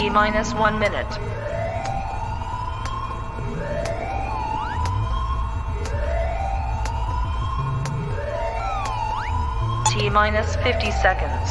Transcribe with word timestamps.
T 0.00 0.08
minus 0.08 0.54
one 0.54 0.78
minute. 0.78 1.06
T 9.90 10.08
minus 10.08 10.56
50 10.56 10.90
seconds. 10.90 11.50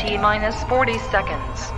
T 0.00 0.16
minus 0.16 0.64
40 0.64 0.98
seconds. 1.10 1.77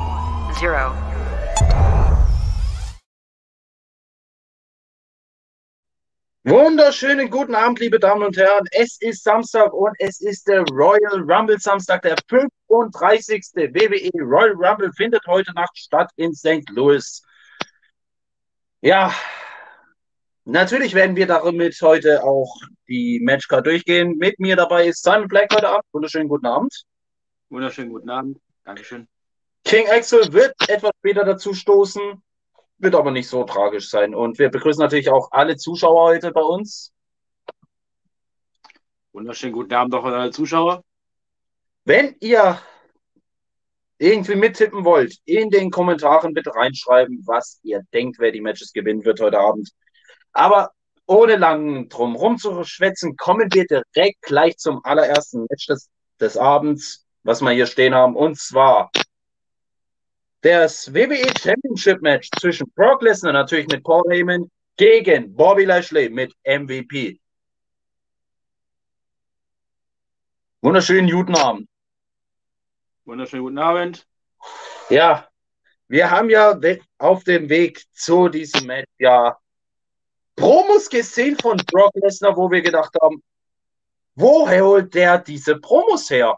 zero. 0.61 0.93
Wunderschönen 6.43 7.31
guten 7.31 7.55
Abend, 7.55 7.79
liebe 7.79 7.99
Damen 7.99 8.23
und 8.23 8.37
Herren. 8.37 8.65
Es 8.71 9.01
ist 9.01 9.23
Samstag 9.23 9.73
und 9.73 9.95
es 9.97 10.21
ist 10.21 10.47
der 10.47 10.61
Royal 10.65 11.21
Rumble 11.21 11.59
Samstag, 11.59 12.03
der 12.03 12.15
35. 12.27 13.43
WWE 13.55 14.23
Royal 14.23 14.53
Rumble 14.53 14.91
findet 14.93 15.25
heute 15.25 15.51
Nacht 15.53 15.75
statt 15.77 16.11
in 16.15 16.33
St. 16.33 16.69
Louis. 16.69 17.23
Ja, 18.81 19.13
natürlich 20.45 20.93
werden 20.93 21.15
wir 21.15 21.25
damit 21.25 21.75
heute 21.81 22.23
auch 22.23 22.55
die 22.87 23.19
Matchcard 23.23 23.65
durchgehen. 23.65 24.15
Mit 24.17 24.39
mir 24.39 24.55
dabei 24.55 24.87
ist 24.87 25.03
Simon 25.03 25.27
Black 25.27 25.51
heute 25.55 25.69
Abend. 25.69 25.85
Wunderschönen 25.91 26.29
guten 26.29 26.45
Abend. 26.45 26.83
Wunderschönen 27.49 27.89
guten 27.89 28.09
Abend. 28.11 28.37
Dankeschön. 28.63 29.07
King 29.71 29.87
Axel 29.87 30.33
wird 30.33 30.53
etwas 30.67 30.91
später 30.99 31.23
dazu 31.23 31.53
stoßen, 31.53 32.21
wird 32.79 32.93
aber 32.93 33.09
nicht 33.09 33.29
so 33.29 33.45
tragisch 33.45 33.89
sein. 33.89 34.13
Und 34.13 34.37
wir 34.37 34.49
begrüßen 34.49 34.81
natürlich 34.81 35.09
auch 35.09 35.29
alle 35.31 35.55
Zuschauer 35.55 36.09
heute 36.09 36.33
bei 36.33 36.41
uns. 36.41 36.91
Wunderschönen 39.13 39.53
guten 39.53 39.73
Abend 39.73 39.95
auch 39.95 40.03
an 40.03 40.13
alle 40.13 40.31
Zuschauer. 40.31 40.83
Wenn 41.85 42.17
ihr 42.19 42.59
irgendwie 43.97 44.35
mittippen 44.35 44.83
wollt, 44.83 45.15
in 45.23 45.49
den 45.49 45.71
Kommentaren 45.71 46.33
bitte 46.33 46.53
reinschreiben, 46.53 47.23
was 47.25 47.61
ihr 47.63 47.81
denkt, 47.93 48.19
wer 48.19 48.33
die 48.33 48.41
Matches 48.41 48.73
gewinnen 48.73 49.05
wird 49.05 49.21
heute 49.21 49.39
Abend. 49.39 49.71
Aber 50.33 50.71
ohne 51.05 51.37
lang 51.37 51.87
drum 51.87 52.17
rum 52.17 52.37
zu 52.37 52.65
schwätzen, 52.65 53.15
kommen 53.15 53.47
wir 53.53 53.65
direkt 53.67 54.21
gleich 54.21 54.57
zum 54.57 54.83
allerersten 54.83 55.45
Match 55.49 55.67
des, 55.67 55.89
des 56.19 56.35
Abends, 56.35 57.07
was 57.23 57.39
wir 57.39 57.51
hier 57.51 57.67
stehen 57.67 57.95
haben. 57.95 58.17
Und 58.17 58.37
zwar 58.37 58.91
das 60.41 60.91
WWE 60.93 61.31
Championship 61.39 62.01
Match 62.01 62.29
zwischen 62.39 62.69
Brock 62.75 63.01
Lesnar 63.03 63.33
natürlich 63.33 63.67
mit 63.67 63.83
Paul 63.83 64.03
Heyman 64.09 64.49
gegen 64.75 65.35
Bobby 65.35 65.65
Lashley 65.65 66.09
mit 66.09 66.33
MVP. 66.43 67.19
Wunderschönen 70.61 71.09
guten 71.09 71.35
Abend. 71.35 71.67
Wunderschönen 73.05 73.43
guten 73.43 73.57
Abend. 73.57 74.07
Ja, 74.89 75.27
wir 75.87 76.09
haben 76.09 76.29
ja 76.29 76.59
auf 76.97 77.23
dem 77.23 77.49
Weg 77.49 77.83
zu 77.93 78.29
diesem 78.29 78.67
Match 78.67 78.89
ja 78.97 79.37
Promos 80.35 80.89
gesehen 80.89 81.37
von 81.37 81.57
Brock 81.71 81.91
Lesnar, 81.95 82.35
wo 82.35 82.49
wir 82.49 82.61
gedacht 82.61 82.95
haben, 83.01 83.21
woher 84.15 84.65
holt 84.65 84.93
der 84.93 85.19
diese 85.19 85.59
Promos 85.59 86.09
her? 86.09 86.37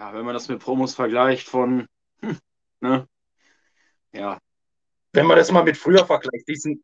Ja, 0.00 0.14
wenn 0.14 0.24
man 0.24 0.32
das 0.32 0.48
mit 0.48 0.60
Promos 0.60 0.94
vergleicht 0.94 1.46
von, 1.46 1.86
hm, 2.22 2.38
ne, 2.80 3.06
ja. 4.12 4.40
Wenn 5.12 5.26
man 5.26 5.36
das 5.36 5.52
mal 5.52 5.62
mit 5.62 5.76
früher 5.76 6.06
vergleicht, 6.06 6.48
diesen, 6.48 6.82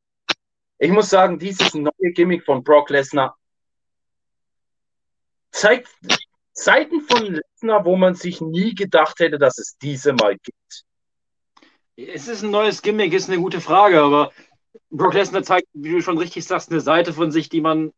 ich 0.78 0.90
muss 0.90 1.08
sagen, 1.08 1.38
dieses 1.38 1.72
neue 1.72 2.12
Gimmick 2.12 2.44
von 2.44 2.62
Brock 2.62 2.90
Lesnar 2.90 3.34
zeigt 5.50 5.88
Seiten 6.52 7.00
von 7.00 7.22
Lesnar, 7.22 7.86
wo 7.86 7.96
man 7.96 8.14
sich 8.14 8.42
nie 8.42 8.74
gedacht 8.74 9.18
hätte, 9.18 9.38
dass 9.38 9.56
es 9.56 9.78
diese 9.78 10.12
mal 10.12 10.36
gibt. 10.36 10.84
Es 11.96 12.28
ist 12.28 12.42
ein 12.42 12.50
neues 12.50 12.82
Gimmick, 12.82 13.14
ist 13.14 13.30
eine 13.30 13.40
gute 13.40 13.62
Frage, 13.62 14.02
aber 14.02 14.30
Brock 14.90 15.14
Lesnar 15.14 15.42
zeigt, 15.42 15.68
wie 15.72 15.92
du 15.92 16.02
schon 16.02 16.18
richtig 16.18 16.44
sagst, 16.44 16.70
eine 16.70 16.82
Seite 16.82 17.14
von 17.14 17.30
sich, 17.30 17.48
die 17.48 17.62
man 17.62 17.94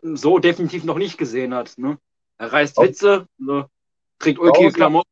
so 0.00 0.38
definitiv 0.38 0.84
noch 0.84 0.96
nicht 0.96 1.18
gesehen 1.18 1.52
hat. 1.52 1.76
Ne? 1.76 1.98
Er 2.38 2.50
reißt 2.50 2.78
Witze, 2.78 3.28
ne? 3.36 3.68
Trägt 4.18 4.38
ulkige 4.38 4.72
Klamotten. 4.72 5.10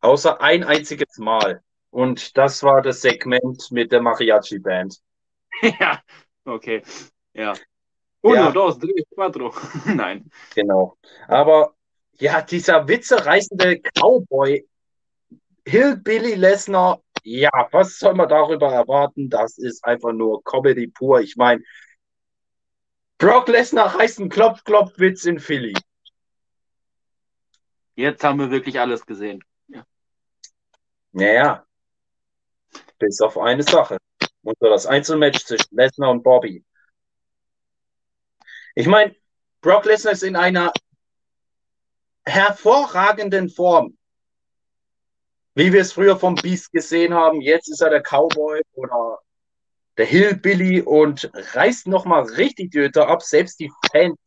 Außer 0.00 0.40
ein 0.40 0.64
einziges 0.64 1.18
Mal. 1.18 1.62
Und 1.90 2.36
das 2.36 2.62
war 2.62 2.82
das 2.82 3.02
Segment 3.02 3.70
mit 3.70 3.92
der 3.92 4.00
Mariachi-Band. 4.00 4.98
ja, 5.80 6.00
okay. 6.44 6.82
Ja. 7.34 7.52
Uno, 8.22 8.34
Ja. 8.34 8.50
dos, 8.50 8.78
tres, 8.78 9.04
cuatro. 9.14 9.54
Nein. 9.84 10.30
Genau. 10.54 10.96
Aber 11.28 11.74
ja, 12.18 12.40
dieser 12.40 12.86
witzereißende 12.88 13.80
Cowboy, 13.80 14.66
Hillbilly 15.66 16.34
Lesnar, 16.34 17.00
ja, 17.24 17.50
was 17.70 17.98
soll 17.98 18.14
man 18.14 18.28
darüber 18.28 18.72
erwarten? 18.72 19.28
Das 19.28 19.58
ist 19.58 19.84
einfach 19.84 20.12
nur 20.12 20.42
Comedy 20.42 20.88
pur. 20.88 21.20
Ich 21.20 21.36
meine, 21.36 21.62
Brock 23.18 23.48
Lesnar 23.48 23.94
reißt 23.98 24.18
einen 24.18 24.30
Klopf-Klopf-Witz 24.30 25.26
in 25.26 25.38
Philly. 25.38 25.74
Jetzt 28.02 28.24
haben 28.24 28.40
wir 28.40 28.50
wirklich 28.50 28.80
alles 28.80 29.06
gesehen. 29.06 29.44
Naja, 31.12 31.64
bis 32.98 33.20
auf 33.20 33.38
eine 33.38 33.62
Sache. 33.62 33.96
Und 34.42 34.58
so 34.58 34.68
das 34.68 34.86
Einzelmatch 34.86 35.44
zwischen 35.44 35.76
Lesnar 35.76 36.10
und 36.10 36.24
Bobby. 36.24 36.64
Ich 38.74 38.88
meine, 38.88 39.14
Brock 39.60 39.84
Lesnar 39.84 40.14
ist 40.14 40.24
in 40.24 40.34
einer 40.34 40.72
hervorragenden 42.26 43.48
Form. 43.48 43.96
Wie 45.54 45.72
wir 45.72 45.82
es 45.82 45.92
früher 45.92 46.18
vom 46.18 46.34
Beast 46.34 46.72
gesehen 46.72 47.14
haben, 47.14 47.40
jetzt 47.40 47.68
ist 47.68 47.82
er 47.82 47.90
der 47.90 48.02
Cowboy 48.02 48.62
oder 48.72 49.20
der 49.96 50.06
Hillbilly 50.06 50.82
und 50.82 51.30
reißt 51.32 51.86
nochmal 51.86 52.24
richtig 52.24 52.72
die 52.72 52.80
Hütte 52.80 53.06
ab, 53.06 53.22
selbst 53.22 53.60
die 53.60 53.70
Fans. 53.92 54.18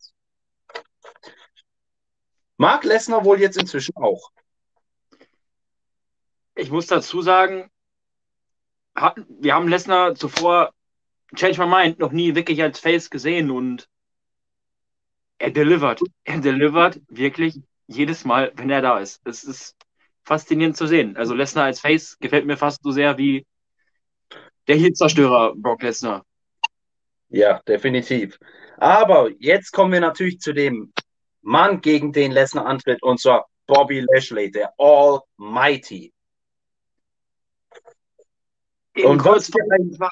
Mark 2.58 2.84
Lesnar 2.84 3.26
wohl 3.26 3.40
jetzt 3.40 3.58
inzwischen 3.58 3.96
auch. 3.96 4.32
Ich 6.56 6.72
muss 6.72 6.88
dazu 6.88 7.22
sagen, 7.22 7.70
wir 9.28 9.54
haben 9.54 9.68
Lesnar 9.68 10.16
zuvor 10.16 10.74
Change 11.36 11.60
My 11.60 11.68
Mind 11.68 12.00
noch 12.00 12.14
nie 12.14 12.34
wirklich 12.36 12.62
als 12.62 12.80
Face 12.80 13.10
gesehen 13.10 13.52
und 13.52 13.90
er 15.38 15.52
delivert. 15.52 16.02
Er 16.24 16.40
delivert 16.40 17.02
wirklich 17.10 17.62
jedes 17.88 18.24
Mal, 18.24 18.54
wenn 18.56 18.70
er 18.70 18.82
da 18.82 19.00
ist. 19.00 19.22
Es 19.26 19.44
ist 19.44 19.76
faszinierend 20.24 20.78
zu 20.78 20.88
sehen. 20.88 21.18
Also 21.18 21.34
Lesnar 21.34 21.66
als 21.66 21.82
Face 21.82 22.18
gefällt 22.20 22.46
mir 22.46 22.58
fast 22.58 22.82
so 22.84 22.92
sehr 22.92 23.18
wie 23.18 23.46
der 24.68 24.78
Hitzerstörer 24.78 25.54
Brock 25.56 25.84
Lesnar. 25.84 26.26
Ja, 27.30 27.62
definitiv. 27.68 28.40
Aber 28.78 29.30
jetzt 29.40 29.72
kommen 29.72 29.92
wir 29.92 30.00
natürlich 30.00 30.40
zu 30.40 30.54
dem 30.54 30.94
Mann, 31.46 31.80
gegen 31.80 32.12
den 32.12 32.32
Lesnar 32.32 32.66
antritt, 32.66 33.04
und 33.04 33.22
zwar 33.22 33.48
Bobby 33.68 34.04
Lashley, 34.12 34.50
der 34.50 34.74
Almighty. 34.80 36.12
Eben 38.96 39.10
Und 39.10 39.20
kurz 39.20 39.52
was 39.54 40.12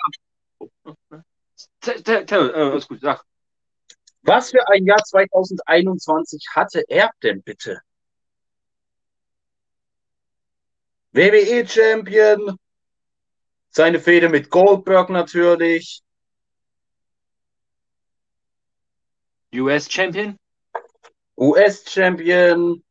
äh. 1.82 3.18
Was 4.22 4.52
für 4.52 4.68
ein 4.70 4.86
Jahr 4.86 5.04
2021 5.04 6.46
hatte 6.54 6.84
er 6.88 7.10
denn 7.24 7.42
bitte? 7.42 7.82
WWE 11.14 11.68
Champion, 11.68 12.58
seine 13.70 14.00
Fehde 14.00 14.30
mit 14.30 14.50
Goldberg 14.52 15.10
natürlich, 15.10 16.04
US 19.54 19.92
Champion? 19.92 20.38
US 21.44 21.84
Champion, 21.86 22.84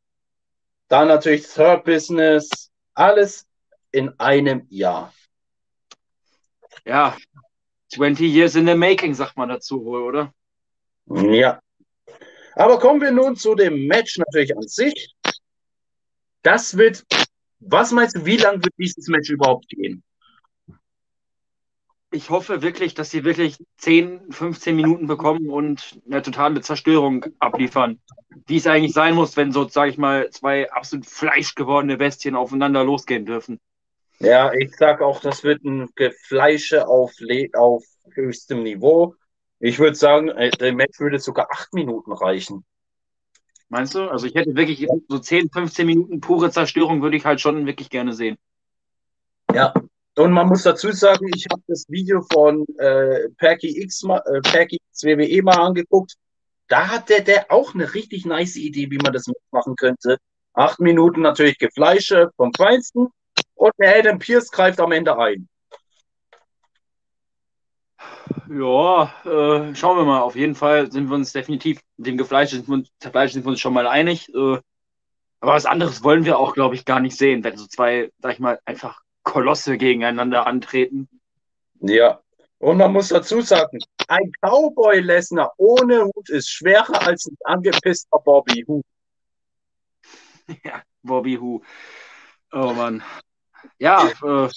dann 0.88 1.08
natürlich 1.08 1.46
Third 1.46 1.84
Business, 1.84 2.70
alles 2.94 3.46
in 3.93 4.19
einem 4.20 4.66
Jahr. 4.69 5.12
Ja, 6.84 7.16
20 7.94 8.20
years 8.20 8.54
in 8.54 8.66
the 8.66 8.75
making, 8.75 9.14
sagt 9.14 9.37
man 9.37 9.49
dazu 9.49 9.82
wohl, 9.84 10.02
oder? 10.02 10.34
Ja. 11.06 11.60
Aber 12.54 12.78
kommen 12.78 13.00
wir 13.00 13.10
nun 13.10 13.37
zu 13.37 13.54
dem 13.54 13.87
Match 13.87 14.19
natürlich 14.19 14.54
an 14.54 14.69
sich. 14.69 15.14
Das 16.43 16.76
wird, 16.76 17.04
was 17.60 17.93
meinst 17.93 18.16
du, 18.16 18.25
wie 18.26 18.37
lange 18.37 18.62
wird 18.62 18.75
dieses 18.78 19.08
Match 19.08 19.31
überhaupt 19.31 19.69
gehen? 19.69 20.02
Ich 22.12 22.29
hoffe 22.29 22.61
wirklich, 22.61 22.93
dass 22.93 23.11
sie 23.11 23.25
wirklich 23.25 23.56
10, 23.79 24.31
15 24.31 24.76
Minuten 24.76 25.06
bekommen 25.06 25.49
und 25.49 25.99
eine 26.06 26.20
totale 26.20 26.61
Zerstörung 26.61 27.25
abliefern. 27.38 28.00
Wie 28.47 28.59
es 28.59 28.67
eigentlich 28.67 28.93
sein 28.93 29.14
muss, 29.14 29.37
wenn 29.38 29.50
so, 29.50 29.67
sage 29.67 29.91
ich 29.91 29.99
mal, 29.99 30.29
zwei 30.31 30.70
absolut 30.70 31.06
fleischgewordene 31.06 31.97
Bestien 31.97 32.37
aufeinander 32.37 32.85
losgehen 32.85 33.25
dürfen. 33.25 33.61
Ja, 34.19 34.53
ich 34.53 34.76
sag 34.76 35.00
auch, 35.00 35.20
das 35.20 35.43
wird 35.43 35.64
ein 35.64 35.88
Gefleische 35.94 36.87
auf, 36.87 37.12
auf 37.55 37.85
höchstem 38.12 38.62
Niveau. 38.62 39.14
Ich 39.59 39.79
würde 39.79 39.97
sagen, 39.97 40.29
äh, 40.29 40.50
der 40.50 40.75
Match 40.75 41.00
würde 41.00 41.19
sogar 41.19 41.50
acht 41.50 41.73
Minuten 41.73 42.12
reichen. 42.12 42.64
Meinst 43.70 43.94
du? 43.94 44.11
Also 44.11 44.26
ich 44.26 44.35
hätte 44.35 44.55
wirklich 44.55 44.87
so 45.09 45.19
10, 45.19 45.50
15 45.50 45.87
Minuten 45.87 46.20
pure 46.20 46.50
Zerstörung 46.50 47.00
würde 47.00 47.17
ich 47.17 47.25
halt 47.25 47.41
schon 47.41 47.64
wirklich 47.64 47.88
gerne 47.88 48.12
sehen. 48.12 48.37
Ja, 49.55 49.73
und 50.17 50.32
man 50.32 50.49
muss 50.49 50.62
dazu 50.62 50.93
sagen, 50.93 51.26
ich 51.35 51.47
habe 51.50 51.62
das 51.69 51.87
Video 51.88 52.23
von 52.32 52.67
äh, 52.79 53.29
Perky 53.38 53.82
X, 53.82 54.05
äh, 54.05 54.41
Perky 54.43 54.76
X 54.91 55.05
WWE 55.05 55.43
mal 55.43 55.59
angeguckt. 55.59 56.14
Da 56.69 56.88
hat 56.88 57.09
der, 57.09 57.20
der 57.20 57.50
auch 57.50 57.75
eine 57.75 57.94
richtig 57.94 58.26
nice 58.26 58.56
Idee, 58.56 58.91
wie 58.91 58.99
man 58.99 59.12
das 59.12 59.26
machen 59.50 59.76
könnte. 59.76 60.19
Acht 60.55 60.81
Minuten 60.81 61.23
natürlich 61.23 61.59
Gefleische 61.59 62.31
vom 62.37 62.53
Feinsten 62.53 63.09
und 63.55 63.73
der 63.79 63.99
Adam 63.99 64.19
Pierce 64.19 64.50
greift 64.50 64.81
am 64.81 64.93
Ende 64.93 65.19
ein. 65.19 65.49
Ja, 68.50 69.14
äh, 69.25 69.75
schauen 69.75 69.97
wir 69.97 70.05
mal. 70.05 70.20
Auf 70.20 70.37
jeden 70.37 70.55
Fall 70.55 70.91
sind 70.93 71.09
wir 71.09 71.14
uns 71.14 71.32
definitiv, 71.32 71.81
dem 71.97 72.19
Gefleisch 72.19 72.50
sind 72.50 72.69
wir 72.69 72.75
uns, 72.75 72.91
Fleisch 73.00 73.32
sind 73.32 73.44
wir 73.44 73.50
uns 73.50 73.61
schon 73.61 73.73
mal 73.73 73.87
einig. 73.87 74.29
Äh, 74.35 74.59
aber 75.41 75.55
was 75.55 75.67
anderes 75.67 76.05
wollen 76.05 76.25
wir 76.25 76.38
auch, 76.38 76.55
glaube 76.55 76.75
ich, 76.75 76.85
gar 76.85 77.00
nicht 77.00 77.17
sehen, 77.17 77.43
wenn 77.44 77.56
so 77.56 77.67
zwei, 77.67 78.11
sag 78.19 78.35
ich 78.35 78.41
mal, 78.41 78.61
einfach 78.64 79.00
Kolosse 79.23 79.79
gegeneinander 79.79 80.47
antreten. 80.47 81.09
Ja, 81.81 82.23
und 82.63 82.77
man 82.77 82.93
muss 82.93 83.09
dazu 83.09 83.41
sagen, 83.41 83.81
ein 84.07 84.31
Cowboy-Lesnar 84.41 85.53
ohne 85.57 86.05
Hut 86.05 86.29
ist 86.29 86.49
schwerer 86.49 87.03
als 87.09 87.27
ein 87.27 87.37
angepisster 87.43 88.21
Bobby 88.21 88.65
Hu. 88.69 88.83
Ja, 90.65 90.83
Bobby 91.03 91.35
Hu. 91.35 91.61
Oh 92.53 92.73
Mann. 92.73 93.03
Ja, 93.81 94.09
äh, 94.23 94.49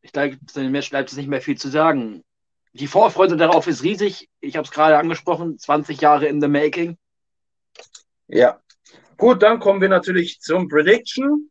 ich 0.00 0.12
glaube, 0.12 0.38
Match 0.70 0.88
bleibt 0.88 1.10
es 1.10 1.18
nicht 1.18 1.28
mehr 1.28 1.42
viel 1.42 1.58
zu 1.58 1.68
sagen. 1.68 2.24
Die 2.72 2.86
Vorfreude 2.86 3.36
darauf 3.36 3.66
ist 3.66 3.82
riesig. 3.82 4.30
Ich 4.40 4.56
habe 4.56 4.64
es 4.64 4.70
gerade 4.70 4.96
angesprochen, 4.96 5.58
20 5.58 6.00
Jahre 6.00 6.28
in 6.28 6.40
the 6.40 6.48
making. 6.48 6.96
Ja. 8.26 8.58
Gut, 9.18 9.42
dann 9.42 9.60
kommen 9.60 9.82
wir 9.82 9.90
natürlich 9.90 10.40
zum 10.40 10.68
Prediction. 10.68 11.50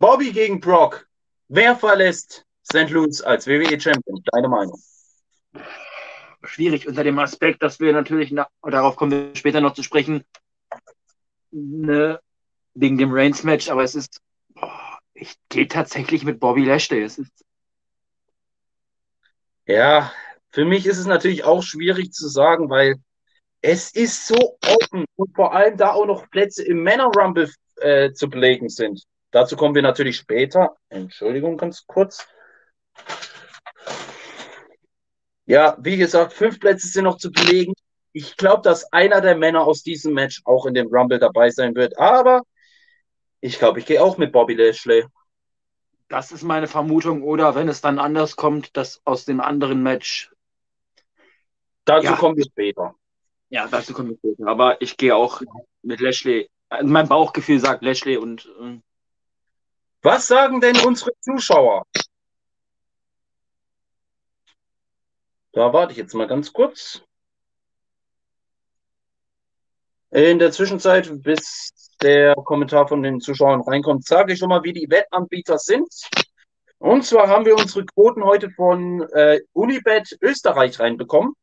Bobby 0.00 0.32
gegen 0.32 0.60
Brock. 0.60 1.06
Wer 1.48 1.76
verlässt 1.76 2.46
St. 2.64 2.88
Louis 2.88 3.20
als 3.20 3.46
WWE 3.46 3.78
Champion? 3.78 4.22
Deine 4.32 4.48
Meinung? 4.48 4.80
Schwierig 6.42 6.88
unter 6.88 7.04
dem 7.04 7.18
Aspekt, 7.18 7.62
dass 7.62 7.80
wir 7.80 7.92
natürlich, 7.92 8.32
nach, 8.32 8.48
darauf 8.62 8.96
kommen 8.96 9.12
wir 9.12 9.36
später 9.36 9.60
noch 9.60 9.74
zu 9.74 9.82
sprechen, 9.82 10.24
ne, 11.50 12.18
wegen 12.72 12.96
dem 12.96 13.12
Reigns-Match, 13.12 13.68
aber 13.68 13.84
es 13.84 13.94
ist, 13.94 14.22
boah, 14.54 14.98
ich 15.12 15.34
gehe 15.50 15.68
tatsächlich 15.68 16.24
mit 16.24 16.40
Bobby 16.40 16.64
Lashley. 16.64 17.02
Es 17.02 17.18
ist 17.18 17.44
ja, 19.66 20.10
für 20.50 20.64
mich 20.64 20.86
ist 20.86 20.98
es 20.98 21.06
natürlich 21.06 21.44
auch 21.44 21.62
schwierig 21.62 22.12
zu 22.12 22.26
sagen, 22.26 22.70
weil 22.70 22.96
es 23.60 23.94
ist 23.94 24.26
so 24.26 24.56
offen 24.62 25.04
und 25.16 25.36
vor 25.36 25.54
allem 25.54 25.76
da 25.76 25.92
auch 25.92 26.06
noch 26.06 26.30
Plätze 26.30 26.64
im 26.64 26.82
Männer 26.82 27.10
Rumble 27.14 27.52
äh, 27.76 28.12
zu 28.12 28.30
belegen 28.30 28.70
sind. 28.70 29.04
Dazu 29.30 29.56
kommen 29.56 29.74
wir 29.74 29.82
natürlich 29.82 30.16
später. 30.16 30.76
Entschuldigung, 30.88 31.56
ganz 31.56 31.86
kurz. 31.86 32.26
Ja, 35.46 35.76
wie 35.80 35.96
gesagt, 35.96 36.32
fünf 36.32 36.60
Plätze 36.60 36.88
sind 36.88 37.04
noch 37.04 37.16
zu 37.16 37.30
belegen. 37.30 37.74
Ich 38.12 38.36
glaube, 38.36 38.62
dass 38.62 38.92
einer 38.92 39.20
der 39.20 39.36
Männer 39.36 39.62
aus 39.62 39.82
diesem 39.82 40.14
Match 40.14 40.42
auch 40.44 40.66
in 40.66 40.74
dem 40.74 40.88
Rumble 40.88 41.18
dabei 41.18 41.50
sein 41.50 41.74
wird. 41.74 41.98
Aber 41.98 42.42
ich 43.40 43.58
glaube, 43.58 43.78
ich 43.78 43.86
gehe 43.86 44.02
auch 44.02 44.18
mit 44.18 44.32
Bobby 44.32 44.54
Lashley. 44.54 45.06
Das 46.08 46.32
ist 46.32 46.42
meine 46.42 46.66
Vermutung. 46.66 47.22
Oder 47.22 47.54
wenn 47.54 47.68
es 47.68 47.80
dann 47.80 47.98
anders 47.98 48.36
kommt, 48.36 48.76
dass 48.76 49.00
aus 49.04 49.24
dem 49.24 49.40
anderen 49.40 49.82
Match. 49.82 50.32
Dazu 51.84 52.06
ja. 52.06 52.16
kommen 52.16 52.36
wir 52.36 52.44
später. 52.44 52.94
Ja, 53.48 53.68
dazu 53.68 53.92
kommen 53.92 54.10
wir 54.10 54.16
später. 54.16 54.48
Aber 54.48 54.80
ich 54.82 54.96
gehe 54.96 55.14
auch 55.14 55.40
mit 55.82 56.00
Lashley. 56.00 56.50
Mein 56.82 57.08
Bauchgefühl 57.08 57.58
sagt 57.58 57.82
Lashley 57.82 58.16
und 58.16 58.48
äh, 58.60 58.78
was 60.02 60.26
sagen 60.26 60.60
denn 60.60 60.78
unsere 60.80 61.12
Zuschauer? 61.20 61.84
Da 65.52 65.72
warte 65.72 65.92
ich 65.92 65.98
jetzt 65.98 66.14
mal 66.14 66.28
ganz 66.28 66.52
kurz. 66.52 67.02
In 70.10 70.38
der 70.38 70.52
Zwischenzeit, 70.52 71.10
bis 71.22 71.70
der 72.02 72.34
Kommentar 72.34 72.88
von 72.88 73.02
den 73.02 73.20
Zuschauern 73.20 73.60
reinkommt, 73.60 74.04
sage 74.06 74.32
ich 74.32 74.38
schon 74.38 74.48
mal, 74.48 74.64
wie 74.64 74.72
die 74.72 74.90
Wettanbieter 74.90 75.58
sind. 75.58 75.88
Und 76.78 77.04
zwar 77.04 77.28
haben 77.28 77.44
wir 77.44 77.56
unsere 77.56 77.84
Quoten 77.84 78.24
heute 78.24 78.50
von 78.50 79.02
äh, 79.12 79.40
Unibet 79.52 80.16
Österreich 80.22 80.80
reinbekommen. 80.80 81.34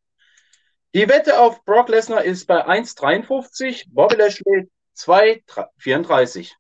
Die 0.96 1.08
Wette 1.08 1.40
auf 1.40 1.64
Brock 1.64 1.90
Lesnar 1.90 2.24
ist 2.24 2.48
bei 2.48 2.66
1,53, 2.66 3.86
Bobby 3.90 4.16
Lashley 4.16 4.70
2,34. 4.96 6.54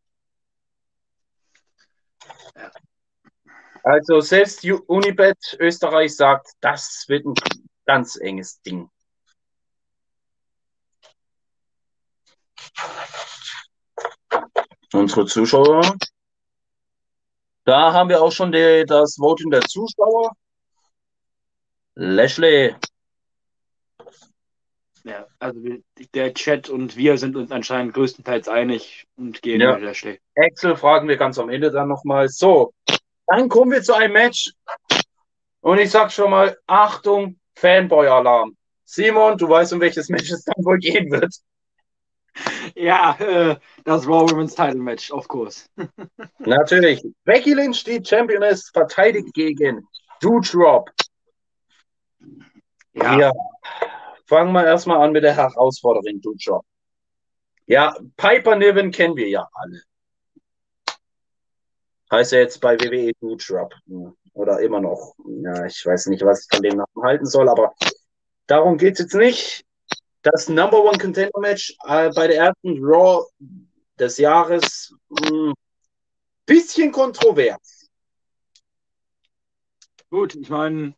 Also 3.83 4.19
selbst 4.19 4.63
Unibet 4.65 5.37
Österreich 5.59 6.15
sagt, 6.15 6.49
das 6.59 7.05
wird 7.07 7.25
ein 7.25 7.33
ganz 7.85 8.17
enges 8.17 8.61
Ding. 8.61 8.89
Unsere 14.93 15.25
Zuschauer. 15.25 15.95
Da 17.63 17.93
haben 17.93 18.09
wir 18.09 18.21
auch 18.21 18.31
schon 18.31 18.51
die, 18.51 18.85
das 18.87 19.17
Voting 19.19 19.51
der 19.51 19.61
Zuschauer. 19.61 20.31
Lashley. 21.95 22.75
Also 25.39 25.59
der 26.15 26.33
Chat 26.33 26.69
und 26.69 26.97
wir 26.97 27.17
sind 27.17 27.35
uns 27.35 27.51
anscheinend 27.51 27.93
größtenteils 27.93 28.47
einig 28.47 29.05
und 29.17 29.41
gehen 29.41 29.61
ja. 29.61 29.73
mit 29.73 29.83
Lashley. 29.83 30.19
Excel 30.33 30.75
fragen 30.75 31.07
wir 31.07 31.17
ganz 31.17 31.37
am 31.37 31.49
Ende 31.49 31.69
dann 31.69 31.87
nochmal. 31.87 32.27
So, 32.27 32.73
dann 33.27 33.47
kommen 33.47 33.71
wir 33.71 33.83
zu 33.83 33.93
einem 33.93 34.13
Match. 34.13 34.51
Und 35.61 35.79
ich 35.79 35.91
sag 35.91 36.11
schon 36.11 36.31
mal, 36.31 36.57
Achtung, 36.65 37.39
Fanboy-Alarm. 37.55 38.55
Simon, 38.85 39.37
du 39.37 39.49
weißt, 39.49 39.73
um 39.73 39.81
welches 39.81 40.09
Match 40.09 40.31
es 40.31 40.45
dann 40.45 40.63
wohl 40.63 40.79
gehen 40.79 41.11
wird. 41.11 41.35
Ja, 42.75 43.17
äh, 43.19 43.57
das 43.83 44.07
Raw 44.07 44.29
Women's 44.31 44.55
Title 44.55 44.75
Match, 44.75 45.11
of 45.11 45.27
course. 45.27 45.67
Natürlich. 46.39 47.03
Becky 47.25 47.53
Lynch, 47.53 47.83
die 47.83 48.03
Championess, 48.03 48.69
verteidigt 48.69 49.33
gegen 49.33 49.87
Doudrop. 50.21 50.89
Ja. 52.93 53.19
ja. 53.19 53.31
Fangen 54.27 54.51
wir 54.51 54.65
erstmal 54.65 55.01
an 55.01 55.13
mit 55.13 55.23
der 55.23 55.35
Herausforderin 55.35 56.21
Doudrop. 56.21 56.65
Ja, 57.65 57.97
Piper 58.17 58.55
Niven 58.55 58.91
kennen 58.91 59.15
wir 59.15 59.29
ja 59.29 59.47
alle. 59.53 59.81
Heißt 62.11 62.33
er 62.33 62.39
jetzt 62.39 62.59
bei 62.59 62.77
WWE 62.79 63.11
Bootstrap. 63.19 63.73
Oder 64.33 64.59
immer 64.61 64.79
noch. 64.79 65.15
Ja, 65.25 65.65
ich 65.65 65.85
weiß 65.85 66.07
nicht, 66.07 66.23
was 66.23 66.41
ich 66.41 66.47
von 66.55 66.63
dem 66.63 66.77
Namen 66.77 67.03
halten 67.03 67.25
soll, 67.25 67.49
aber 67.49 67.73
darum 68.47 68.77
geht 68.77 68.93
es 68.93 68.99
jetzt 68.99 69.15
nicht. 69.15 69.65
Das 70.21 70.47
Number 70.49 70.83
One 70.83 70.97
Contender 70.97 71.39
Match 71.39 71.75
äh, 71.85 72.09
bei 72.13 72.27
der 72.27 72.37
ersten 72.37 72.77
Raw 72.83 73.25
des 73.99 74.17
Jahres. 74.17 74.93
Mh, 75.09 75.29
hm, 75.29 75.53
bisschen 76.45 76.91
kontrovers. 76.91 77.89
Gut, 80.09 80.35
ich 80.35 80.49
meine, 80.49 80.95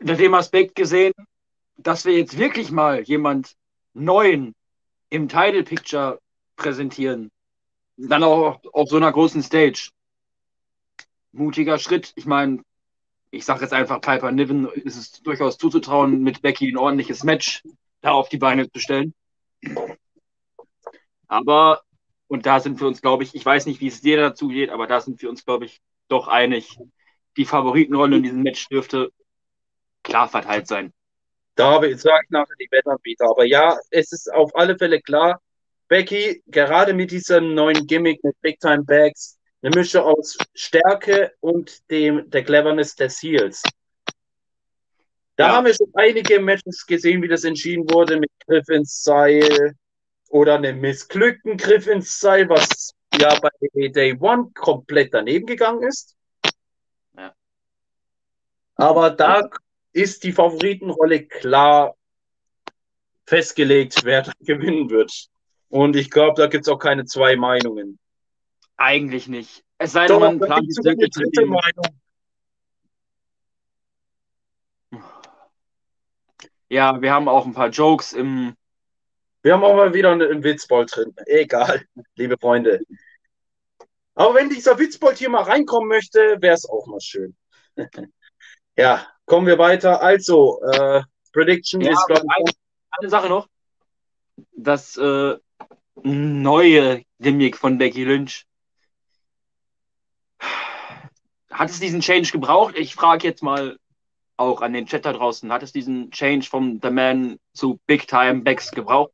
unter 0.00 0.16
dem 0.16 0.34
Aspekt 0.34 0.74
gesehen, 0.74 1.14
dass 1.76 2.04
wir 2.04 2.16
jetzt 2.16 2.38
wirklich 2.38 2.70
mal 2.70 3.02
jemand 3.02 3.54
neuen 3.94 4.54
im 5.10 5.28
Title 5.28 5.62
Picture 5.62 6.20
präsentieren, 6.56 7.30
dann 7.96 8.22
auch 8.24 8.60
auf 8.72 8.88
so 8.88 8.96
einer 8.96 9.12
großen 9.12 9.42
Stage. 9.42 9.90
Mutiger 11.32 11.78
Schritt. 11.78 12.12
Ich 12.16 12.26
meine, 12.26 12.62
ich 13.30 13.44
sage 13.44 13.62
jetzt 13.62 13.72
einfach, 13.72 14.00
Piper 14.00 14.32
Niven 14.32 14.66
ist 14.68 14.96
es 14.96 15.12
durchaus 15.22 15.58
zuzutrauen, 15.58 16.22
mit 16.22 16.42
Becky 16.42 16.68
ein 16.70 16.76
ordentliches 16.78 17.24
Match 17.24 17.62
da 18.00 18.12
auf 18.12 18.28
die 18.28 18.38
Beine 18.38 18.70
zu 18.70 18.78
stellen. 18.80 19.14
Aber 21.28 21.82
Und 22.28 22.46
da 22.46 22.60
sind 22.60 22.80
wir 22.80 22.86
uns, 22.88 23.02
glaube 23.02 23.24
ich, 23.24 23.34
ich 23.34 23.44
weiß 23.46 23.66
nicht, 23.66 23.80
wie 23.80 23.88
es 23.88 24.00
dir 24.00 24.16
dazu 24.16 24.48
geht, 24.48 24.70
aber 24.70 24.86
da 24.86 25.00
sind 25.00 25.22
wir 25.22 25.30
uns, 25.30 25.44
glaube 25.44 25.66
ich, 25.66 25.80
doch 26.08 26.28
einig. 26.28 26.78
Die 27.36 27.44
Favoritenrolle 27.44 28.16
in 28.16 28.22
diesem 28.24 28.42
Match 28.42 28.68
dürfte 28.68 29.12
klar 30.02 30.28
verteilt 30.28 30.66
sein. 30.68 30.92
Da 31.56 31.72
habe 31.72 31.88
ich 31.88 31.94
gesagt, 31.94 32.30
nachher 32.30 32.54
die 32.60 32.68
Wettanbieter. 32.70 33.28
Aber 33.28 33.44
ja, 33.44 33.78
es 33.90 34.12
ist 34.12 34.32
auf 34.32 34.54
alle 34.54 34.78
Fälle 34.78 35.00
klar, 35.00 35.40
Becky, 35.88 36.42
gerade 36.46 36.92
mit 36.92 37.10
diesem 37.10 37.54
neuen 37.54 37.86
Gimmick 37.86 38.22
mit 38.22 38.40
Big 38.42 38.60
Time 38.60 38.84
Bags, 38.84 39.38
eine 39.62 39.74
Mischung 39.74 40.02
aus 40.02 40.36
Stärke 40.54 41.32
und 41.40 41.90
dem, 41.90 42.28
der 42.30 42.44
Cleverness 42.44 42.94
des 42.94 43.22
Heels. 43.22 43.62
Da 45.36 45.48
Ja. 45.48 45.56
haben 45.56 45.66
wir 45.66 45.74
schon 45.74 45.90
einige 45.94 46.40
Matches 46.40 46.84
gesehen, 46.86 47.22
wie 47.22 47.28
das 47.28 47.44
entschieden 47.44 47.84
wurde 47.90 48.18
mit 48.18 48.30
Griff 48.46 48.68
ins 48.68 49.02
Seil 49.02 49.74
oder 50.28 50.56
einem 50.56 50.80
missglückten 50.80 51.56
Griff 51.56 51.86
ins 51.86 52.18
Seil, 52.20 52.48
was 52.48 52.90
ja 53.18 53.38
bei 53.40 53.50
Day 53.88 54.16
One 54.18 54.50
komplett 54.54 55.14
daneben 55.14 55.46
gegangen 55.46 55.82
ist. 55.84 56.16
Ja. 57.16 57.34
Aber 58.76 59.10
da 59.10 59.48
ist 59.96 60.24
die 60.24 60.32
Favoritenrolle 60.32 61.26
klar 61.26 61.96
festgelegt, 63.24 64.04
wer 64.04 64.22
da 64.22 64.32
gewinnen 64.40 64.90
wird. 64.90 65.28
Und 65.68 65.96
ich 65.96 66.10
glaube, 66.10 66.40
da 66.40 66.48
gibt 66.48 66.66
es 66.66 66.68
auch 66.68 66.78
keine 66.78 67.06
zwei 67.06 67.34
Meinungen. 67.36 67.98
Eigentlich 68.76 69.26
nicht. 69.26 69.64
Es 69.78 69.92
sei 69.92 70.06
denn, 70.06 70.20
man 70.20 70.38
plant 70.38 70.66
die 70.68 70.82
dritte 70.82 71.08
gehen. 71.08 71.48
Meinung. 71.48 72.00
Ja, 76.68 77.00
wir 77.00 77.12
haben 77.12 77.28
auch 77.28 77.46
ein 77.46 77.54
paar 77.54 77.70
Jokes 77.70 78.12
im. 78.12 78.54
Wir 79.42 79.54
haben 79.54 79.64
auch 79.64 79.76
mal 79.76 79.94
wieder 79.94 80.12
einen 80.12 80.42
Witzbold 80.42 80.94
drin. 80.94 81.14
Egal, 81.26 81.84
liebe 82.16 82.36
Freunde. 82.38 82.80
Aber 84.14 84.34
wenn 84.34 84.50
dieser 84.50 84.78
Witzbold 84.78 85.18
hier 85.18 85.30
mal 85.30 85.42
reinkommen 85.42 85.88
möchte, 85.88 86.36
wäre 86.40 86.54
es 86.54 86.68
auch 86.68 86.86
mal 86.86 87.00
schön. 87.00 87.36
ja, 88.76 89.06
kommen 89.26 89.46
wir 89.46 89.58
weiter. 89.58 90.02
Also, 90.02 90.60
äh, 90.62 91.02
Prediction 91.32 91.80
Ja, 91.82 91.92
ist, 91.92 92.06
glaube 92.06 92.22
eine, 92.22 92.44
ich, 92.48 92.56
eine 92.98 93.10
Sache 93.10 93.28
noch. 93.28 93.48
Das 94.56 94.96
äh, 94.96 95.36
neue 96.02 97.02
Gimmick 97.18 97.56
von 97.56 97.78
Becky 97.78 98.04
Lynch. 98.04 98.46
Hat 101.50 101.70
es 101.70 101.80
diesen 101.80 102.00
Change 102.00 102.30
gebraucht? 102.32 102.74
Ich 102.76 102.94
frage 102.94 103.26
jetzt 103.26 103.42
mal 103.42 103.78
auch 104.36 104.60
an 104.60 104.74
den 104.74 104.86
Chat 104.86 105.06
da 105.06 105.12
draußen. 105.12 105.50
Hat 105.52 105.62
es 105.62 105.72
diesen 105.72 106.10
Change 106.10 106.46
vom 106.48 106.80
The 106.82 106.90
Man 106.90 107.38
zu 107.54 107.80
Big 107.86 108.06
Time 108.06 108.42
Becks 108.42 108.70
gebraucht? 108.70 109.12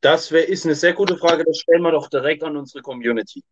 das 0.00 0.32
wär, 0.32 0.48
ist 0.48 0.64
eine 0.64 0.74
sehr 0.74 0.92
gute 0.92 1.16
Frage. 1.16 1.44
Das 1.44 1.58
stellen 1.58 1.82
wir 1.82 1.92
doch 1.92 2.08
direkt 2.08 2.42
an 2.42 2.56
unsere 2.56 2.82
Community. 2.82 3.42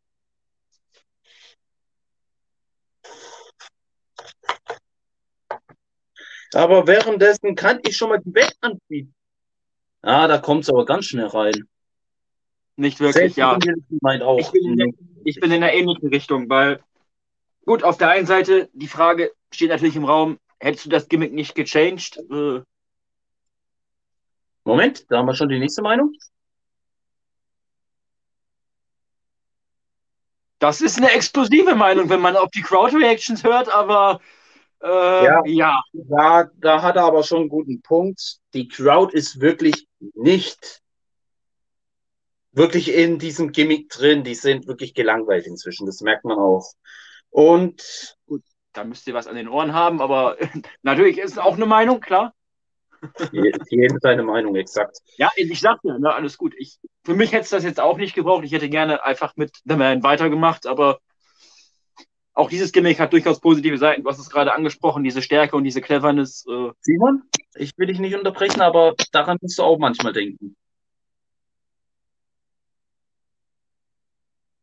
Aber 6.54 6.86
währenddessen 6.86 7.54
kann 7.54 7.80
ich 7.86 7.96
schon 7.96 8.10
mal 8.10 8.20
die 8.20 8.34
Wett 8.34 8.56
anbieten. 8.60 9.14
Ah, 10.02 10.28
da 10.28 10.38
kommt 10.38 10.62
es 10.62 10.70
aber 10.70 10.84
ganz 10.84 11.06
schnell 11.06 11.26
rein. 11.26 11.68
Nicht 12.76 13.00
wirklich, 13.00 13.36
ja. 13.36 13.58
Meint 14.00 14.22
auch. 14.22 14.38
Ich 14.38 14.50
bin, 14.50 14.64
in 14.64 14.76
der, 14.76 14.88
ich 15.24 15.40
bin 15.40 15.50
in 15.50 15.62
einer 15.62 15.72
ähnlichen 15.72 16.08
Richtung, 16.08 16.48
weil, 16.48 16.80
gut, 17.64 17.82
auf 17.82 17.98
der 17.98 18.10
einen 18.10 18.26
Seite, 18.26 18.68
die 18.72 18.86
Frage 18.86 19.32
steht 19.52 19.70
natürlich 19.70 19.96
im 19.96 20.04
Raum, 20.04 20.38
hättest 20.60 20.86
du 20.86 20.90
das 20.90 21.08
Gimmick 21.08 21.32
nicht 21.32 21.54
gechanged? 21.54 22.18
Äh, 22.30 22.62
Moment, 24.64 25.10
da 25.10 25.18
haben 25.18 25.26
wir 25.26 25.34
schon 25.34 25.48
die 25.48 25.58
nächste 25.58 25.82
Meinung. 25.82 26.14
das 30.58 30.80
ist 30.80 30.98
eine 30.98 31.12
explosive 31.12 31.74
Meinung, 31.74 32.08
wenn 32.10 32.20
man 32.20 32.36
auf 32.36 32.50
die 32.50 32.62
Crowd-Reactions 32.62 33.44
hört, 33.44 33.68
aber 33.72 34.20
äh, 34.82 35.24
Ja. 35.24 35.42
ja. 35.44 35.82
Ja, 35.92 36.50
da 36.56 36.82
hat 36.82 36.96
er 36.96 37.04
aber 37.04 37.22
schon 37.22 37.40
einen 37.40 37.48
guten 37.48 37.82
Punkt. 37.82 38.38
Die 38.54 38.68
Crowd 38.68 39.14
ist 39.16 39.40
wirklich 39.40 39.86
nicht 40.14 40.80
wirklich 42.52 42.92
in 42.94 43.18
diesem 43.18 43.52
Gimmick 43.52 43.88
drin. 43.90 44.24
Die 44.24 44.34
sind 44.34 44.66
wirklich 44.66 44.94
gelangweilt 44.94 45.46
inzwischen. 45.46 45.86
Das 45.86 46.00
merkt 46.00 46.24
man 46.24 46.38
auch. 46.38 46.72
Und 47.30 48.16
da 48.72 48.84
müsst 48.84 49.06
ihr 49.06 49.14
was 49.14 49.26
an 49.26 49.36
den 49.36 49.48
Ohren 49.48 49.72
haben, 49.74 50.00
aber 50.00 50.36
natürlich 50.82 51.18
ist 51.18 51.32
es 51.32 51.38
auch 51.38 51.54
eine 51.56 51.66
Meinung, 51.66 52.00
klar. 52.00 52.34
je- 53.32 53.52
jedem 53.70 53.98
seine 54.00 54.22
Meinung 54.22 54.56
exakt. 54.56 54.98
Ja, 55.16 55.30
ich 55.36 55.60
sag 55.60 55.80
dir, 55.82 55.98
ne, 55.98 56.12
alles 56.12 56.36
gut. 56.38 56.54
Ich, 56.58 56.78
für 57.04 57.14
mich 57.14 57.32
hätte 57.32 57.44
es 57.44 57.50
das 57.50 57.64
jetzt 57.64 57.80
auch 57.80 57.96
nicht 57.96 58.14
gebraucht. 58.14 58.44
Ich 58.44 58.52
hätte 58.52 58.68
gerne 58.68 59.04
einfach 59.04 59.36
mit 59.36 59.56
The 59.64 59.76
Man 59.76 60.02
weitergemacht, 60.02 60.66
aber 60.66 60.98
auch 62.38 62.48
dieses 62.48 62.70
Gimmick 62.70 63.00
hat 63.00 63.12
durchaus 63.12 63.40
positive 63.40 63.78
Seiten. 63.78 64.04
Du 64.04 64.08
hast 64.08 64.20
es 64.20 64.30
gerade 64.30 64.54
angesprochen, 64.54 65.02
diese 65.02 65.22
Stärke 65.22 65.56
und 65.56 65.64
diese 65.64 65.80
Cleverness. 65.80 66.46
Äh, 66.46 66.70
Simon, 66.80 67.24
ich 67.56 67.76
will 67.76 67.88
dich 67.88 67.98
nicht 67.98 68.14
unterbrechen, 68.14 68.60
aber 68.60 68.94
daran 69.10 69.38
musst 69.40 69.58
du 69.58 69.64
auch 69.64 69.78
manchmal 69.78 70.12
denken. 70.12 70.56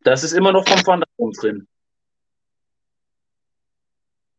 Das 0.04 0.24
ist 0.24 0.32
immer 0.32 0.54
noch 0.54 0.66
vom 0.66 0.78
Phantom 0.80 1.32
drin. 1.34 1.68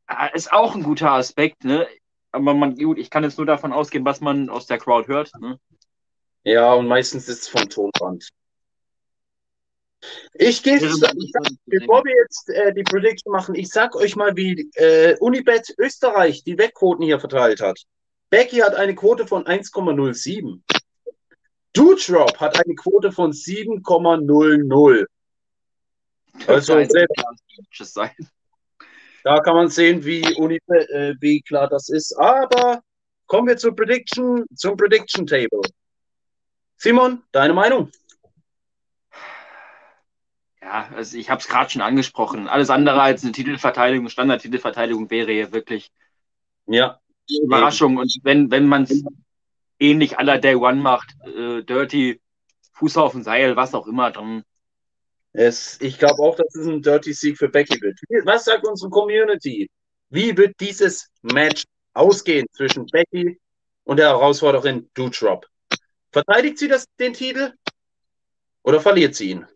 äh, 0.09 0.35
ist 0.35 0.51
auch 0.51 0.75
ein 0.75 0.83
guter 0.83 1.13
Aspekt, 1.13 1.65
ne? 1.65 1.87
Aber 2.33 2.55
man, 2.55 2.77
gut, 2.77 2.99
ich 2.99 3.11
kann 3.11 3.23
jetzt 3.23 3.37
nur 3.37 3.47
davon 3.47 3.73
ausgehen, 3.73 4.05
was 4.05 4.21
man 4.21 4.49
aus 4.49 4.67
der 4.67 4.79
Crowd 4.79 5.09
hört. 5.09 5.31
Ne? 5.41 5.59
Ja, 6.45 6.73
und 6.73 6.87
meistens 6.87 7.29
ist 7.29 7.43
es 7.43 7.49
vom 7.49 7.69
Tonband. 7.69 8.29
Ich 10.35 10.63
gehe, 10.63 10.79
bevor 10.79 12.05
wir 12.05 12.15
jetzt 12.23 12.51
äh, 12.51 12.73
die 12.75 12.83
Prediction 12.83 13.33
machen, 13.33 13.55
ich 13.55 13.69
sag 13.69 13.97
euch 13.97 14.17
mal, 14.17 14.37
wie 14.37 14.71
äh, 14.75 15.17
Unibet 15.19 15.75
Österreich 15.79 16.45
die 16.45 16.59
Wettquoten 16.59 17.05
hier 17.05 17.19
verteilt 17.19 17.61
hat. 17.61 17.81
Becky 18.31 18.57
hat 18.57 18.75
eine 18.75 18.95
Quote 18.95 19.27
von 19.27 19.45
1,07. 19.45 20.61
Doudrop 21.73 22.39
hat 22.39 22.57
eine 22.63 22.75
Quote 22.75 23.13
von 23.13 23.33
7,00. 23.33 25.07
Also 26.47 26.75
selbst 26.75 27.95
sein. 27.95 28.11
da 29.25 29.41
kann 29.41 29.55
man 29.55 29.69
sehen, 29.69 30.05
wie, 30.05 30.23
Unibet, 30.37 30.91
äh, 30.91 31.15
wie 31.21 31.41
klar 31.41 31.69
das 31.69 31.89
ist. 31.89 32.13
Aber 32.19 32.83
kommen 33.27 33.49
wir 33.49 33.57
zur 33.57 33.75
Prediction, 33.75 34.45
zum 34.55 34.77
Prediction 34.77 35.27
Table. 35.27 35.63
Simon, 36.77 37.23
deine 37.33 37.55
Meinung? 37.55 37.91
Ja, 40.67 40.89
also 40.97 41.17
ich 41.17 41.31
habe 41.31 41.41
es 41.41 41.47
gerade 41.47 41.71
schon 41.71 41.81
angesprochen. 41.81 42.49
Alles 42.49 42.71
andere 42.71 43.01
als 43.01 43.23
eine 43.23 43.31
Titelverteidigung, 43.31 44.09
Standard-Titelverteidigung 44.09 45.11
wäre 45.11 45.31
hier 45.31 45.53
wirklich 45.53 45.93
Ja, 46.67 47.01
eine 47.31 47.47
Überraschung. 47.47 47.99
Und 47.99 48.13
wenn, 48.25 48.51
wenn 48.51 48.67
man 48.67 48.83
es 48.83 49.05
ähnlich 49.79 50.19
aller 50.19 50.39
Day 50.39 50.57
One 50.57 50.83
macht, 50.83 51.15
äh, 51.25 51.63
Dirty, 51.63 52.21
Fuß 52.73 52.97
auf 52.97 53.13
dem 53.13 53.23
Seil, 53.23 53.55
was 53.55 53.75
auch 53.75 53.87
immer, 53.87 54.11
dann 54.11 54.43
Es, 55.33 55.81
ich 55.81 55.99
glaube 55.99 56.21
auch, 56.23 56.37
dass 56.37 56.55
es 56.57 56.67
ein 56.67 56.83
Dirty 56.83 57.13
Sieg 57.13 57.39
für 57.39 57.49
Becky 57.49 57.81
wird. 57.81 58.01
Was 58.27 58.45
sagt 58.45 58.67
unsere 58.67 58.91
Community? 58.91 59.71
Wie 60.11 60.37
wird 60.37 60.59
dieses 60.61 61.11
Match 61.23 61.65
ausgehen 61.95 62.47
zwischen 62.53 62.87
Becky 62.87 63.39
und 63.85 63.99
der 63.99 64.09
Herausforderin 64.09 64.91
Doudrop? 64.95 65.47
Verteidigt 66.11 66.59
sie 66.59 66.69
das, 66.69 66.87
den 66.99 67.13
Titel 67.13 67.53
oder 68.65 68.81
verliert 68.81 69.15
sie 69.15 69.31
ihn? 69.31 69.47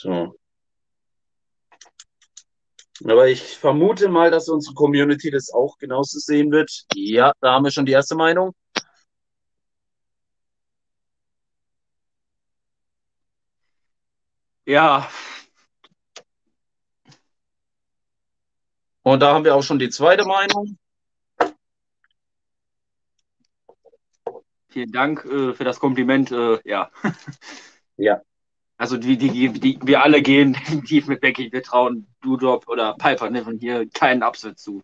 So. 0.00 0.34
Aber 3.04 3.28
ich 3.28 3.58
vermute 3.58 4.08
mal, 4.08 4.30
dass 4.30 4.48
unsere 4.48 4.74
Community 4.74 5.30
das 5.30 5.50
auch 5.52 5.76
genauso 5.78 6.18
sehen 6.18 6.50
wird. 6.52 6.70
Ja, 6.94 7.32
da 7.40 7.52
haben 7.54 7.64
wir 7.64 7.70
schon 7.70 7.86
die 7.86 7.92
erste 7.92 8.14
Meinung. 8.14 8.54
ja, 14.66 15.08
Und 19.02 19.20
da 19.20 19.34
haben 19.34 19.44
wir 19.44 19.54
auch 19.54 19.62
schon 19.62 19.78
die 19.78 19.88
zweite 19.90 20.24
Meinung. 20.24 20.78
vielen 24.68 24.92
Dank 24.92 25.24
äh, 25.24 25.52
für 25.52 25.64
das 25.64 25.80
Kompliment. 25.80 26.30
Äh, 26.30 26.58
ja. 26.64 26.90
Ja. 27.96 28.22
Also 28.80 28.96
die, 28.96 29.18
die, 29.18 29.50
die, 29.50 29.78
wir 29.82 30.02
alle 30.02 30.22
gehen 30.22 30.52
definitiv 30.60 31.06
mit 31.06 31.20
Becky. 31.20 31.52
Wir 31.52 31.62
trauen 31.62 32.06
Dudrop 32.22 32.66
oder 32.68 32.94
Piper 32.94 33.28
Niven 33.28 33.58
hier 33.58 33.88
keinen 33.90 34.22
Absatz 34.22 34.62
zu. 34.62 34.82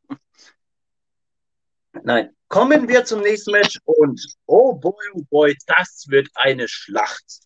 Nein, 2.03 2.37
Kommen 2.49 2.87
wir 2.87 3.05
zum 3.05 3.23
nächsten 3.23 3.51
Match 3.51 3.81
und 3.85 4.25
oh 4.47 4.73
boy, 4.75 4.95
oh 5.15 5.23
boy, 5.31 5.57
das 5.67 6.07
wird 6.09 6.29
eine 6.35 6.69
Schlacht. 6.69 7.41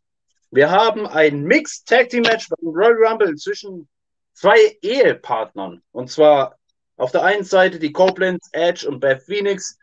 Wir 0.51 0.71
haben 0.71 1.07
ein 1.07 1.43
Mixed 1.45 1.87
Tag 1.87 2.11
Team 2.11 2.23
Match 2.23 2.49
beim 2.51 2.75
Royal 2.75 3.07
Rumble 3.07 3.35
zwischen 3.37 3.89
zwei 4.35 4.77
Ehepartnern. 4.83 5.83
Und 5.93 6.11
zwar 6.11 6.59
auf 6.97 7.13
der 7.13 7.23
einen 7.23 7.45
Seite 7.45 7.79
die 7.79 7.93
Copelands, 7.93 8.51
Edge 8.53 8.87
und 8.87 9.01
Beth 9.01 9.23
Phoenix. 9.23 9.79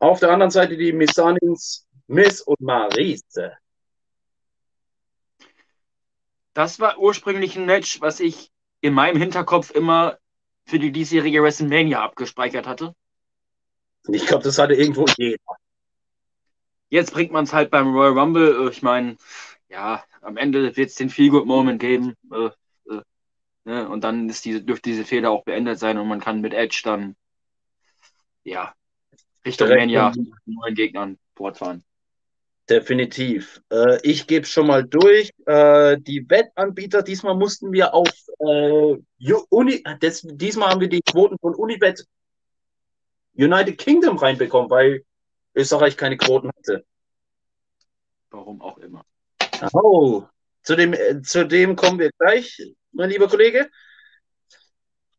Auf 0.00 0.18
der 0.18 0.30
anderen 0.30 0.50
Seite 0.50 0.76
die 0.76 0.92
Missanins, 0.92 1.86
Miss 2.08 2.40
und 2.40 2.60
Marise. 2.60 3.52
Das 6.54 6.80
war 6.80 6.98
ursprünglich 6.98 7.56
ein 7.56 7.66
Match, 7.66 8.00
was 8.00 8.20
ich 8.20 8.50
in 8.80 8.94
meinem 8.94 9.18
Hinterkopf 9.18 9.70
immer 9.70 10.18
für 10.64 10.78
die 10.78 10.92
diesjährige 10.92 11.42
WrestleMania 11.42 12.02
abgespeichert 12.02 12.66
hatte. 12.66 12.94
Ich 14.08 14.26
glaube, 14.26 14.44
das 14.44 14.58
hatte 14.58 14.74
irgendwo 14.74 15.06
jeder. 15.16 15.38
Jetzt 16.88 17.12
bringt 17.12 17.32
man 17.32 17.44
es 17.44 17.52
halt 17.52 17.70
beim 17.70 17.94
Royal 17.94 18.18
Rumble. 18.18 18.68
Ich 18.70 18.82
meine, 18.82 19.16
ja, 19.68 20.04
am 20.22 20.36
Ende 20.36 20.76
wird 20.76 20.90
es 20.90 20.96
den 20.96 21.10
Feel-Good-Moment 21.10 21.80
geben. 21.80 22.14
Äh, 22.32 22.50
äh, 22.92 23.02
ne? 23.64 23.88
Und 23.88 24.02
dann 24.02 24.28
ist 24.28 24.44
diese, 24.44 24.62
dürfte 24.62 24.90
diese 24.90 25.04
Fehler 25.04 25.30
auch 25.30 25.44
beendet 25.44 25.78
sein 25.78 25.98
und 25.98 26.08
man 26.08 26.20
kann 26.20 26.40
mit 26.40 26.52
Edge 26.52 26.80
dann, 26.84 27.14
ja, 28.42 28.74
Richtung 29.44 29.68
Direkt 29.68 29.82
Mania 29.82 30.12
neuen 30.44 30.74
Gegnern 30.74 31.18
fortfahren. 31.34 31.84
Definitiv. 32.70 33.60
Äh, 33.72 33.98
ich 34.02 34.28
gebe 34.28 34.46
schon 34.46 34.68
mal 34.68 34.84
durch. 34.84 35.32
Äh, 35.44 35.98
die 35.98 36.24
Wettanbieter, 36.30 37.02
diesmal 37.02 37.34
mussten 37.34 37.72
wir 37.72 37.92
auf 37.92 38.08
äh, 38.38 39.32
Uni, 39.48 39.82
das, 39.98 40.22
diesmal 40.22 40.70
haben 40.70 40.80
wir 40.80 40.88
die 40.88 41.02
Quoten 41.02 41.36
von 41.40 41.56
Unibet 41.56 42.06
United 43.34 43.76
Kingdom 43.76 44.18
reinbekommen, 44.18 44.70
weil 44.70 45.04
Österreich 45.52 45.96
keine 45.96 46.16
Quoten 46.16 46.50
hatte. 46.56 46.84
Warum 48.30 48.62
auch 48.62 48.78
immer. 48.78 49.04
Oh, 49.72 50.22
zu 50.62 50.76
dem, 50.76 50.92
äh, 50.92 51.20
zu 51.22 51.48
dem 51.48 51.74
kommen 51.74 51.98
wir 51.98 52.12
gleich, 52.16 52.62
mein 52.92 53.10
lieber 53.10 53.26
Kollege. 53.26 53.68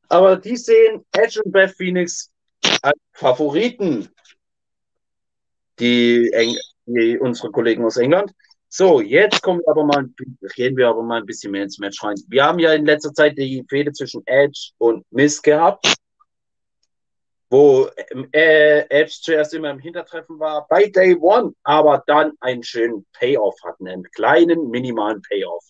Aber 0.08 0.38
die 0.38 0.56
sehen 0.56 1.06
Edge 1.12 1.42
und 1.44 1.52
Beth 1.52 1.76
Phoenix 1.76 2.32
als 2.82 2.98
Favoriten. 3.12 4.08
Die, 5.80 6.32
Eng 6.32 6.56
die 6.94 7.20
unsere 7.20 7.52
Kollegen 7.52 7.86
aus 7.86 7.98
England. 7.98 8.32
So, 8.74 9.02
jetzt 9.02 9.42
kommen 9.42 9.60
wir 9.60 9.70
aber 9.70 9.84
mal, 9.84 10.08
gehen 10.56 10.78
wir 10.78 10.88
aber 10.88 11.04
mal 11.04 11.20
ein 11.20 11.26
bisschen 11.26 11.52
mehr 11.52 11.64
ins 11.64 11.78
Match 11.78 12.02
rein. 12.04 12.16
Wir 12.30 12.46
haben 12.46 12.58
ja 12.58 12.74
in 12.74 12.86
letzter 12.86 13.14
Zeit 13.14 13.38
die 13.38 13.66
Fehde 13.68 13.92
zwischen 13.92 14.26
Edge 14.26 14.72
und 14.78 15.06
Miss 15.12 15.42
gehabt, 15.42 15.94
wo 17.50 17.90
äh, 18.32 18.86
Edge 18.90 19.14
zuerst 19.22 19.54
immer 19.54 19.72
im 19.72 19.80
Hintertreffen 19.80 20.40
war 20.40 20.66
bei 20.70 20.86
Day 20.86 21.18
One, 21.18 21.54
aber 21.64 22.02
dann 22.08 22.32
einen 22.40 22.64
schönen 22.64 23.06
Payoff 23.12 23.56
hatten, 23.66 23.90
einen 23.90 24.04
kleinen, 24.04 24.70
minimalen 24.70 25.22
Payoff. 25.22 25.66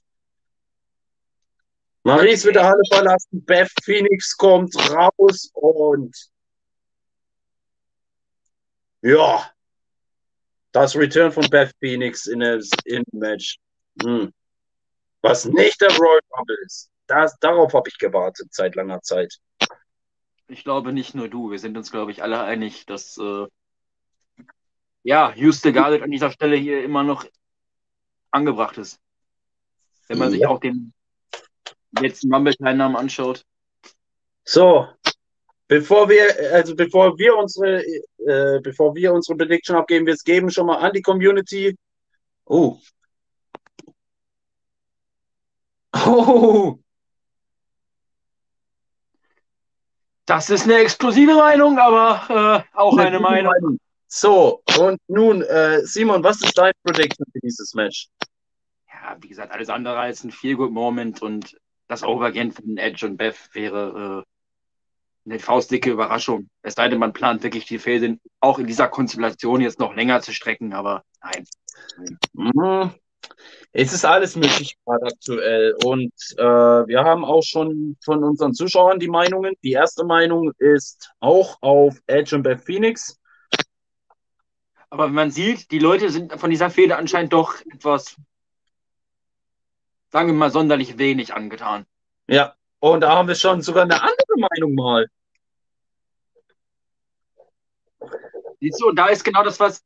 Maurice 2.04 2.46
wird 2.46 2.58
die 2.58 2.60
Halle 2.60 2.84
verlassen, 2.92 3.44
Beth 3.46 3.72
Phoenix 3.84 4.38
kommt 4.38 4.76
raus 4.92 5.50
und 5.54 6.16
ja, 9.02 9.52
das 10.72 10.96
Return 10.96 11.32
von 11.32 11.50
Beth 11.50 11.74
Phoenix 11.80 12.28
in 12.28 12.44
einem 12.44 12.64
in 12.86 12.98
einem 12.98 13.06
Match. 13.12 13.58
Hm. 14.02 14.34
Was 15.22 15.46
nicht 15.46 15.80
der 15.82 15.90
Royal 15.98 16.20
Rumble 16.38 16.58
ist. 16.66 16.90
Das, 17.08 17.38
darauf 17.40 17.74
habe 17.74 17.90
ich 17.90 17.98
gewartet 17.98 18.54
seit 18.54 18.76
langer 18.76 19.02
Zeit. 19.02 19.38
Ich 20.48 20.64
glaube 20.64 20.94
nicht 20.94 21.14
nur 21.14 21.30
du, 21.30 21.52
wir 21.52 21.60
sind 21.60 21.78
uns, 21.78 21.92
glaube 21.92 22.12
ich, 22.12 22.24
alle 22.24 22.42
einig, 22.42 22.86
dass 22.86 23.18
äh, 23.18 23.46
ja, 25.04 25.34
Houston 25.36 25.74
Garnet 25.74 26.04
an 26.04 26.12
dieser 26.12 26.32
Stelle 26.32 26.56
hier 26.56 26.84
immer 26.84 27.04
noch 27.04 27.26
angebracht 28.32 28.78
ist. 28.78 29.00
Wenn 30.08 30.18
man 30.18 30.32
sich 30.32 30.42
Ja. 30.42 30.50
auch 30.50 30.60
den 30.60 30.94
letzten 32.00 32.34
Rumble-Teilnahmen 32.34 32.96
anschaut. 32.96 33.46
So, 34.44 34.88
bevor 35.72 36.10
wir, 36.10 36.54
also 36.54 36.76
bevor 36.76 37.18
wir 37.18 37.34
unsere, 37.38 37.82
äh, 37.82 38.60
bevor 38.62 38.94
wir 38.94 39.14
unsere 39.14 39.38
Prediction 39.38 39.78
abgeben, 39.78 40.06
wir 40.06 40.16
es 40.16 40.24
geben 40.26 40.50
schon 40.52 40.68
mal 40.68 40.80
an 40.80 40.92
die 40.92 41.02
Community. 41.02 41.78
Oh, 42.44 42.78
Oh, 45.94 46.80
das 50.26 50.50
ist 50.50 50.64
eine 50.64 50.76
exklusive 50.76 51.36
Meinung, 51.36 51.78
aber 51.78 52.66
äh, 52.74 52.78
auch 52.78 52.98
eine 52.98 53.20
Meinung. 53.20 53.80
So, 54.08 54.62
und 54.78 55.00
nun, 55.08 55.42
äh, 55.42 55.86
Simon, 55.86 56.22
was 56.24 56.42
ist 56.42 56.58
dein 56.58 56.74
Prediction 56.84 57.26
für 57.32 57.40
dieses 57.40 57.74
Match? 57.74 58.10
Ja, 58.88 59.16
wie 59.22 59.30
gesagt, 59.30 59.54
alles 59.54 59.70
andere 59.70 60.00
als 60.00 60.24
ein 60.24 60.32
Feel-Good-Moment 60.32 61.22
und 61.22 61.58
das 61.88 62.04
Overgehen 62.04 62.52
von 62.52 62.78
Edge 62.78 63.06
und 63.06 63.18
Beth 63.18 63.50
wäre 63.54 64.24
äh, 64.26 64.31
eine 65.26 65.40
faustdicke 65.40 65.92
Überraschung. 65.92 66.50
Es 66.62 66.76
sei 66.76 66.88
denn, 66.90 67.00
man 67.00 67.14
plant 67.14 67.44
wirklich 67.44 67.66
die 67.66 67.80
Fäden 67.80 68.20
auch 68.40 68.60
in 68.60 68.68
dieser 68.68 68.88
Konstellation 68.88 69.62
jetzt 69.62 69.80
noch 69.80 69.96
länger 69.96 70.22
zu 70.22 70.34
strecken, 70.34 70.74
aber 70.74 71.04
nein. 71.22 71.46
Hm, 72.36 72.92
Es 73.72 73.94
ist 73.94 74.06
alles 74.06 74.36
möglich 74.36 74.78
gerade 74.86 75.06
aktuell. 75.06 75.76
Und 75.86 76.14
äh, 76.38 76.44
wir 76.44 77.04
haben 77.04 77.24
auch 77.24 77.44
schon 77.44 77.98
von 78.04 78.24
unseren 78.24 78.54
Zuschauern 78.54 79.00
die 79.00 79.08
Meinungen. 79.08 79.56
Die 79.64 79.72
erste 79.72 80.04
Meinung 80.04 80.52
ist 80.58 81.12
auch 81.20 81.58
auf 81.62 82.02
Edge 82.08 82.36
und 82.36 82.44
Beth 82.44 82.62
Phoenix. 82.62 83.18
Aber 84.90 85.08
man 85.08 85.32
sieht, 85.32 85.72
die 85.72 85.80
Leute 85.80 86.10
sind 86.10 86.34
von 86.38 86.50
dieser 86.50 86.70
Fehde 86.70 86.98
anscheinend 86.98 87.32
doch 87.32 87.56
etwas, 87.74 88.18
sagen 90.10 90.28
wir 90.28 90.34
mal, 90.34 90.52
sonderlich 90.52 90.98
wenig 90.98 91.34
angetan. 91.34 91.86
Ja, 92.28 92.56
und 92.82 93.02
da 93.02 93.16
haben 93.16 93.28
wir 93.28 93.36
schon 93.36 93.62
sogar 93.62 93.84
eine 93.84 94.02
andere 94.02 94.38
Meinung 94.38 94.76
mal. 94.76 95.08
Siehst 98.60 98.82
du, 98.82 98.92
da 98.92 99.08
ist 99.08 99.24
genau 99.24 99.44
das, 99.44 99.60
was 99.60 99.84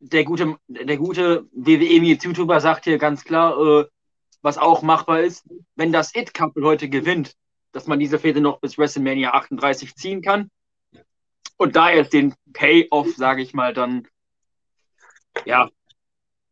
der 0.00 0.24
gute, 0.24 0.56
der 0.66 0.96
gute 0.96 1.46
WWE-YouTuber 1.52 2.60
sagt 2.60 2.84
hier 2.84 2.98
ganz 2.98 3.22
klar, 3.22 3.58
äh, 3.58 3.86
was 4.40 4.56
auch 4.56 4.80
machbar 4.80 5.20
ist, 5.20 5.44
wenn 5.76 5.92
das 5.92 6.14
It-Couple 6.14 6.64
heute 6.64 6.88
gewinnt, 6.88 7.36
dass 7.72 7.86
man 7.86 7.98
diese 7.98 8.18
Fehde 8.18 8.40
noch 8.40 8.60
bis 8.60 8.78
WrestleMania 8.78 9.32
38 9.34 9.94
ziehen 9.94 10.22
kann 10.22 10.50
und 11.58 11.76
da 11.76 11.90
jetzt 11.90 12.14
den 12.14 12.34
Payoff, 12.54 13.14
sage 13.14 13.42
ich 13.42 13.52
mal, 13.52 13.74
dann 13.74 14.08
ja, 15.44 15.68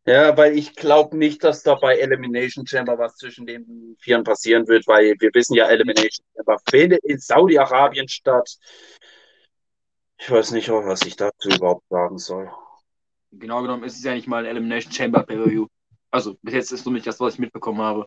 Ja, 0.05 0.35
weil 0.37 0.57
ich 0.57 0.75
glaube 0.75 1.17
nicht, 1.17 1.43
dass 1.43 1.61
da 1.61 1.75
bei 1.75 1.97
Elimination 1.97 2.65
Chamber 2.65 2.97
was 2.97 3.15
zwischen 3.17 3.45
den 3.45 3.95
Vieren 3.99 4.23
passieren 4.23 4.67
wird, 4.67 4.87
weil 4.87 5.13
wir 5.19 5.29
wissen 5.33 5.53
ja, 5.55 5.67
Elimination 5.69 6.25
Chamber 6.35 6.57
findet 6.69 7.03
in 7.03 7.19
Saudi-Arabien 7.19 8.07
statt. 8.07 8.57
Ich 10.17 10.29
weiß 10.31 10.51
nicht, 10.51 10.69
was 10.69 11.01
ich 11.03 11.15
dazu 11.15 11.49
überhaupt 11.49 11.87
sagen 11.89 12.17
soll. 12.17 12.49
genau 13.31 13.61
genommen 13.61 13.83
ist 13.83 13.97
es 13.97 14.03
ja 14.03 14.13
nicht 14.13 14.27
mal 14.27 14.43
ein 14.43 14.49
Elimination 14.49 14.91
Chamber 14.91 15.23
Pay-Per-View. 15.23 15.67
Also 16.11 16.35
bis 16.41 16.53
jetzt 16.55 16.71
ist 16.71 16.85
nur 16.85 16.93
nicht 16.93 17.05
das, 17.05 17.19
was 17.19 17.35
ich 17.35 17.39
mitbekommen 17.39 17.81
habe. 17.81 18.05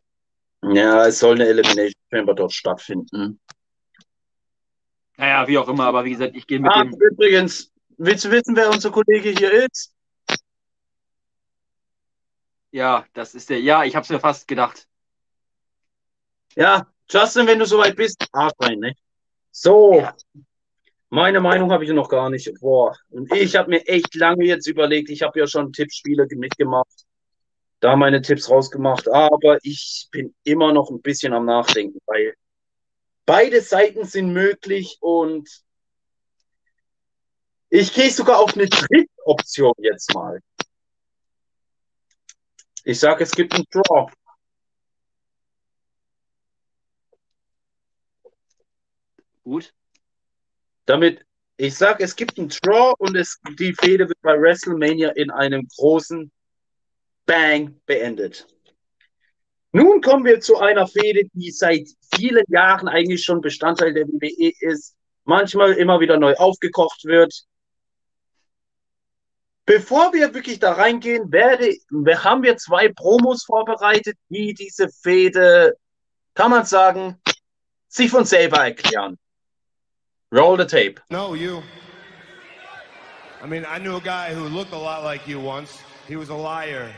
Ja, 0.64 1.06
es 1.06 1.20
soll 1.20 1.36
eine 1.36 1.46
Elimination 1.46 1.94
Chamber 2.10 2.34
dort 2.34 2.52
stattfinden. 2.52 3.38
Naja, 5.16 5.46
wie 5.46 5.58
auch 5.58 5.68
immer, 5.68 5.84
aber 5.84 6.04
wie 6.04 6.10
gesagt, 6.12 6.34
ich 6.34 6.46
gehe 6.46 6.58
mit 6.58 6.72
Ah, 6.72 6.82
dem. 6.84 6.94
übrigens, 6.94 7.70
willst 7.98 8.24
du 8.24 8.30
wissen, 8.30 8.56
wer 8.56 8.70
unser 8.70 8.90
Kollege 8.90 9.30
hier 9.30 9.52
ist? 9.52 9.91
Ja, 12.72 13.04
das 13.12 13.34
ist 13.34 13.50
der. 13.50 13.60
Ja, 13.60 13.84
ich 13.84 13.94
habe 13.94 14.02
es 14.04 14.10
mir 14.10 14.18
fast 14.18 14.48
gedacht. 14.48 14.88
Ja, 16.56 16.86
Justin, 17.10 17.46
wenn 17.46 17.58
du 17.58 17.66
soweit 17.66 17.96
bist, 17.96 18.26
Arsch 18.32 18.52
rein, 18.60 18.78
ne? 18.78 18.94
So, 19.50 19.94
Ja. 20.00 20.14
meine 21.10 21.40
Meinung 21.40 21.70
habe 21.70 21.84
ich 21.84 21.90
noch 21.90 22.08
gar 22.08 22.30
nicht. 22.30 22.50
Boah, 22.60 22.96
und 23.10 23.32
ich 23.34 23.56
habe 23.56 23.70
mir 23.70 23.86
echt 23.86 24.14
lange 24.14 24.44
jetzt 24.46 24.66
überlegt. 24.66 25.10
Ich 25.10 25.22
habe 25.22 25.38
ja 25.38 25.46
schon 25.46 25.72
Tippspiele 25.72 26.26
mitgemacht, 26.30 27.04
da 27.80 27.96
meine 27.96 28.22
Tipps 28.22 28.50
rausgemacht, 28.50 29.08
aber 29.10 29.58
ich 29.62 30.08
bin 30.10 30.34
immer 30.44 30.72
noch 30.72 30.90
ein 30.90 31.02
bisschen 31.02 31.34
am 31.34 31.44
Nachdenken, 31.44 32.00
weil 32.06 32.34
beide 33.26 33.60
Seiten 33.60 34.04
sind 34.04 34.32
möglich 34.32 34.96
und 35.00 35.48
ich 37.68 37.92
gehe 37.92 38.10
sogar 38.10 38.38
auf 38.40 38.54
eine 38.54 38.68
dritte 38.68 39.10
Option 39.24 39.74
jetzt 39.78 40.14
mal. 40.14 40.40
Ich 42.84 42.98
sage, 42.98 43.24
es 43.24 43.30
gibt 43.32 43.54
einen 43.54 43.66
Draw. 43.70 44.10
Gut. 49.44 49.72
Damit, 50.86 51.24
ich 51.56 51.76
sage, 51.76 52.02
es 52.04 52.16
gibt 52.16 52.38
einen 52.38 52.48
Draw 52.48 52.94
und 52.98 53.16
es, 53.16 53.40
die 53.58 53.74
Fehde 53.74 54.08
wird 54.08 54.20
bei 54.22 54.40
WrestleMania 54.40 55.10
in 55.10 55.30
einem 55.30 55.66
großen 55.76 56.30
Bang 57.26 57.80
beendet. 57.86 58.46
Nun 59.72 60.00
kommen 60.02 60.24
wir 60.24 60.40
zu 60.40 60.58
einer 60.58 60.86
Fehde, 60.86 61.22
die 61.32 61.50
seit 61.50 61.88
vielen 62.14 62.44
Jahren 62.48 62.88
eigentlich 62.88 63.24
schon 63.24 63.40
Bestandteil 63.40 63.94
der 63.94 64.06
WWE 64.06 64.52
ist, 64.60 64.94
manchmal 65.24 65.72
immer 65.74 66.00
wieder 66.00 66.18
neu 66.18 66.34
aufgekocht 66.34 67.04
wird. 67.04 67.46
Bevor 69.64 70.12
wir 70.12 70.34
wirklich 70.34 70.58
da 70.58 70.72
reingehen, 70.72 71.30
werde, 71.30 71.76
haben 72.24 72.42
wir 72.42 72.56
zwei 72.56 72.88
Promos 72.88 73.44
vorbereitet, 73.44 74.16
die 74.28 74.54
diese 74.54 74.88
Fehde, 74.88 75.76
kann 76.34 76.50
man 76.50 76.64
sagen, 76.64 77.20
sich 77.88 78.10
von 78.10 78.24
selber 78.24 78.58
erklären. 78.64 79.18
Roll 80.32 80.58
the 80.58 80.64
tape. 80.64 81.00
No, 81.10 81.34
you. 81.34 81.62
I 83.42 83.46
mean, 83.46 83.64
I 83.64 83.78
knew 83.78 83.96
a 83.96 84.00
guy 84.00 84.34
who 84.34 84.48
looked 84.48 84.72
a 84.72 84.78
lot 84.78 85.04
like 85.04 85.28
you 85.28 85.38
once. 85.38 85.82
He 86.08 86.16
was 86.16 86.30
a 86.30 86.34
liar 86.34 86.90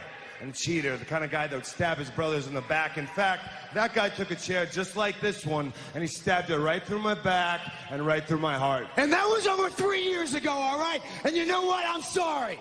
and 0.44 0.54
a 0.54 0.56
cheater, 0.56 0.94
the 0.98 1.06
kind 1.06 1.24
of 1.24 1.30
guy 1.30 1.46
that 1.46 1.56
would 1.56 1.64
stab 1.64 1.96
his 1.96 2.10
brothers 2.10 2.46
in 2.46 2.52
the 2.52 2.60
back. 2.62 2.98
In 2.98 3.06
fact, 3.06 3.44
that 3.72 3.94
guy 3.94 4.10
took 4.10 4.30
a 4.30 4.34
chair 4.34 4.66
just 4.66 4.94
like 4.94 5.18
this 5.22 5.46
one, 5.46 5.72
and 5.94 6.02
he 6.02 6.06
stabbed 6.06 6.50
it 6.50 6.58
right 6.58 6.84
through 6.84 6.98
my 6.98 7.14
back 7.14 7.62
and 7.90 8.06
right 8.06 8.22
through 8.22 8.40
my 8.40 8.58
heart. 8.58 8.86
And 8.98 9.10
that 9.10 9.26
was 9.26 9.46
over 9.46 9.70
three 9.70 10.04
years 10.04 10.34
ago, 10.34 10.50
all 10.50 10.78
right? 10.78 11.00
And 11.24 11.34
you 11.34 11.46
know 11.46 11.62
what? 11.62 11.84
I'm 11.86 12.02
sorry. 12.02 12.58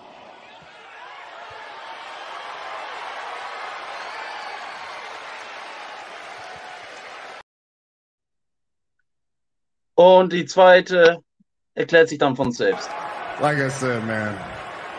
Und 9.96 10.32
die 10.32 10.46
zweite 10.46 11.18
erklärt 11.76 12.08
sich 12.08 12.18
dann 12.18 12.38
von 12.38 12.54
selbst. 12.54 12.90
Like 13.42 13.58
I 13.58 13.68
said, 13.68 14.06
man, 14.06 14.38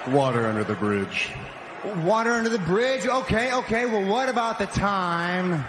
water 0.09 0.47
under 0.47 0.65
the 0.65 0.75
bridge. 0.75 1.31
Water 1.85 2.33
under 2.33 2.49
the 2.49 2.59
bridge? 2.61 3.07
Okay, 3.07 3.53
okay. 3.53 3.85
Well, 3.85 4.07
what 4.07 4.31
about 4.31 4.59
the 4.59 4.65
time 4.65 5.63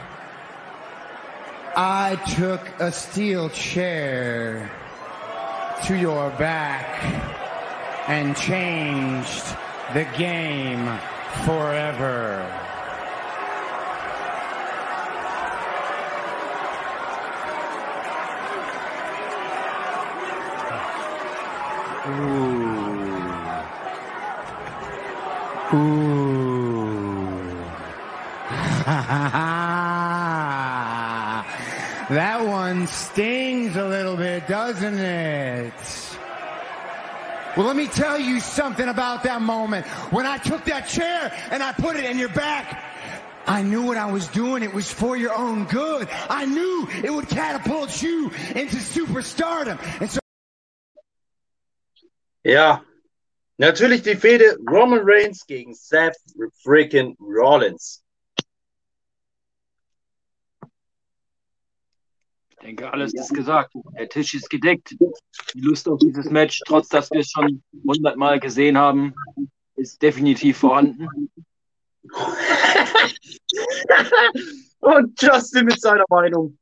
I 1.75 2.15
took 2.37 2.61
a 2.79 2.89
steel 2.89 3.49
chair 3.49 4.71
to 5.83 5.97
your 5.97 6.29
back 6.31 6.87
and 8.07 8.33
changed 8.37 9.43
the 9.93 10.07
game 10.17 10.85
forever? 11.43 12.49
Ooh. 22.07 22.75
that 25.73 26.04
one 32.75 32.87
stings 32.87 33.75
a 33.75 33.87
little 33.87 34.17
bit, 34.17 34.47
doesn't 34.47 34.97
it? 34.97 35.73
Well, 37.55 37.65
let 37.65 37.75
me 37.75 37.87
tell 37.87 38.19
you 38.19 38.41
something 38.41 38.89
about 38.89 39.23
that 39.23 39.41
moment. 39.41 39.85
When 40.11 40.25
I 40.25 40.37
took 40.37 40.65
that 40.65 40.87
chair 40.87 41.31
and 41.51 41.63
I 41.63 41.71
put 41.71 41.95
it 41.95 42.03
in 42.03 42.19
your 42.19 42.29
back, 42.29 42.83
I 43.47 43.61
knew 43.61 43.83
what 43.83 43.97
I 43.97 44.11
was 44.11 44.27
doing. 44.27 44.61
It 44.63 44.73
was 44.73 44.91
for 44.91 45.15
your 45.15 45.33
own 45.33 45.65
good. 45.65 46.09
I 46.29 46.45
knew 46.45 46.87
it 47.03 47.13
would 47.13 47.29
catapult 47.29 48.01
you 48.01 48.31
into 48.55 48.77
superstardom. 48.77 49.79
And 50.01 50.09
so 50.09 50.19
Ja, 52.43 52.81
natürlich 53.57 54.03
die 54.03 54.15
Fehde 54.15 54.57
Roman 54.69 55.03
Reigns 55.03 55.45
gegen 55.47 55.73
Seth 55.73 56.17
freaking 56.63 57.15
Rollins. 57.19 58.01
Denke, 62.65 62.91
alles 62.91 63.13
ist 63.13 63.33
gesagt. 63.33 63.73
Der 63.97 64.09
Tisch 64.09 64.33
ist 64.33 64.49
gedeckt. 64.49 64.97
Die 65.53 65.61
Lust 65.61 65.87
auf 65.87 65.99
dieses 65.99 66.29
Match, 66.29 66.61
trotz 66.65 66.89
dass 66.89 67.11
wir 67.11 67.19
es 67.19 67.29
schon 67.29 67.63
hundertmal 67.87 68.39
gesehen 68.39 68.77
haben, 68.77 69.13
ist 69.75 70.01
definitiv 70.01 70.57
vorhanden. 70.57 71.07
Und 74.79 75.21
Justin 75.21 75.65
mit 75.65 75.79
seiner 75.79 76.05
Meinung. 76.09 76.57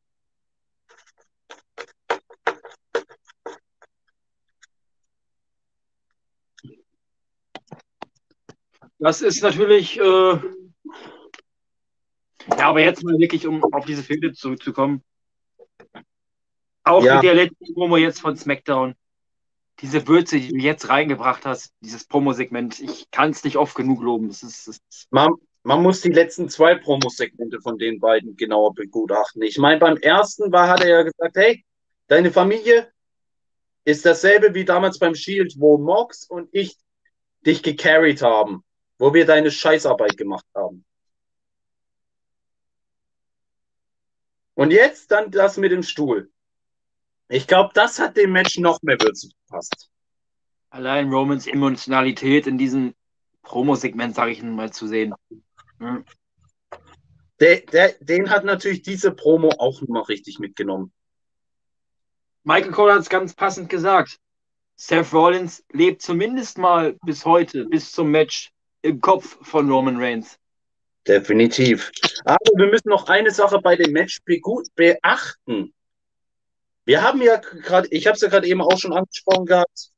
Das 9.00 9.22
ist 9.22 9.42
natürlich, 9.44 10.00
äh, 10.00 10.02
ja, 10.02 10.42
aber 12.58 12.82
jetzt 12.82 13.04
mal 13.04 13.18
wirklich, 13.18 13.46
um 13.46 13.62
auf 13.74 13.86
diese 13.86 14.02
Fehde 14.02 14.32
zurückzukommen. 14.32 15.04
Auch 16.84 17.04
Ja. 17.04 17.16
mit 17.16 17.24
der 17.24 17.36
letzten 17.36 17.74
Promo 17.74 17.98
jetzt 17.98 18.20
von 18.20 18.36
SmackDown. 18.36 18.96
Diese 19.80 20.08
Würze, 20.08 20.40
die 20.40 20.50
du 20.50 20.58
jetzt 20.58 20.90
reingebracht 20.90 21.46
hast, 21.46 21.74
dieses 21.82 22.06
Promo-Segment, 22.06 22.80
ich 22.80 23.10
kann 23.10 23.32
es 23.32 23.44
nicht 23.44 23.58
oft 23.58 23.76
genug 23.76 24.02
loben. 24.04 24.30
Es 24.30 24.44
ist, 24.44 24.68
es 24.68 24.78
ist, 24.90 25.08
Man, 25.12 25.34
man 25.64 25.82
muss 25.82 26.02
die 26.02 26.12
letzten 26.12 26.50
zwei 26.50 26.76
Promosegmente 26.76 27.60
von 27.62 27.78
den 27.78 28.00
beiden 28.00 28.36
genauer 28.36 28.74
begutachten. 28.76 29.42
Ich 29.42 29.58
meine, 29.58 29.80
beim 29.80 29.98
ersten 29.98 30.52
war, 30.52 30.68
hat 30.68 30.82
er 30.82 30.90
ja 30.90 31.02
gesagt, 31.04 31.36
hey, 31.36 31.66
deine 32.08 32.32
Familie 32.32 32.92
ist 33.86 34.06
dasselbe 34.06 34.54
wie 34.54 34.66
damals 34.66 35.00
beim 35.00 35.16
Shield, 35.16 35.56
wo 35.58 35.78
Mox 35.78 36.26
und 36.30 36.50
ich 36.52 36.78
dich 37.46 37.64
gecarried 37.64 38.22
haben, 38.22 38.64
wo 39.00 39.14
wir 39.14 39.26
deine 39.26 39.52
Scheißarbeit 39.52 40.18
gemacht 40.18 40.46
haben. 40.54 40.86
Und 44.54 44.72
jetzt 44.72 45.12
dann 45.12 45.32
das 45.32 45.58
mit 45.58 45.72
dem 45.72 45.84
Stuhl. 45.84 46.30
Ich 47.34 47.48
glaube, 47.48 47.72
das 47.74 47.98
hat 47.98 48.16
dem 48.16 48.32
Match 48.32 48.60
noch 48.60 48.80
mehr 48.84 49.02
Würze 49.02 49.28
gepasst. 49.28 49.90
allein 50.70 51.12
Romans 51.12 51.48
Emotionalität 51.48 52.46
in 52.46 52.60
diesem 52.60 52.94
Promo-Segment, 53.42 54.14
sage 54.14 54.34
ich 54.34 54.44
mal, 54.44 54.72
zu 54.72 54.88
sehen. 54.88 55.16
Hm. 55.80 56.06
Der, 57.40 57.62
der, 57.62 57.96
den 58.02 58.30
hat 58.30 58.46
natürlich 58.46 58.84
diese 58.84 59.12
Promo 59.12 59.50
auch 59.58 59.82
nochmal 59.82 60.04
richtig 60.04 60.38
mitgenommen. 60.38 60.94
Michael 62.44 62.72
Cole 62.72 62.94
hat 62.94 63.02
es 63.02 63.10
ganz 63.10 63.34
passend 63.34 63.68
gesagt. 63.68 64.20
Seth 64.76 65.12
Rollins 65.12 65.66
lebt 65.72 66.04
zumindest 66.04 66.60
mal 66.60 66.94
bis 67.04 67.26
heute, 67.26 67.66
bis 67.66 67.92
zum 67.92 68.12
Match, 68.12 68.52
im 68.84 69.02
Kopf 69.02 69.40
von 69.42 69.72
Roman 69.72 69.98
Reigns. 69.98 70.38
Definitiv. 71.08 71.92
Aber 72.26 72.38
wir 72.58 72.68
müssen 72.68 72.90
noch 72.90 73.08
eine 73.08 73.32
Sache 73.32 73.60
bei 73.60 73.76
dem 73.76 73.92
Match 73.92 74.20
beachten. 74.76 75.74
Wir 76.86 77.02
haben 77.02 77.22
ja 77.22 77.38
gerade, 77.38 77.88
ich 77.92 78.08
habe 78.08 78.16
es 78.16 78.22
ja 78.22 78.30
gerade 78.30 78.48
eben 78.48 78.62
auch 78.62 78.78
schon 78.78 78.94
angesprochen 78.94 79.46
gehabt. 79.46 79.90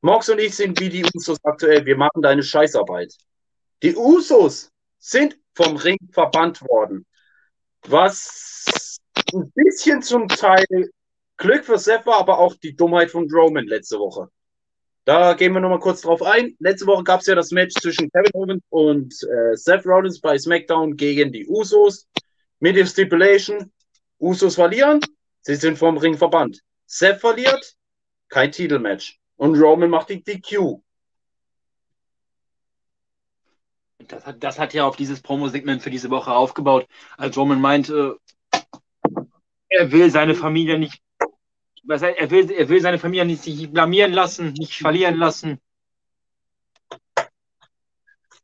Mox 0.00 0.28
und 0.28 0.40
ich 0.40 0.56
sind 0.56 0.80
wie 0.80 0.88
die 0.88 1.04
Usos 1.14 1.38
aktuell. 1.44 1.84
Wir 1.84 1.96
machen 1.96 2.22
deine 2.22 2.42
Scheißarbeit. 2.42 3.14
Die 3.82 3.94
Usos 3.94 4.70
sind 4.98 5.38
vom 5.54 5.76
Ring 5.76 5.98
verbannt 6.10 6.62
worden. 6.62 7.06
Was 7.86 8.98
ein 9.34 9.52
bisschen 9.54 10.02
zum 10.02 10.28
Teil 10.28 10.90
Glück 11.36 11.64
für 11.64 11.78
Seth 11.78 12.06
war, 12.06 12.18
aber 12.18 12.38
auch 12.38 12.54
die 12.54 12.74
Dummheit 12.74 13.10
von 13.10 13.28
Roman 13.30 13.66
letzte 13.66 13.98
Woche. 13.98 14.28
Da 15.04 15.34
gehen 15.34 15.52
wir 15.52 15.60
nochmal 15.60 15.80
kurz 15.80 16.02
drauf 16.02 16.22
ein. 16.22 16.54
Letzte 16.60 16.86
Woche 16.86 17.02
gab 17.02 17.20
es 17.20 17.26
ja 17.26 17.34
das 17.34 17.50
Match 17.50 17.74
zwischen 17.74 18.08
Kevin 18.12 18.30
Owens 18.34 18.62
und 18.70 19.12
äh, 19.24 19.56
Seth 19.56 19.84
Rollins 19.84 20.20
bei 20.20 20.38
SmackDown 20.38 20.96
gegen 20.96 21.32
die 21.32 21.46
Usos. 21.48 22.08
Mit 22.60 22.76
der 22.76 22.86
Stipulation, 22.86 23.72
Usos 24.20 24.54
verlieren, 24.54 25.00
sie 25.42 25.56
sind 25.56 25.78
vom 25.78 25.98
Ring 25.98 26.16
verbannt. 26.16 26.62
Seth 26.86 27.20
verliert, 27.20 27.76
kein 28.28 28.50
Titelmatch. 28.50 29.18
Und 29.36 29.60
Roman 29.60 29.90
macht 29.90 30.08
die 30.08 30.22
DQ. 30.22 30.80
Das 34.08 34.26
hat, 34.26 34.42
das 34.42 34.58
hat 34.58 34.74
ja 34.74 34.84
auf 34.84 34.96
dieses 34.96 35.20
Promo-Segment 35.20 35.82
für 35.82 35.90
diese 35.90 36.10
Woche 36.10 36.32
aufgebaut, 36.32 36.86
als 37.16 37.36
Roman 37.36 37.60
meinte, 37.60 38.18
er 39.68 39.92
will 39.92 40.10
seine 40.10 40.34
Familie 40.34 40.78
nicht, 40.78 41.00
er, 41.88 42.30
will, 42.30 42.50
er 42.50 42.68
will 42.68 42.80
seine 42.80 42.98
Familie 42.98 43.24
nicht 43.24 43.42
sich 43.42 43.70
blamieren 43.70 44.12
lassen, 44.12 44.52
nicht 44.52 44.74
verlieren 44.74 45.16
lassen. 45.16 45.60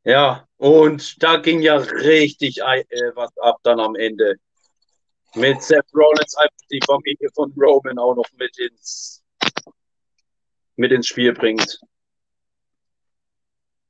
Ja, 0.04 0.48
und 0.56 1.22
da 1.22 1.36
ging 1.36 1.60
ja 1.60 1.76
richtig 1.76 2.60
äh, 2.60 2.84
was 3.14 3.36
ab 3.38 3.58
dann 3.62 3.78
am 3.78 3.94
Ende. 3.94 4.36
Mit 5.38 5.62
Seth 5.62 5.86
Rollins 5.94 6.34
einfach 6.36 6.66
die 6.70 6.80
Familie 6.84 7.28
von 7.34 7.52
Roman 7.56 7.98
auch 7.98 8.14
noch 8.14 8.28
mit 8.38 8.58
ins, 8.58 9.22
mit 10.76 10.90
ins 10.90 11.06
Spiel 11.06 11.32
bringt. 11.32 11.80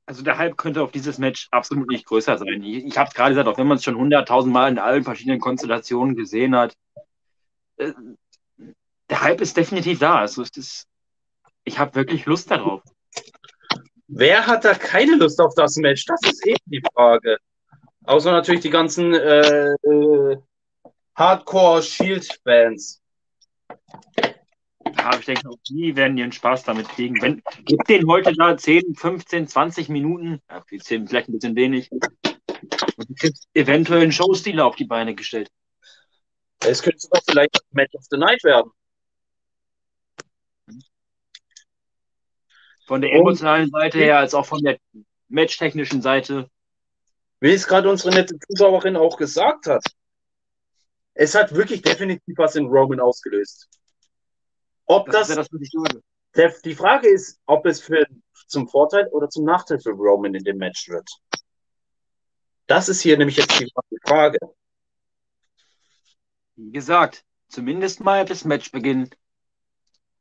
Also 0.04 0.22
der 0.22 0.38
Hype 0.38 0.56
könnte 0.56 0.82
auf 0.82 0.90
dieses 0.90 1.18
Match 1.18 1.48
absolut 1.50 1.88
nicht 1.88 2.06
größer 2.06 2.38
sein. 2.38 2.62
Ich, 2.62 2.84
ich 2.84 2.98
habe 2.98 3.08
es 3.08 3.14
gerade 3.14 3.30
gesagt, 3.30 3.48
auch 3.48 3.58
wenn 3.58 3.66
man 3.66 3.78
es 3.78 3.84
schon 3.84 3.96
hunderttausend 3.96 4.52
Mal 4.52 4.70
in 4.70 4.78
allen 4.78 5.04
verschiedenen 5.04 5.40
Konstellationen 5.40 6.16
gesehen 6.16 6.54
hat, 6.54 6.74
äh, 7.76 7.92
der 9.10 9.22
Hype 9.22 9.40
ist 9.40 9.56
definitiv 9.56 9.98
da. 9.98 10.18
Also 10.18 10.42
es 10.42 10.50
ist, 10.56 10.86
ich 11.64 11.78
habe 11.78 11.94
wirklich 11.94 12.26
Lust 12.26 12.50
darauf. 12.50 12.82
Wer 14.06 14.46
hat 14.46 14.64
da 14.64 14.74
keine 14.74 15.16
Lust 15.16 15.40
auf 15.40 15.54
das 15.54 15.76
Match? 15.76 16.04
Das 16.06 16.20
ist 16.22 16.46
eben 16.46 16.64
die 16.66 16.82
Frage. 16.94 17.38
Außer 18.04 18.32
natürlich 18.32 18.62
die 18.62 18.70
ganzen 18.70 19.12
äh, 19.12 19.74
äh, 19.74 20.36
Hardcore-Shield-Fans. 21.18 23.02
Ja, 24.96 25.18
ich 25.18 25.26
denke, 25.26 25.48
auch 25.48 25.56
die 25.68 25.96
werden 25.96 26.16
ihren 26.16 26.30
Spaß 26.30 26.62
damit 26.62 26.88
kriegen. 26.88 27.20
Wenn, 27.20 27.42
gibt 27.64 27.88
denen 27.88 28.08
heute 28.08 28.32
da 28.32 28.56
10, 28.56 28.94
15, 28.94 29.48
20 29.48 29.88
Minuten, 29.88 30.40
ja, 30.48 30.64
die 30.70 30.78
10 30.78 31.08
vielleicht 31.08 31.28
ein 31.28 31.32
bisschen 31.32 31.56
wenig, 31.56 31.90
und 31.90 33.10
du 33.10 33.14
kriegst 33.14 33.48
eventuell 33.54 34.02
einen 34.02 34.12
Showstealer 34.12 34.64
auf 34.64 34.76
die 34.76 34.84
Beine 34.84 35.14
gestellt. 35.14 35.50
Es 36.60 36.82
könnte 36.82 36.98
sogar 37.00 37.20
vielleicht 37.28 37.54
das 37.54 37.62
Match 37.70 37.94
of 37.94 38.04
the 38.10 38.16
Night 38.16 38.42
werden. 38.44 38.70
Von 42.86 43.00
der 43.00 43.12
emotionalen 43.12 43.70
Seite 43.70 43.98
her, 43.98 44.18
als 44.18 44.34
auch 44.34 44.46
von 44.46 44.60
der 44.60 44.78
matchtechnischen 45.28 46.00
Seite. 46.00 46.48
Wie 47.40 47.52
es 47.52 47.66
gerade 47.66 47.90
unsere 47.90 48.14
nette 48.14 48.38
Zuschauerin 48.38 48.96
auch 48.96 49.16
gesagt 49.16 49.66
hat. 49.66 49.82
Es 51.20 51.34
hat 51.34 51.52
wirklich 51.52 51.82
definitiv 51.82 52.38
was 52.38 52.54
in 52.54 52.66
Roman 52.66 53.00
ausgelöst. 53.00 53.68
Ob 54.86 55.10
Das, 55.10 55.26
das, 55.26 55.48
ja 55.50 56.00
das, 56.32 56.60
die 56.62 56.76
Frage 56.76 57.08
ist, 57.08 57.40
ob 57.46 57.66
es 57.66 57.80
für, 57.80 58.06
zum 58.46 58.68
Vorteil 58.68 59.08
oder 59.08 59.28
zum 59.28 59.44
Nachteil 59.44 59.80
für 59.80 59.90
Roman 59.90 60.36
in 60.36 60.44
dem 60.44 60.58
Match 60.58 60.88
wird. 60.88 61.10
Das 62.68 62.88
ist 62.88 63.00
hier 63.00 63.18
nämlich 63.18 63.36
jetzt 63.36 63.58
die 63.58 63.68
Frage. 64.06 64.38
Wie 66.54 66.70
gesagt, 66.70 67.24
zumindest 67.48 67.98
mal 67.98 68.24
bis 68.24 68.44
Matchbeginn 68.44 69.10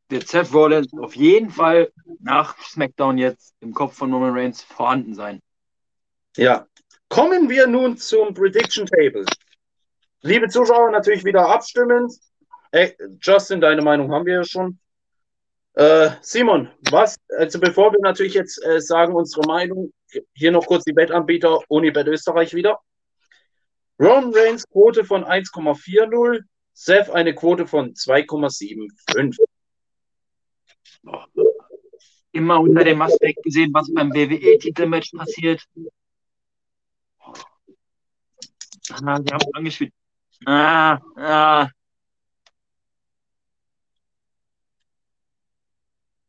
wird 0.10 0.28
Seth 0.28 0.52
Rollins 0.52 0.92
auf 0.94 1.16
jeden 1.16 1.52
Fall 1.52 1.94
nach 2.22 2.58
SmackDown 2.58 3.20
jetzt 3.20 3.54
im 3.60 3.72
Kopf 3.72 3.96
von 3.96 4.12
Roman 4.12 4.34
Reigns 4.34 4.64
vorhanden 4.64 5.14
sein. 5.14 5.44
Ja. 6.38 6.66
Kommen 7.08 7.50
wir 7.50 7.68
nun 7.68 7.98
zum 7.98 8.34
Prediction 8.34 8.88
Table. 8.88 9.26
Liebe 10.22 10.48
Zuschauer, 10.50 10.92
natürlich 10.92 11.24
wieder 11.24 11.48
abstimmend. 11.48 12.14
Äh, 12.72 12.92
Justin, 13.22 13.62
deine 13.62 13.82
Meinung 13.82 14.12
haben 14.12 14.26
wir 14.26 14.36
ja 14.36 14.44
schon. 14.44 14.80
Äh, 15.74 16.10
Simon, 16.22 16.72
was, 16.90 17.18
also 17.38 17.60
bevor 17.60 17.92
wir 17.94 18.00
natürlich 18.02 18.34
jetzt 18.34 18.64
äh, 18.66 18.82
sagen 18.82 19.14
unsere 19.14 19.48
Meinung, 19.48 19.94
hier 20.34 20.52
noch 20.52 20.66
kurz 20.66 20.84
die 20.86 20.96
Wettanbieter 20.96 21.60
Unibet 21.68 22.08
Österreich 22.08 22.56
wieder. 22.56 22.80
Roman 24.00 24.34
Reigns 24.34 24.68
Quote 24.68 25.06
von 25.06 25.24
1,40, 25.24 26.42
Seth 26.74 27.10
eine 27.10 27.34
Quote 27.36 27.68
von 27.68 27.94
2,75. 27.94 29.38
Immer 32.32 32.60
unter 32.60 32.84
dem 32.84 33.02
Aspekt 33.02 33.44
gesehen, 33.44 33.72
was 33.74 33.92
beim 33.94 34.12
WWE-Titelmatch 34.14 35.12
passiert. 35.12 35.64
Ah, 39.04 39.20
die 39.20 39.34
haben 39.34 39.54
angespielt. 39.54 39.92
Ah, 40.46 41.00
ah. 41.16 41.70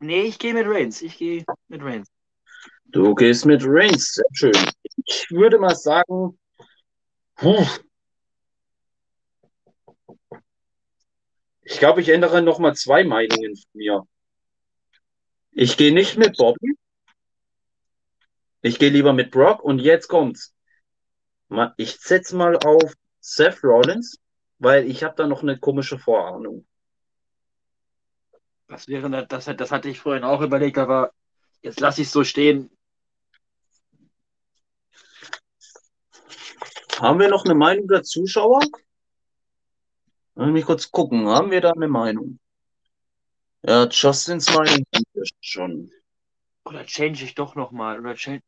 Nee, 0.00 0.22
ich 0.22 0.38
gehe 0.38 0.54
mit 0.54 0.66
Reigns. 0.66 1.02
Ich 1.02 1.18
gehe 1.18 1.44
mit 1.68 1.82
Reigns. 1.82 2.08
Du 2.86 3.14
gehst 3.14 3.44
mit 3.44 3.62
Reigns, 3.64 4.14
sehr 4.14 4.24
schön. 4.32 4.70
Ich 5.04 5.30
würde 5.30 5.58
mal 5.58 5.74
sagen, 5.74 6.38
puh. 7.36 7.66
ich 11.68 11.78
glaube, 11.78 12.00
ich 12.00 12.08
ändere 12.08 12.40
noch 12.40 12.58
mal 12.58 12.74
zwei 12.74 13.04
Meinungen 13.04 13.54
von 13.54 13.70
mir. 13.74 14.02
Ich 15.52 15.76
gehe 15.76 15.92
nicht 15.92 16.16
mit 16.16 16.36
Bobby. 16.38 16.76
Ich 18.62 18.78
gehe 18.78 18.90
lieber 18.90 19.12
mit 19.12 19.30
Brock 19.30 19.62
und 19.62 19.78
jetzt 19.78 20.08
kommt's. 20.08 20.54
Ich 21.76 21.98
setze 21.98 22.36
mal 22.36 22.56
auf 22.56 22.94
Seth 23.28 23.62
Rollins, 23.62 24.18
weil 24.58 24.88
ich 24.88 25.04
habe 25.04 25.14
da 25.14 25.26
noch 25.26 25.42
eine 25.42 25.58
komische 25.58 25.98
Vorahnung. 25.98 26.66
Das 28.68 28.88
wäre, 28.88 29.26
das, 29.26 29.44
das 29.44 29.70
hatte 29.70 29.88
ich 29.88 30.00
vorhin 30.00 30.24
auch 30.24 30.40
überlegt, 30.40 30.78
aber 30.78 31.12
jetzt 31.62 31.80
lasse 31.80 32.00
ich 32.00 32.06
es 32.06 32.12
so 32.12 32.24
stehen. 32.24 32.70
Haben 36.98 37.20
wir 37.20 37.28
noch 37.28 37.44
eine 37.44 37.54
Meinung 37.54 37.86
der 37.86 38.02
Zuschauer? 38.02 38.60
Lass 40.34 40.50
mich 40.50 40.64
kurz 40.64 40.90
gucken. 40.90 41.28
Haben 41.28 41.50
wir 41.50 41.60
da 41.60 41.72
eine 41.72 41.88
Meinung? 41.88 42.38
Ja, 43.62 43.86
Justins 43.88 44.52
Meinung 44.54 44.84
schon. 45.40 45.90
Oder 46.64 46.84
change 46.86 47.24
ich 47.24 47.34
doch 47.34 47.54
nochmal. 47.54 48.00
Oder 48.00 48.14
change. 48.14 48.42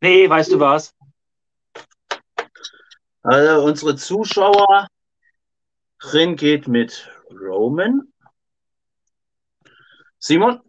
Nee, 0.00 0.28
weißt 0.28 0.52
du 0.52 0.60
was? 0.60 0.92
Also 3.24 3.64
unsere 3.64 3.96
Zuschauerin 3.96 4.86
geht 6.36 6.68
mit 6.68 7.10
Roman. 7.30 8.02
Simon? 10.18 10.60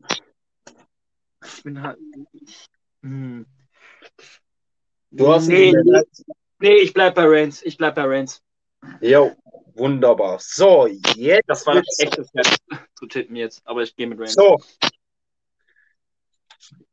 Ich 1.46 1.64
bin 1.64 1.82
halt. 1.84 1.98
Ich, 2.32 2.66
hm. 3.02 3.46
Du 5.12 5.32
hast 5.34 5.48
nee, 5.48 5.74
nee, 6.60 6.76
ich 6.78 6.94
bleib 6.94 7.16
bei 7.16 7.26
Reigns. 7.26 7.62
Ich 7.64 7.78
bleib 7.78 7.96
bei 7.96 8.04
Reigns. 8.04 8.42
Jo, 9.02 9.36
wunderbar. 9.74 10.40
So, 10.40 10.88
jetzt 10.88 11.44
Das 11.48 11.66
war 11.66 11.76
das 11.76 11.86
wird's- 11.86 12.00
echte 12.00 12.24
Fett 12.26 12.58
zu 12.96 13.06
tippen 13.06 13.36
jetzt, 13.36 13.62
aber 13.66 13.84
ich 13.84 13.96
gehe 13.96 14.08
mit 14.08 14.18
Reigns. 14.20 14.34
So. 14.34 14.58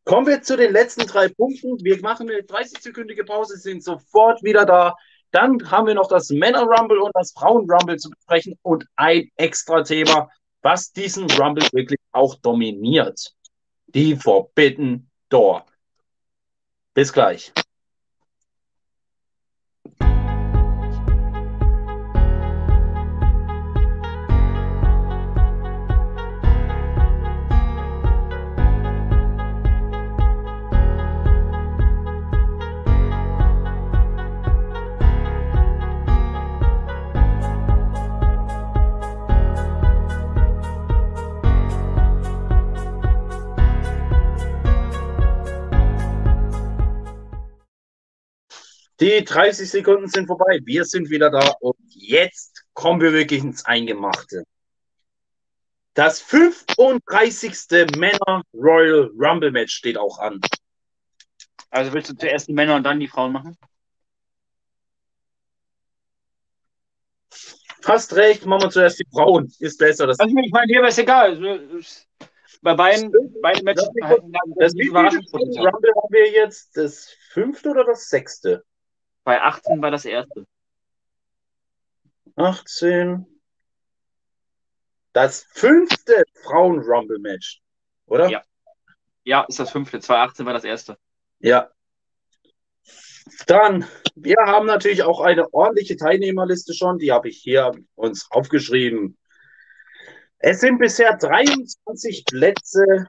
Kommen 0.04 0.26
wir 0.26 0.42
zu 0.42 0.56
den 0.56 0.72
letzten 0.72 1.06
drei 1.06 1.28
Punkten. 1.28 1.78
Wir 1.84 2.00
machen 2.00 2.28
eine 2.28 2.40
30-sekündige 2.40 3.24
Pause, 3.24 3.56
sind 3.56 3.84
sofort 3.84 4.42
wieder 4.42 4.66
da. 4.66 4.96
Dann 5.32 5.70
haben 5.70 5.86
wir 5.86 5.94
noch 5.94 6.08
das 6.08 6.30
Männer 6.30 6.62
Rumble 6.62 6.98
und 6.98 7.10
das 7.14 7.32
Frauen 7.32 7.68
Rumble 7.68 7.96
zu 7.96 8.10
besprechen 8.10 8.56
und 8.62 8.86
ein 8.96 9.30
extra 9.36 9.82
Thema, 9.82 10.28
was 10.60 10.92
diesen 10.92 11.30
Rumble 11.30 11.66
wirklich 11.72 12.00
auch 12.12 12.36
dominiert. 12.36 13.34
Die 13.88 14.14
Forbidden 14.14 15.10
Door. 15.28 15.64
Bis 16.94 17.12
gleich. 17.12 17.52
Die 49.02 49.24
30 49.24 49.68
Sekunden 49.68 50.06
sind 50.06 50.28
vorbei. 50.28 50.60
Wir 50.62 50.84
sind 50.84 51.10
wieder 51.10 51.28
da 51.28 51.56
und 51.58 51.76
jetzt 51.88 52.64
kommen 52.72 53.00
wir 53.00 53.12
wirklich 53.12 53.42
ins 53.42 53.64
Eingemachte. 53.64 54.44
Das 55.94 56.20
35. 56.20 57.96
Männer 57.98 58.42
Royal 58.54 59.10
Rumble 59.18 59.50
Match 59.50 59.74
steht 59.74 59.98
auch 59.98 60.20
an. 60.20 60.40
Also 61.70 61.92
willst 61.92 62.10
du 62.10 62.16
zuerst 62.16 62.46
die 62.46 62.52
Männer 62.52 62.76
und 62.76 62.84
dann 62.84 63.00
die 63.00 63.08
Frauen 63.08 63.32
machen? 63.32 63.58
Hast 67.84 68.14
recht, 68.14 68.46
machen 68.46 68.62
wir 68.62 68.70
zuerst 68.70 69.00
die 69.00 69.06
Frauen. 69.12 69.52
Ist 69.58 69.78
besser. 69.78 70.06
Das, 70.06 70.20
Also 70.20 70.32
ich 70.38 70.52
meine, 70.52 70.68
dir 70.68 70.86
ist 70.86 70.98
egal. 71.00 71.36
Bei 72.60 72.74
beiden, 72.74 73.10
beiden 73.42 73.64
Matches 73.64 73.90
Das- 74.00 74.06
das 74.20 74.20
das 74.58 74.74
Überraschungspotenzial. 74.74 75.66
Rumble 75.70 75.90
haben 75.90 76.12
wir 76.12 76.30
jetzt? 76.30 76.76
Das 76.76 77.10
fünfte 77.32 77.70
oder 77.70 77.84
das 77.84 78.08
sechste? 78.08 78.64
Bei 79.24 79.40
18 79.40 79.80
war 79.80 79.90
das 79.90 80.04
erste. 80.04 80.46
18. 82.36 83.26
Das 85.12 85.44
fünfte 85.50 86.24
Frauen-Rumble-Match. 86.42 87.60
Oder? 88.06 88.28
Ja. 88.28 88.42
Ja, 89.24 89.44
ist 89.48 89.60
das 89.60 89.70
fünfte. 89.70 90.00
2018 90.00 90.46
war 90.46 90.54
das 90.54 90.64
erste. 90.64 90.98
Ja. 91.38 91.70
Dann, 93.46 93.86
wir 94.14 94.36
haben 94.46 94.66
natürlich 94.66 95.02
auch 95.02 95.20
eine 95.20 95.52
ordentliche 95.54 95.96
Teilnehmerliste 95.96 96.74
schon. 96.74 96.98
Die 96.98 97.12
habe 97.12 97.28
ich 97.28 97.38
hier 97.38 97.72
uns 97.94 98.26
aufgeschrieben. 98.30 99.16
Es 100.38 100.60
sind 100.60 100.78
bisher 100.78 101.16
23 101.16 102.24
Plätze 102.24 103.08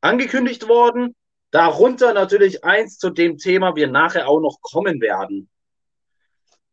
angekündigt 0.00 0.68
worden. 0.68 1.14
Darunter 1.56 2.12
natürlich 2.12 2.64
eins 2.64 2.98
zu 2.98 3.08
dem 3.08 3.38
Thema 3.38 3.74
wir 3.74 3.88
nachher 3.88 4.28
auch 4.28 4.40
noch 4.40 4.60
kommen 4.60 5.00
werden. 5.00 5.48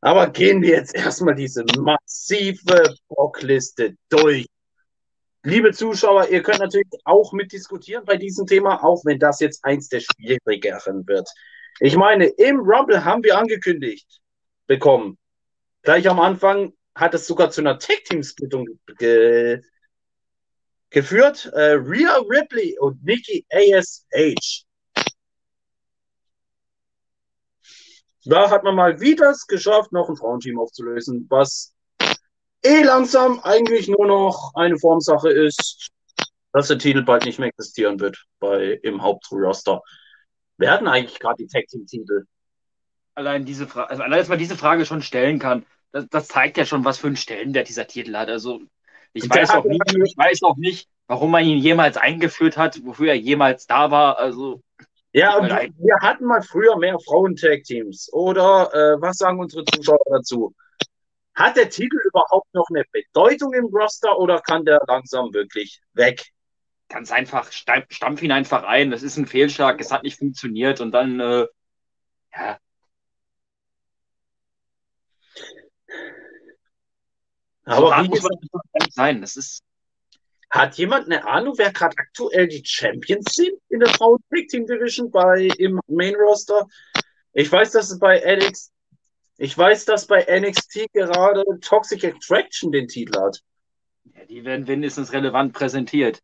Aber 0.01 0.27
gehen 0.29 0.61
wir 0.61 0.71
jetzt 0.71 0.93
erstmal 0.93 1.35
diese 1.35 1.63
massive 1.79 2.93
Blockliste 3.07 3.95
durch. 4.09 4.45
Liebe 5.43 5.71
Zuschauer, 5.71 6.27
ihr 6.27 6.43
könnt 6.43 6.59
natürlich 6.59 6.89
auch 7.05 7.31
mitdiskutieren 7.31 8.03
bei 8.03 8.17
diesem 8.17 8.45
Thema, 8.45 8.83
auch 8.83 9.05
wenn 9.05 9.19
das 9.19 9.39
jetzt 9.39 9.63
eins 9.63 9.87
der 9.87 10.01
schwierigeren 10.01 11.07
wird. 11.07 11.29
Ich 11.79 11.95
meine, 11.95 12.25
im 12.25 12.59
Rumble 12.59 13.05
haben 13.05 13.23
wir 13.23 13.37
angekündigt 13.37 14.19
bekommen. 14.67 15.17
Gleich 15.83 16.09
am 16.09 16.19
Anfang 16.19 16.73
hat 16.93 17.13
es 17.13 17.25
sogar 17.25 17.51
zu 17.51 17.61
einer 17.61 17.79
Tag-Team-Splittung 17.79 18.67
ge 18.97 19.61
geführt 20.89 21.45
äh, 21.53 21.71
Rhea 21.71 22.17
Ripley 22.17 22.77
und 22.79 23.01
Nikki 23.01 23.45
ASH. 23.49 24.65
Da 28.25 28.49
hat 28.49 28.63
man 28.63 28.75
mal 28.75 28.99
wieder 28.99 29.31
es 29.31 29.47
geschafft, 29.47 29.91
noch 29.91 30.09
ein 30.09 30.15
Frauenteam 30.15 30.59
aufzulösen, 30.59 31.27
was 31.29 31.73
eh 32.63 32.83
langsam 32.83 33.39
eigentlich 33.41 33.87
nur 33.87 34.07
noch 34.07 34.51
eine 34.55 34.77
Formsache 34.77 35.29
ist, 35.29 35.89
dass 36.53 36.67
der 36.67 36.79
Titel 36.79 37.03
bald 37.03 37.25
nicht 37.25 37.39
mehr 37.39 37.49
existieren 37.49 37.99
wird 37.99 38.23
bei, 38.39 38.79
im 38.83 39.01
Hauptroster. 39.01 39.81
Wer 40.57 40.71
hatten 40.71 40.87
eigentlich 40.87 41.19
gerade 41.19 41.43
die 41.43 41.47
Tag 41.47 41.67
Team 41.67 41.85
Titel? 41.85 42.25
Allein 43.15 43.45
diese 43.45 43.67
Frage, 43.67 43.89
also 43.89 44.03
allein, 44.03 44.19
dass 44.19 44.29
man 44.29 44.39
diese 44.39 44.55
Frage 44.55 44.85
schon 44.85 45.01
stellen 45.01 45.39
kann, 45.39 45.65
das, 45.91 46.07
das 46.09 46.27
zeigt 46.27 46.57
ja 46.57 46.65
schon, 46.65 46.85
was 46.85 46.97
für 46.97 47.07
einen 47.07 47.17
Stellenwert 47.17 47.67
dieser 47.67 47.87
Titel 47.87 48.15
hat. 48.15 48.29
Also 48.29 48.61
ich 49.13 49.29
weiß, 49.29 49.51
auch 49.51 49.65
nicht, 49.65 49.81
ich 49.93 50.17
weiß 50.17 50.41
auch 50.43 50.57
nicht, 50.57 50.89
warum 51.07 51.31
man 51.31 51.43
ihn 51.43 51.57
jemals 51.57 51.97
eingeführt 51.97 52.57
hat, 52.57 52.83
wofür 52.83 53.09
er 53.09 53.17
jemals 53.17 53.67
da 53.67 53.91
war. 53.91 54.17
Also 54.17 54.61
ja, 55.13 55.37
und 55.37 55.47
wir, 55.47 55.69
wir 55.77 55.97
hatten 56.01 56.25
mal 56.25 56.41
früher 56.41 56.75
mehr 56.77 56.97
Frauen-Tag-Teams. 56.99 58.11
Oder 58.13 58.73
äh, 58.73 59.01
was 59.01 59.17
sagen 59.17 59.39
unsere 59.39 59.63
Zuschauer 59.65 59.99
dazu? 60.09 60.53
Hat 61.35 61.55
der 61.55 61.69
Titel 61.69 61.97
überhaupt 62.07 62.53
noch 62.53 62.67
eine 62.69 62.83
Bedeutung 62.91 63.53
im 63.53 63.65
Roster 63.65 64.17
oder 64.17 64.39
kann 64.41 64.65
der 64.65 64.79
langsam 64.87 65.33
wirklich 65.33 65.81
weg? 65.93 66.23
Ganz 66.89 67.11
einfach, 67.11 67.51
stampf 67.51 68.21
ihn 68.21 68.31
einfach 68.31 68.63
ein. 68.63 68.91
Das 68.91 69.03
ist 69.03 69.17
ein 69.17 69.25
Fehlschlag, 69.25 69.79
es 69.79 69.91
hat 69.91 70.03
nicht 70.03 70.17
funktioniert 70.17 70.81
und 70.81 70.91
dann, 70.91 71.19
äh, 71.19 71.47
ja. 72.35 72.57
Aber 77.65 77.97
so 77.97 78.03
wie 78.03 78.09
muss 78.09 78.21
man 78.23 78.39
das 78.73 78.93
sein. 78.93 79.21
Das 79.21 79.35
ist, 79.35 79.63
hat 80.53 80.77
jemand 80.77 81.07
eine 81.07 81.25
Ahnung, 81.27 81.55
wer 81.57 81.71
gerade 81.71 81.97
aktuell 81.97 82.47
die 82.47 82.61
Champions 82.63 83.33
sind 83.33 83.59
in 83.69 83.79
der 83.79 83.89
Frauen 83.89 84.19
Tag 84.29 84.47
Team 84.49 84.67
Division 84.67 85.09
bei 85.09 85.47
im 85.57 85.79
Main 85.87 86.13
Roster? 86.15 86.67
Ich 87.33 87.51
weiß, 87.51 87.71
dass 87.71 87.89
es 87.89 87.97
bei 87.97 88.19
NXT, 88.19 88.71
ich 89.39 89.57
weiß, 89.57 89.85
dass 89.85 90.05
bei 90.05 90.23
NXT 90.29 90.85
gerade 90.93 91.43
Toxic 91.59 92.03
Attraction 92.05 92.71
den 92.71 92.87
Titel 92.87 93.19
hat. 93.19 93.39
ja, 94.15 94.25
die 94.25 94.45
werden 94.45 94.67
wenigstens 94.67 95.11
relevant 95.11 95.53
präsentiert. 95.53 96.19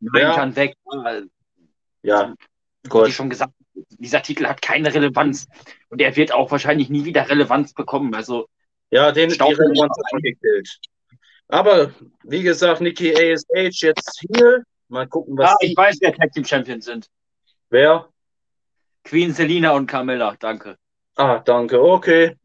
Nein, 0.00 0.22
Ja. 0.22 0.34
kann 0.34 0.54
weg. 0.56 0.76
weil, 0.84 1.28
Ja, 2.02 2.34
Wie 2.82 2.88
gut. 2.90 3.10
schon 3.12 3.30
gesagt, 3.30 3.54
dieser 3.98 4.22
Titel 4.22 4.46
hat 4.46 4.60
keine 4.60 4.92
Relevanz. 4.92 5.48
Und 5.88 6.02
er 6.02 6.14
wird 6.16 6.32
auch 6.32 6.50
wahrscheinlich 6.50 6.90
nie 6.90 7.04
wieder 7.06 7.28
Relevanz 7.30 7.72
bekommen. 7.72 8.14
Also, 8.14 8.46
Ja, 8.90 9.10
den 9.10 9.30
Staufen 9.30 9.56
die 9.56 9.62
Relevanz 9.62 9.96
hat 9.98 10.10
schon 10.10 10.20
gekillt. 10.22 10.78
Aber 11.48 11.92
wie 12.24 12.42
gesagt, 12.42 12.80
Nikki 12.80 13.12
ASH 13.12 13.82
jetzt 13.82 14.20
hier. 14.20 14.64
Mal 14.88 15.06
gucken, 15.06 15.36
was 15.36 15.50
ah, 15.50 15.56
ich 15.60 15.76
weiß, 15.76 15.98
wer 16.00 16.14
Tag 16.14 16.32
Team 16.32 16.44
Champions 16.44 16.84
sind. 16.84 17.08
wer. 17.70 18.08
Queen 19.04 19.32
Selina 19.32 19.70
und 19.72 19.86
Carmella, 19.86 20.36
danke. 20.38 20.76
Ah, 21.14 21.38
danke, 21.38 21.80
okay. 21.80 22.36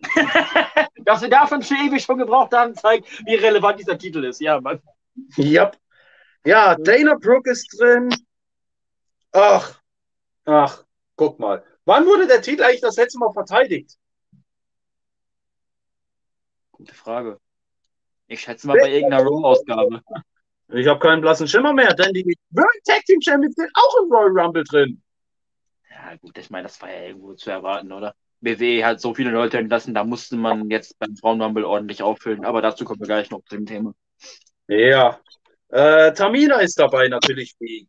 Dass 1.04 1.22
wir 1.22 1.28
davon 1.28 1.62
schon 1.62 1.76
ewig 1.78 2.02
schon 2.02 2.18
gebraucht 2.18 2.52
haben, 2.52 2.74
zeigt, 2.74 3.06
wie 3.24 3.36
relevant 3.36 3.78
dieser 3.78 3.96
Titel 3.96 4.24
ist. 4.24 4.40
Ja, 4.40 4.60
Mann. 4.60 4.80
Ja. 5.36 5.70
Ja, 6.44 6.74
Dana 6.76 7.14
Brooke 7.14 7.50
ist 7.50 7.68
drin. 7.78 8.10
Ach, 9.32 9.80
ach, 10.44 10.84
guck 11.16 11.38
mal. 11.38 11.64
Wann 11.84 12.06
wurde 12.06 12.26
der 12.26 12.42
Titel 12.42 12.62
eigentlich 12.62 12.80
das 12.80 12.96
letzte 12.96 13.18
Mal 13.18 13.32
verteidigt? 13.32 13.96
Gute 16.72 16.94
Frage. 16.94 17.40
Ich 18.28 18.42
schätze 18.42 18.66
mal 18.66 18.78
bei 18.78 18.92
irgendeiner 18.92 19.24
Raw-Ausgabe. 19.24 20.02
Ich 20.68 20.86
habe 20.86 21.00
keinen 21.00 21.22
blassen 21.22 21.48
Schimmer 21.48 21.72
mehr, 21.72 21.94
denn 21.94 22.12
die 22.12 22.36
World 22.50 22.84
Tag 22.86 23.02
Team 23.06 23.20
Champions 23.22 23.54
sind 23.54 23.70
auch 23.72 24.02
im 24.02 24.12
Royal 24.12 24.38
Rumble 24.38 24.64
drin. 24.64 25.02
Ja, 25.90 26.14
gut, 26.16 26.36
ich 26.36 26.50
meine, 26.50 26.64
das 26.64 26.80
war 26.82 26.92
ja 26.92 27.04
irgendwo 27.04 27.32
zu 27.34 27.50
erwarten, 27.50 27.90
oder? 27.90 28.14
BW 28.40 28.84
hat 28.84 29.00
so 29.00 29.14
viele 29.14 29.30
Leute 29.30 29.58
entlassen, 29.58 29.94
da 29.94 30.04
musste 30.04 30.36
man 30.36 30.70
jetzt 30.70 30.98
beim 30.98 31.16
Frauenrumble 31.16 31.64
ordentlich 31.64 32.02
auffüllen. 32.02 32.44
Aber 32.44 32.60
dazu 32.62 32.84
kommen 32.84 33.00
wir 33.00 33.06
gleich 33.06 33.30
noch 33.30 33.42
zu 33.48 33.56
dem 33.56 33.66
Thema. 33.66 33.94
Ja. 34.68 35.18
Äh, 35.68 36.12
Tamina 36.12 36.60
ist 36.60 36.78
dabei 36.78 37.08
natürlich 37.08 37.56
wie 37.58 37.88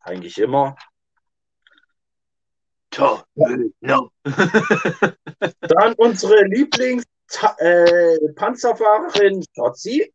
eigentlich 0.00 0.38
immer. 0.38 0.76
To, 2.90 3.22
no. 3.80 4.10
Dann 5.60 5.94
unsere 5.96 6.44
Lieblings-Panzerfahrerin 7.34 9.44
Shotzi. 9.54 10.12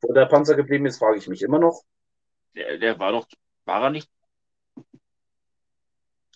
Wo 0.00 0.12
der 0.12 0.26
Panzer 0.26 0.54
geblieben 0.54 0.86
ist, 0.86 0.98
frage 0.98 1.18
ich 1.18 1.28
mich 1.28 1.42
immer 1.42 1.58
noch. 1.58 1.82
Der, 2.54 2.78
der 2.78 2.98
war 2.98 3.12
doch, 3.12 3.26
war 3.64 3.84
er 3.84 3.90
nicht? 3.90 4.10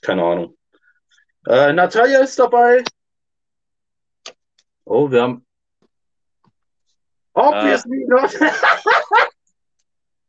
Keine 0.03 0.25
Ahnung. 0.25 0.57
Äh, 1.46 1.72
Natalia 1.72 2.20
ist 2.20 2.38
dabei. 2.38 2.85
Oh, 4.85 5.11
wir 5.11 5.22
haben. 5.22 5.46
Obviously 7.35 8.05
not. 8.07 8.31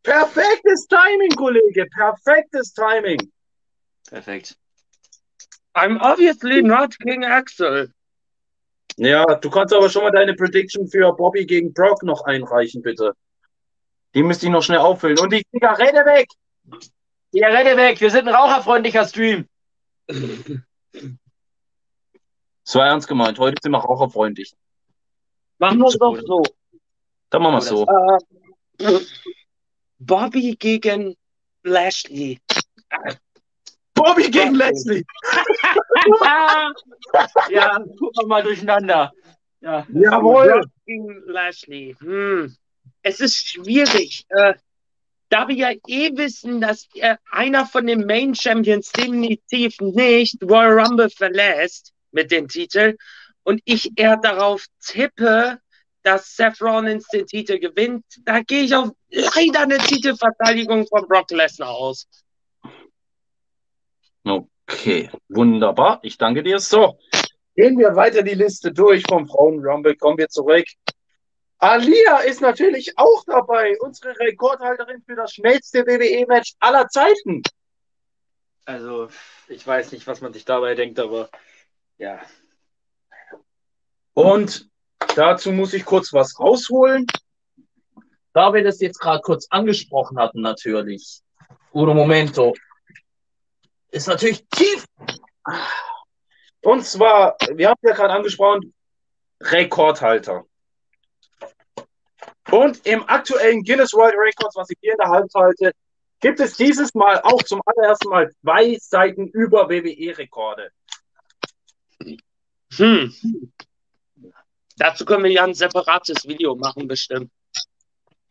Perfektes 0.03 0.87
Timing, 0.87 1.31
Kollege. 1.35 1.85
Perfektes 1.95 2.73
Timing. 2.73 3.31
Perfekt. 4.09 4.57
I'm 5.75 5.99
obviously 6.01 6.61
not 6.61 6.97
King 6.99 7.23
Axel. 7.23 7.89
Ja, 8.97 9.25
du 9.25 9.49
kannst 9.49 9.73
aber 9.73 9.89
schon 9.89 10.03
mal 10.03 10.11
deine 10.11 10.33
Prediction 10.33 10.87
für 10.87 11.13
Bobby 11.13 11.45
gegen 11.45 11.71
Brock 11.71 12.03
noch 12.03 12.25
einreichen, 12.25 12.81
bitte. 12.81 13.13
Die 14.15 14.23
müsste 14.23 14.47
ich 14.47 14.51
noch 14.51 14.63
schnell 14.63 14.79
auffüllen. 14.79 15.19
Und 15.19 15.31
die 15.31 15.45
Zigarette 15.51 16.03
weg. 16.05 16.27
Zigarette 17.31 17.77
weg, 17.77 18.01
wir 18.01 18.09
sind 18.09 18.27
ein 18.27 18.33
raucherfreundlicher 18.33 19.05
Stream. 19.05 19.47
Das 22.67 22.75
war 22.75 22.87
ernst 22.87 23.07
gemeint. 23.07 23.39
Heute 23.39 23.55
sind 23.63 23.71
wir 23.71 23.77
raucherfreundlich. 23.77 24.53
Machen 25.57 25.79
wir 25.79 25.87
es 25.87 25.97
doch 25.97 26.19
so. 26.19 26.43
Dann 27.29 27.41
machen 27.41 27.53
wir 27.53 27.59
es 27.59 27.67
so. 27.67 27.85
Äh, 28.79 28.99
Bobby 29.99 30.53
gegen 30.59 31.15
Lashley. 31.63 32.41
Bobby 33.97 34.29
gegen 34.29 34.55
Leslie. 34.55 35.03
ja, 37.49 37.79
gucken 37.79 38.11
wir 38.15 38.27
mal 38.27 38.43
durcheinander. 38.43 39.11
Ja. 39.61 39.85
Jawohl. 39.89 40.47
Brock 40.47 40.65
gegen 40.85 41.23
Lashley. 41.25 41.95
Hm. 41.99 42.55
Es 43.01 43.19
ist 43.19 43.47
schwierig. 43.47 44.25
Äh, 44.29 44.53
da 45.29 45.47
wir 45.47 45.55
ja 45.55 45.71
eh 45.87 46.15
wissen, 46.15 46.61
dass 46.61 46.87
äh, 46.95 47.17
einer 47.31 47.65
von 47.65 47.85
den 47.85 48.05
Main 48.05 48.33
Champions 48.33 48.91
definitiv 48.91 49.79
nicht 49.81 50.41
Royal 50.43 50.79
Rumble 50.79 51.09
verlässt 51.09 51.93
mit 52.11 52.31
dem 52.31 52.47
Titel 52.47 52.95
und 53.43 53.61
ich 53.65 53.91
eher 53.97 54.17
darauf 54.17 54.65
tippe, 54.81 55.59
dass 56.03 56.35
Seth 56.35 56.61
Rollins 56.61 57.07
den 57.09 57.25
Titel 57.25 57.59
gewinnt, 57.59 58.05
da 58.23 58.41
gehe 58.41 58.63
ich 58.63 58.73
auf 58.73 58.91
leider 59.09 59.61
eine 59.61 59.77
Titelverteidigung 59.77 60.87
von 60.87 61.05
Brock 61.07 61.31
Lesnar 61.31 61.69
aus. 61.69 62.07
Okay, 64.29 65.09
wunderbar. 65.29 65.99
Ich 66.03 66.17
danke 66.17 66.43
dir. 66.43 66.59
So, 66.59 66.97
gehen 67.55 67.77
wir 67.77 67.95
weiter 67.95 68.23
die 68.23 68.33
Liste 68.33 68.71
durch 68.71 69.03
vom 69.07 69.27
Frauen 69.27 69.65
Rumble. 69.65 69.95
Kommen 69.95 70.17
wir 70.17 70.29
zurück. 70.29 70.65
Alia 71.59 72.19
ist 72.19 72.41
natürlich 72.41 72.97
auch 72.97 73.23
dabei, 73.25 73.75
unsere 73.79 74.17
Rekordhalterin 74.19 75.01
für 75.03 75.15
das 75.15 75.33
schnellste 75.33 75.85
WWE-Match 75.87 76.53
aller 76.59 76.87
Zeiten. 76.87 77.41
Also, 78.65 79.07
ich 79.47 79.65
weiß 79.65 79.91
nicht, 79.93 80.05
was 80.05 80.21
man 80.21 80.33
sich 80.33 80.45
dabei 80.45 80.75
denkt, 80.75 80.99
aber 80.99 81.29
ja. 81.97 82.19
Und 84.13 84.69
dazu 85.15 85.51
muss 85.51 85.73
ich 85.73 85.85
kurz 85.85 86.13
was 86.13 86.39
rausholen. 86.39 87.07
Da 88.33 88.53
wir 88.53 88.63
das 88.63 88.79
jetzt 88.81 88.99
gerade 88.99 89.21
kurz 89.21 89.47
angesprochen 89.49 90.19
hatten, 90.19 90.41
natürlich. 90.41 91.21
Uno 91.71 91.93
Momento. 91.93 92.53
Ist 93.91 94.07
natürlich 94.07 94.45
tief. 94.49 94.85
Und 96.61 96.85
zwar, 96.85 97.37
wir 97.53 97.69
haben 97.69 97.79
ja 97.83 97.93
gerade 97.93 98.13
angesprochen, 98.13 98.73
Rekordhalter. 99.41 100.45
Und 102.51 102.85
im 102.85 103.07
aktuellen 103.07 103.63
Guinness 103.63 103.93
World 103.93 104.15
Records, 104.15 104.55
was 104.55 104.69
ich 104.69 104.77
hier 104.81 104.93
in 104.93 104.97
der 104.97 105.09
Hand 105.09 105.31
halte, 105.35 105.71
gibt 106.19 106.39
es 106.39 106.57
dieses 106.57 106.93
Mal 106.93 107.19
auch 107.21 107.43
zum 107.43 107.61
allerersten 107.65 108.09
Mal 108.09 108.31
zwei 108.41 108.77
Seiten 108.79 109.27
über 109.27 109.69
WWE-Rekorde. 109.69 110.71
Hm. 112.75 113.13
Dazu 114.77 115.05
können 115.05 115.23
wir 115.23 115.31
ja 115.31 115.43
ein 115.43 115.53
separates 115.53 116.27
Video 116.27 116.55
machen, 116.55 116.87
bestimmt. 116.87 117.31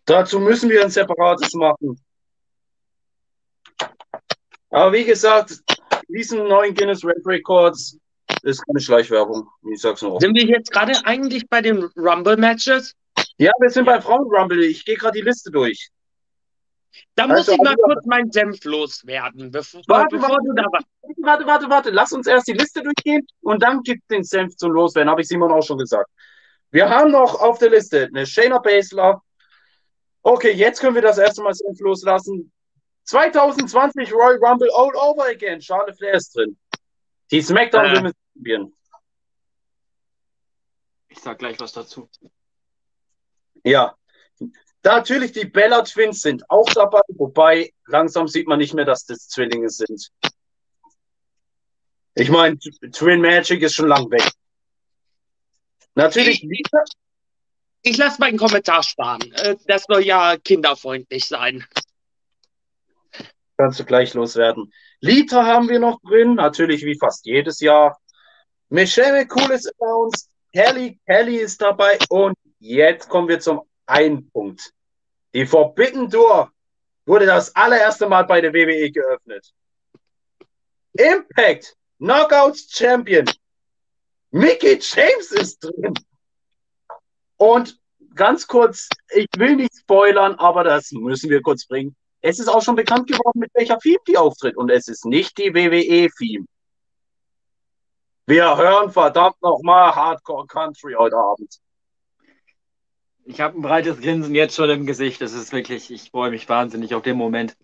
Dazu 0.04 0.38
müssen 0.38 0.70
wir 0.70 0.82
ein 0.82 0.90
separates 0.90 1.52
machen. 1.54 2.00
Aber 4.76 4.92
wie 4.92 5.04
gesagt, 5.04 5.62
diesen 6.06 6.46
neuen 6.48 6.74
Guinness 6.74 7.02
World 7.02 7.24
Records 7.24 7.96
ist 8.42 8.62
keine 8.66 8.78
Schleichwerbung. 8.78 9.48
Ich 9.72 9.80
sag's 9.80 10.02
nur. 10.02 10.20
Sind 10.20 10.34
wir 10.34 10.44
jetzt 10.44 10.70
gerade 10.70 10.92
eigentlich 11.06 11.48
bei 11.48 11.62
den 11.62 11.84
Rumble-Matches? 11.96 12.92
Ja, 13.38 13.52
wir 13.58 13.70
sind 13.70 13.86
bei 13.86 13.98
Frauen 14.02 14.28
Rumble. 14.30 14.62
Ich 14.62 14.84
gehe 14.84 14.96
gerade 14.96 15.18
die 15.18 15.24
Liste 15.24 15.50
durch. 15.50 15.88
Da 17.14 17.26
muss 17.26 17.38
Also, 17.38 17.52
ich 17.52 17.58
mal 17.58 17.70
also- 17.70 17.82
kurz 17.84 18.04
meinen 18.04 18.30
Senf 18.30 18.62
loswerden, 18.64 19.50
bevor, 19.50 19.80
Warte, 19.86 20.16
bevor 20.16 20.28
warte, 20.28 20.44
du 20.46 20.52
da 20.54 20.64
was. 20.70 20.84
Warte, 21.22 21.46
warte, 21.46 21.70
warte. 21.70 21.90
Lass 21.90 22.12
uns 22.12 22.26
erst 22.26 22.46
die 22.46 22.52
Liste 22.52 22.82
durchgehen 22.82 23.26
und 23.40 23.62
dann 23.62 23.82
gibt 23.82 24.10
den 24.10 24.24
Senf 24.24 24.56
zum 24.56 24.72
Loswerden, 24.72 25.08
habe 25.10 25.22
ich 25.22 25.28
Simon 25.28 25.52
auch 25.52 25.62
schon 25.62 25.78
gesagt. 25.78 26.10
Wir 26.70 26.90
haben 26.90 27.10
noch 27.12 27.40
auf 27.40 27.58
der 27.60 27.70
Liste 27.70 28.10
eine 28.12 28.26
Shayna 28.26 28.58
Baszler. 28.58 29.22
Okay, 30.22 30.52
jetzt 30.52 30.80
können 30.80 30.94
wir 30.96 31.02
das 31.02 31.16
erste 31.16 31.42
Mal 31.42 31.54
Senf 31.54 31.80
loslassen. 31.80 32.52
2020 33.06 34.12
Royal 34.12 34.38
Rumble 34.38 34.68
all 34.74 34.92
over 34.96 35.28
again. 35.30 35.60
Charlotte 35.60 35.96
Flair 35.96 36.14
ist 36.14 36.34
drin. 36.36 36.56
Die 37.30 37.40
SmackDown 37.40 37.86
Äh. 37.86 37.96
Women's 37.96 38.14
Champion. 38.34 38.72
Ich 41.08 41.18
sag 41.20 41.38
gleich 41.38 41.58
was 41.60 41.72
dazu. 41.72 42.08
Ja. 43.64 43.96
Natürlich, 44.82 45.32
die 45.32 45.46
Bella 45.46 45.82
Twins 45.82 46.20
sind 46.20 46.48
auch 46.50 46.68
dabei, 46.72 47.00
wobei 47.08 47.72
langsam 47.86 48.28
sieht 48.28 48.46
man 48.46 48.58
nicht 48.58 48.74
mehr, 48.74 48.84
dass 48.84 49.04
das 49.04 49.28
Zwillinge 49.28 49.68
sind. 49.70 50.10
Ich 52.14 52.30
meine, 52.30 52.56
Twin 52.58 53.20
Magic 53.20 53.62
ist 53.62 53.74
schon 53.74 53.88
lang 53.88 54.08
weg. 54.10 54.28
Natürlich, 55.94 56.42
Lisa, 56.42 56.84
Ich 57.82 57.96
lasse 57.96 58.20
meinen 58.20 58.38
Kommentar 58.38 58.82
sparen. 58.82 59.32
Äh, 59.32 59.56
Das 59.66 59.84
soll 59.88 60.02
ja 60.04 60.36
kinderfreundlich 60.36 61.26
sein. 61.26 61.66
Kannst 63.56 63.80
du 63.80 63.84
gleich 63.84 64.14
loswerden. 64.14 64.72
Lita 65.00 65.44
haben 65.44 65.68
wir 65.68 65.78
noch 65.78 66.00
drin, 66.02 66.34
natürlich 66.34 66.84
wie 66.84 66.98
fast 66.98 67.26
jedes 67.26 67.60
Jahr. 67.60 67.98
Michelle 68.68 69.12
McCool 69.12 69.50
ist 69.52 69.72
announced. 69.80 70.28
Kelly 70.52 70.98
Kelly 71.06 71.36
ist 71.36 71.60
dabei. 71.60 71.98
Und 72.08 72.36
jetzt 72.58 73.08
kommen 73.08 73.28
wir 73.28 73.40
zum 73.40 73.62
einen 73.86 74.30
Punkt. 74.30 74.72
Die 75.34 75.46
Forbidden 75.46 76.08
Door 76.10 76.50
wurde 77.04 77.26
das 77.26 77.54
allererste 77.54 78.08
Mal 78.08 78.24
bei 78.24 78.40
der 78.40 78.52
WWE 78.52 78.90
geöffnet. 78.90 79.52
Impact 80.94 81.76
Knockouts 81.98 82.68
Champion. 82.70 83.26
Mickey 84.30 84.78
James 84.80 85.32
ist 85.32 85.62
drin. 85.62 85.94
Und 87.36 87.78
ganz 88.14 88.46
kurz, 88.46 88.88
ich 89.14 89.28
will 89.36 89.56
nicht 89.56 89.76
spoilern, 89.76 90.34
aber 90.36 90.64
das 90.64 90.90
müssen 90.92 91.30
wir 91.30 91.42
kurz 91.42 91.66
bringen. 91.66 91.94
Es 92.20 92.38
ist 92.38 92.48
auch 92.48 92.62
schon 92.62 92.76
bekannt 92.76 93.06
geworden, 93.08 93.38
mit 93.38 93.50
welcher 93.54 93.78
Theme 93.78 93.98
die 94.08 94.16
auftritt. 94.16 94.56
Und 94.56 94.70
es 94.70 94.88
ist 94.88 95.04
nicht 95.04 95.38
die 95.38 95.54
WWE-Theme. 95.54 96.46
Wir 98.26 98.56
hören 98.56 98.90
verdammt 98.90 99.40
nochmal 99.42 99.94
Hardcore 99.94 100.46
Country 100.46 100.94
heute 100.98 101.16
Abend. 101.16 101.58
Ich 103.24 103.40
habe 103.40 103.58
ein 103.58 103.62
breites 103.62 104.00
Grinsen 104.00 104.34
jetzt 104.34 104.54
schon 104.56 104.70
im 104.70 104.86
Gesicht. 104.86 105.20
Das 105.20 105.32
ist 105.32 105.52
wirklich, 105.52 105.90
ich 105.90 106.10
freue 106.10 106.30
mich 106.30 106.48
wahnsinnig 106.48 106.94
auf 106.94 107.02
den 107.02 107.16
Moment. 107.16 107.56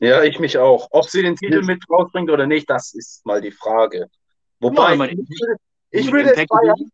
Ja, 0.00 0.22
ich 0.22 0.38
mich 0.38 0.58
auch. 0.58 0.88
Ob 0.90 1.04
sie 1.08 1.22
den 1.22 1.36
Titel 1.36 1.62
mit 1.62 1.82
rausbringt 1.90 2.30
oder 2.30 2.46
nicht, 2.46 2.68
das 2.70 2.94
ist 2.94 3.24
mal 3.26 3.40
die 3.40 3.50
Frage. 3.50 4.08
Wobei, 4.60 4.90
Ja, 4.90 4.96
man- 4.96 5.10
ich 5.10 5.16
würde, 5.18 5.56
ich 5.90 6.12
würde 6.12 6.30
es 6.30 6.46
feiern. 6.48 6.90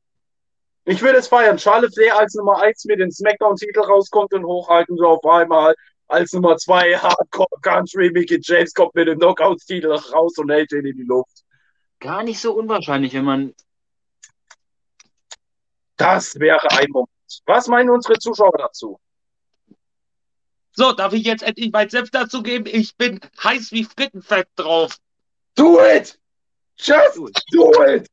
Ich 0.87 1.03
würde 1.03 1.19
es 1.19 1.29
feiern. 1.29 1.59
Charlotte 1.59 1.93
Flair 1.93 2.19
als 2.19 2.35
Nummer 2.35 2.61
1 2.63 2.85
mit 2.87 3.01
dem 3.01 3.11
Smackdown-Titel 3.11 3.81
rauskommt 3.81 4.33
und 4.35 4.45
hochhalten 4.45 4.97
so 4.99 5.07
auf 5.09 5.25
einmal. 5.25 5.75
Als 6.15 6.33
Nummer 6.33 6.57
2 6.57 6.97
Hardcore 6.97 7.61
Country. 7.61 8.09
Mickey 8.13 8.39
James 8.41 8.73
kommt 8.73 8.95
mit 8.95 9.09
dem 9.09 9.19
Knockout-Titel 9.19 9.91
raus 9.91 10.39
und 10.39 10.49
hält 10.49 10.71
ihn 10.71 10.87
in 10.87 10.97
die 10.97 11.03
Luft. 11.03 11.43
Gar 11.99 12.23
nicht 12.23 12.39
so 12.39 12.53
unwahrscheinlich, 12.55 13.15
wenn 13.15 13.25
man. 13.25 13.55
Das 15.97 16.39
wäre 16.39 16.71
ein 16.71 16.87
Moment. 16.91 17.11
Was 17.47 17.67
meinen 17.67 17.91
unsere 17.91 18.17
Zuschauer 18.17 18.57
dazu? 18.57 19.01
So, 20.71 20.93
darf 20.93 21.13
ich 21.15 21.25
jetzt 21.25 21.43
endlich 21.43 21.73
meinen 21.73 21.91
Senf 21.91 22.13
dazu 22.13 22.45
geben? 22.45 22.67
Ich 22.69 22.97
bin 22.97 23.19
heiß 23.43 23.73
wie 23.73 23.83
Frittenfett 23.83 24.47
drauf. 24.55 24.97
Do 25.57 25.81
it! 25.85 26.17
Just 26.77 27.17
Do 27.17 27.27
it. 27.27 27.43
do 27.51 27.85
it! 27.87 28.09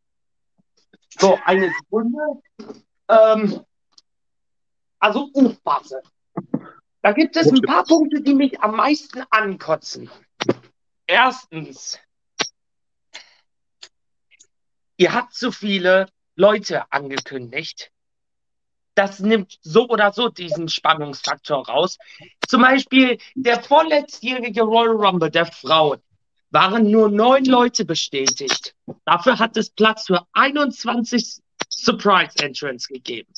So, 1.19 1.37
eine 1.45 1.71
Sekunde. 1.79 2.17
Ähm, 3.09 3.63
also, 4.97 5.29
Aufpasse. 5.35 6.01
Da 7.01 7.13
gibt 7.13 7.35
es 7.35 7.51
ein 7.51 7.61
paar 7.61 7.83
Punkte, 7.83 8.21
die 8.21 8.35
mich 8.35 8.59
am 8.59 8.75
meisten 8.75 9.23
ankotzen. 9.31 10.09
Erstens, 11.07 11.99
ihr 14.97 15.13
habt 15.13 15.33
zu 15.33 15.51
viele 15.51 16.07
Leute 16.35 16.91
angekündigt. 16.91 17.91
Das 18.93 19.19
nimmt 19.19 19.57
so 19.61 19.87
oder 19.89 20.11
so 20.11 20.29
diesen 20.29 20.67
Spannungsfaktor 20.67 21.67
raus. 21.67 21.97
Zum 22.47 22.61
Beispiel 22.61 23.17
der 23.35 23.63
vorletztjährige 23.63 24.61
Royal 24.61 24.95
Rumble 24.95 25.31
der 25.31 25.47
Frauen 25.47 26.01
waren 26.51 26.91
nur 26.91 27.09
neun 27.09 27.45
Leute 27.45 27.85
bestätigt. 27.85 28.75
Dafür 29.05 29.39
hat 29.39 29.57
es 29.57 29.71
Platz 29.71 30.05
für 30.07 30.27
21 30.33 31.41
Surprise 31.69 32.37
Entrance 32.43 32.87
gegeben. 32.87 33.33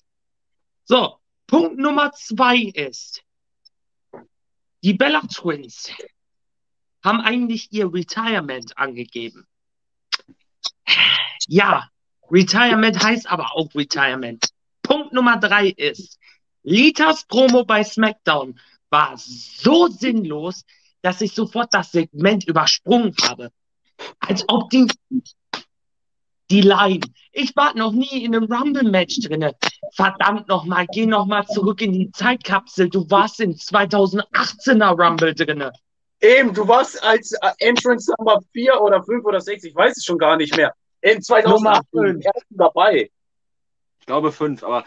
So, 0.84 1.18
Punkt 1.48 1.78
Nummer 1.78 2.12
zwei 2.12 2.58
ist, 2.58 3.23
die 4.84 4.94
Bella 4.94 5.22
Twins 5.22 5.92
haben 7.04 7.22
eigentlich 7.22 7.72
ihr 7.72 7.92
Retirement 7.92 8.78
angegeben. 8.78 9.46
Ja, 11.48 11.90
Retirement 12.30 13.02
heißt 13.04 13.30
aber 13.30 13.56
auch 13.56 13.74
Retirement. 13.76 14.46
Punkt 14.82 15.14
Nummer 15.14 15.38
drei 15.38 15.70
ist, 15.70 16.20
Litas 16.64 17.26
Promo 17.26 17.66
bei 17.66 17.84
SmackDown 17.84 18.60
war 18.90 19.14
so 19.18 19.88
sinnlos, 19.88 20.64
dass 21.02 21.22
ich 21.22 21.34
sofort 21.34 21.74
das 21.74 21.92
Segment 21.92 22.46
übersprungen 22.48 23.16
habe. 23.24 23.52
Als 24.20 24.48
ob 24.48 24.70
die, 24.70 24.88
die 26.50 26.62
Line. 26.62 27.02
Ich 27.32 27.56
war 27.56 27.76
noch 27.76 27.92
nie 27.92 28.24
in 28.24 28.36
einem 28.36 28.52
Rumble-Match 28.52 29.22
drinne. 29.22 29.56
Verdammt 29.94 30.48
nochmal, 30.48 30.86
geh 30.92 31.06
nochmal 31.06 31.46
zurück 31.48 31.82
in 31.82 31.94
die 31.94 32.12
Zeitkapsel. 32.12 32.90
Du 32.90 33.10
warst 33.10 33.40
im 33.40 33.54
2018er 33.54 35.02
Rumble 35.02 35.34
drinne. 35.34 35.72
Eben, 36.22 36.54
du 36.54 36.68
warst 36.68 37.04
als 37.04 37.34
äh, 37.34 37.52
Entrance 37.60 38.14
Nummer 38.18 38.40
4 38.54 38.82
oder 38.82 39.04
5 39.04 39.26
oder 39.26 39.42
6, 39.42 39.64
ich 39.66 39.76
weiß 39.76 39.98
es 39.98 40.06
schon 40.06 40.18
gar 40.18 40.38
nicht 40.38 40.56
mehr. 40.56 40.74
In 41.02 41.20
Nummer 41.46 41.82
2008 41.84 41.86
im 41.94 42.22
ersten 42.22 42.58
dabei. 42.58 43.12
Ich 44.00 44.06
glaube 44.06 44.32
fünf, 44.32 44.64
aber 44.64 44.86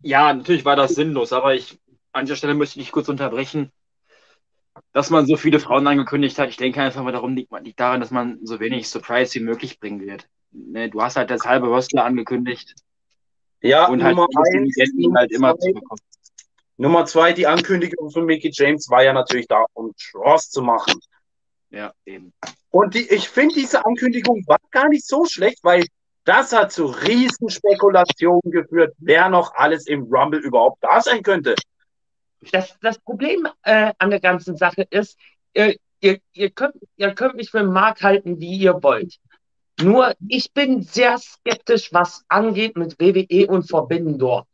ja, 0.00 0.32
natürlich 0.32 0.64
war 0.64 0.76
das 0.76 0.94
sinnlos, 0.94 1.32
aber 1.32 1.54
ich 1.54 1.78
an 2.12 2.24
dieser 2.24 2.36
Stelle 2.36 2.54
möchte 2.54 2.78
ich 2.78 2.86
dich 2.86 2.92
kurz 2.92 3.08
unterbrechen, 3.08 3.70
dass 4.92 5.10
man 5.10 5.26
so 5.26 5.36
viele 5.36 5.60
Frauen 5.60 5.86
angekündigt 5.86 6.38
hat. 6.38 6.48
Ich 6.48 6.56
denke 6.56 6.80
einfach 6.80 7.02
mal 7.02 7.12
darum 7.12 7.34
liegt, 7.34 7.52
liegt 7.62 7.80
daran, 7.80 8.00
dass 8.00 8.10
man 8.10 8.38
so 8.42 8.60
wenig 8.60 8.88
Surprise 8.88 9.34
wie 9.34 9.44
möglich 9.44 9.80
bringen 9.80 10.00
wird. 10.00 10.26
Ne, 10.50 10.88
du 10.88 11.02
hast 11.02 11.16
halt 11.16 11.30
das 11.30 11.42
halbe 11.42 11.68
Roster 11.68 12.04
angekündigt 12.04 12.74
Ja, 13.60 13.86
und 13.86 14.02
halt, 14.02 14.16
Nummer 14.16 14.28
die 14.30 14.58
1, 14.58 14.74
Gäste 14.74 15.00
Nummer 15.00 15.20
halt 15.20 15.32
immer 15.32 15.54
zu 15.54 15.60
zwei, 15.60 15.72
bekommen. 15.72 16.00
Nummer 16.78 17.06
zwei, 17.06 17.32
die 17.32 17.46
Ankündigung 17.46 18.10
von 18.10 18.24
Mickey 18.24 18.50
James 18.52 18.88
war 18.88 19.02
ja 19.02 19.12
natürlich 19.12 19.46
da, 19.46 19.64
um 19.74 19.92
Draws 20.12 20.48
zu 20.48 20.62
machen. 20.62 20.98
Ja, 21.70 21.92
eben. 22.06 22.32
Und 22.70 22.94
die, 22.94 23.08
ich 23.08 23.28
finde, 23.28 23.54
diese 23.56 23.84
Ankündigung 23.84 24.44
war 24.46 24.58
gar 24.70 24.88
nicht 24.88 25.06
so 25.06 25.24
schlecht, 25.26 25.58
weil 25.62 25.84
das 26.24 26.52
hat 26.52 26.72
zu 26.72 26.86
riesen 26.86 27.48
Spekulationen 27.48 28.50
geführt, 28.50 28.94
wer 28.98 29.28
noch 29.28 29.54
alles 29.54 29.86
im 29.86 30.02
Rumble 30.04 30.40
überhaupt 30.40 30.82
da 30.82 31.00
sein 31.00 31.22
könnte. 31.22 31.54
Das, 32.52 32.78
das 32.80 32.98
Problem 32.98 33.48
äh, 33.62 33.92
an 33.98 34.10
der 34.10 34.20
ganzen 34.20 34.56
Sache 34.56 34.86
ist, 34.90 35.18
äh, 35.54 35.74
ihr, 36.00 36.20
ihr, 36.32 36.50
könnt, 36.50 36.74
ihr 36.96 37.14
könnt 37.14 37.34
mich 37.34 37.50
für 37.50 37.58
den 37.58 37.72
Markt 37.72 38.02
halten, 38.02 38.40
wie 38.40 38.58
ihr 38.58 38.82
wollt. 38.82 39.18
Nur 39.80 40.14
ich 40.28 40.52
bin 40.52 40.82
sehr 40.82 41.18
skeptisch, 41.18 41.92
was 41.92 42.24
angeht 42.28 42.76
mit 42.76 42.98
WWE 42.98 43.46
und 43.46 43.70
Door. 44.20 44.46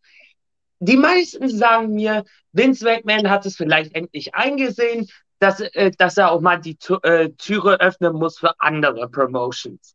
Die 0.81 0.97
meisten 0.97 1.49
sagen 1.49 1.95
mir, 1.95 2.25
Vince 2.53 2.85
McMahon 2.85 3.31
hat 3.31 3.47
es 3.47 3.57
vielleicht 3.57 3.95
endlich 3.95 4.35
eingesehen, 4.35 5.09
dass, 5.39 5.61
äh, 5.61 5.91
dass 5.97 6.19
er 6.19 6.31
auch 6.31 6.41
mal 6.41 6.61
die 6.61 6.77
äh, 7.03 7.31
Türe 7.31 7.81
öffnen 7.81 8.15
muss 8.15 8.39
für 8.39 8.53
andere 8.59 9.09
Promotions. 9.09 9.95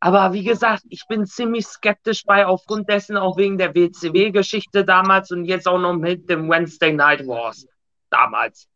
Aber 0.00 0.32
wie 0.32 0.44
gesagt, 0.44 0.82
ich 0.90 1.06
bin 1.08 1.26
ziemlich 1.26 1.66
skeptisch 1.66 2.24
bei, 2.24 2.46
aufgrund 2.46 2.88
dessen 2.90 3.16
auch 3.16 3.38
wegen 3.38 3.56
der 3.56 3.74
WCW-Geschichte 3.74 4.84
damals 4.84 5.30
und 5.30 5.46
jetzt 5.46 5.66
auch 5.66 5.78
noch 5.78 5.94
mit 5.94 6.28
dem 6.28 6.48
Wednesday 6.50 6.92
Night 6.92 7.26
Wars 7.26 7.66
damals. 8.10 8.68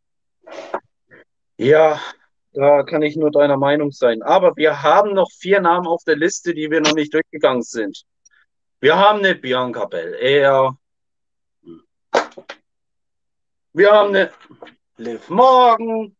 Ja, 1.57 1.99
da 2.53 2.83
kann 2.83 3.01
ich 3.01 3.15
nur 3.15 3.31
deiner 3.31 3.57
Meinung 3.57 3.91
sein. 3.91 4.21
Aber 4.21 4.55
wir 4.55 4.81
haben 4.81 5.13
noch 5.13 5.29
vier 5.31 5.61
Namen 5.61 5.87
auf 5.87 6.03
der 6.03 6.15
Liste, 6.15 6.53
die 6.53 6.69
wir 6.71 6.81
noch 6.81 6.93
nicht 6.93 7.13
durchgegangen 7.13 7.61
sind. 7.61 8.03
Wir 8.79 8.97
haben 8.97 9.19
eine 9.19 9.35
Bianca 9.35 9.85
Belair. 9.85 10.77
Wir 13.73 13.91
haben 13.91 14.09
eine 14.09 14.31
Liv 14.97 15.29
Morgan. 15.29 16.15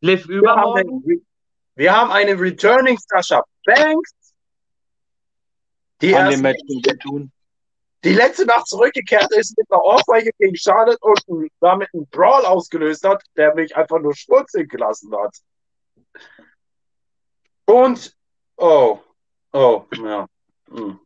Liv 0.00 0.28
Wir 0.28 0.50
haben, 0.50 0.72
eine, 0.74 0.80
übermorgen. 0.82 1.26
wir 1.74 1.96
haben 1.96 2.10
eine 2.12 2.38
Returning 2.38 2.98
Sasha 2.98 3.42
Banks. 3.64 4.12
Die 6.00 6.14
An 6.14 6.26
erste, 6.26 6.36
dem 6.36 6.42
Match 6.42 6.60
zu 6.66 6.98
tun. 6.98 7.32
Die 8.04 8.12
letzte 8.14 8.46
Nacht 8.46 8.68
zurückgekehrt 8.68 9.30
ist 9.34 9.56
mit 9.58 9.66
einer 9.70 9.82
Ohrfeige 9.82 10.30
gegen 10.38 10.56
Charlotte 10.56 10.98
und 11.00 11.50
damit 11.60 11.88
einen 11.92 12.06
Brawl 12.08 12.44
ausgelöst 12.44 13.04
hat, 13.04 13.22
der 13.36 13.54
mich 13.54 13.76
einfach 13.76 13.98
nur 14.00 14.14
schmutzig 14.14 14.70
gelassen 14.70 15.12
hat. 15.16 15.36
Und, 17.66 18.14
oh, 18.56 18.98
oh, 19.52 19.84
ja. 19.96 20.26
Hm. 20.70 21.00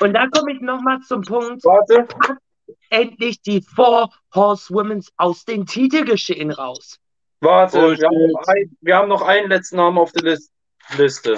Und 0.00 0.12
dann 0.14 0.30
komme 0.30 0.52
ich 0.52 0.60
nochmal 0.60 1.00
zum 1.00 1.22
Punkt, 1.22 1.64
Warte, 1.64 2.06
endlich 2.90 3.40
die 3.42 3.60
Four 3.62 4.10
Horsewomen 4.34 5.04
aus 5.16 5.44
den 5.44 5.66
Titelgeschehen 5.66 6.50
raus. 6.50 6.98
warte, 7.40 7.78
Bullshit. 7.80 8.00
wir 8.02 8.08
haben, 8.08 8.30
noch 8.32 8.46
ein, 8.48 8.76
wir 8.80 8.96
haben 8.96 9.08
noch 9.08 9.22
einen 9.22 9.48
letzten 9.50 9.76
Namen 9.76 9.98
auf 9.98 10.12
der 10.12 10.22
Lis- 10.22 10.50
Liste. 10.96 11.36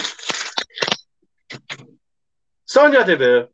Sonja 2.66 3.02
Deville. 3.04 3.50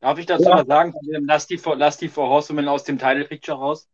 Darf 0.00 0.18
ich 0.18 0.26
dazu 0.26 0.44
Ja. 0.44 0.58
was 0.58 0.66
sagen? 0.66 0.94
Lass 1.26 1.46
die, 1.46 1.58
vor- 1.58 1.76
lass 1.76 1.96
die 1.98 2.08
Four 2.08 2.28
Horsewomen 2.28 2.68
aus 2.68 2.84
dem 2.84 2.98
Title 2.98 3.24
Picture 3.24 3.58
raus. 3.58 3.88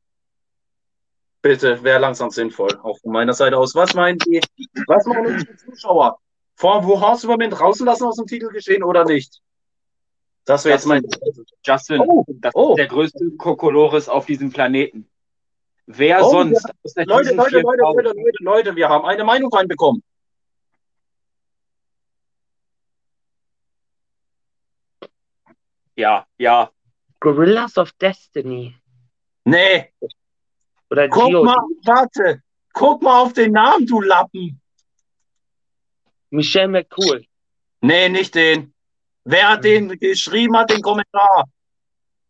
Bitte, 1.43 1.83
wäre 1.83 1.99
langsam 2.01 2.31
sinnvoll, 2.31 2.79
auch 2.83 2.99
von 2.99 3.13
meiner 3.13 3.33
Seite 3.35 3.57
aus. 3.59 3.75
Was 3.75 3.95
meinen 3.95 4.19
die, 4.19 4.41
was 4.87 5.05
meinen 5.07 5.27
unsere 5.27 5.57
Zuschauer? 5.57 6.19
Vor 6.55 6.85
wo 6.87 7.01
Horsewomen 7.01 7.53
rauslassen 7.53 8.05
aus 8.05 8.17
dem 8.17 8.27
Titelgeschehen 8.27 8.83
oder 8.83 9.05
nicht? 9.05 9.41
Das 10.45 10.65
wäre 10.65 10.75
jetzt 10.77 10.87
mein. 10.87 11.05
Justin, 11.65 12.01
Oh, 12.01 12.25
das 12.29 12.55
oh. 12.55 12.71
ist 12.71 12.77
der 12.79 12.87
größte 12.87 13.31
Kokolores 13.37 14.09
auf 14.09 14.27
diesem 14.27 14.51
Planeten. 14.51 15.09
Wer 15.87 16.25
Oh, 16.25 16.31
sonst? 16.31 16.65
außer 16.85 17.05
Leute, 17.05 17.35
Leute, 17.35 17.61
Leute? 17.61 17.81
Leute, 17.81 18.03
Leute, 18.03 18.39
Leute, 18.41 18.77
wir 18.77 18.89
haben 18.89 19.05
eine 19.05 19.25
Meinung 19.25 19.53
reinbekommen. 19.53 20.03
Ja, 25.97 26.27
ja. 26.39 26.71
Gorillas 27.21 27.79
of 27.79 27.93
Destiny. 27.93 28.77
Nee, 29.45 29.93
Oder 30.91 31.09
guck 31.09 31.29
Geo. 31.31 31.45
mal, 31.45 31.57
warte. 31.85 32.43
Guck 32.73 33.03
mal 33.03 33.23
auf 33.23 33.33
den 33.33 33.53
Namen, 33.53 33.87
du 33.87 34.01
Lappen. 34.01 34.61
Michelle 36.31 36.69
McCool. 36.69 37.25
Nee, 37.81 38.09
nicht 38.09 38.35
den. 38.35 38.75
Wer 39.25 39.49
hat 39.49 39.65
den 39.65 39.99
geschrieben, 39.99 40.57
hat 40.57 40.71
den 40.71 40.83
Kommentar? 40.83 41.45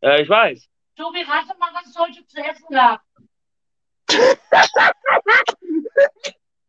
Ja, 0.01 0.17
ich 0.19 0.29
weiß. 0.29 0.69
Tobi, 0.97 1.23
rate 1.23 1.59
mal, 1.59 1.71
was 1.75 1.87
es 1.87 1.97
heute 1.99 2.27
zu 2.27 2.39
essen 2.39 2.69
gab. 2.71 3.03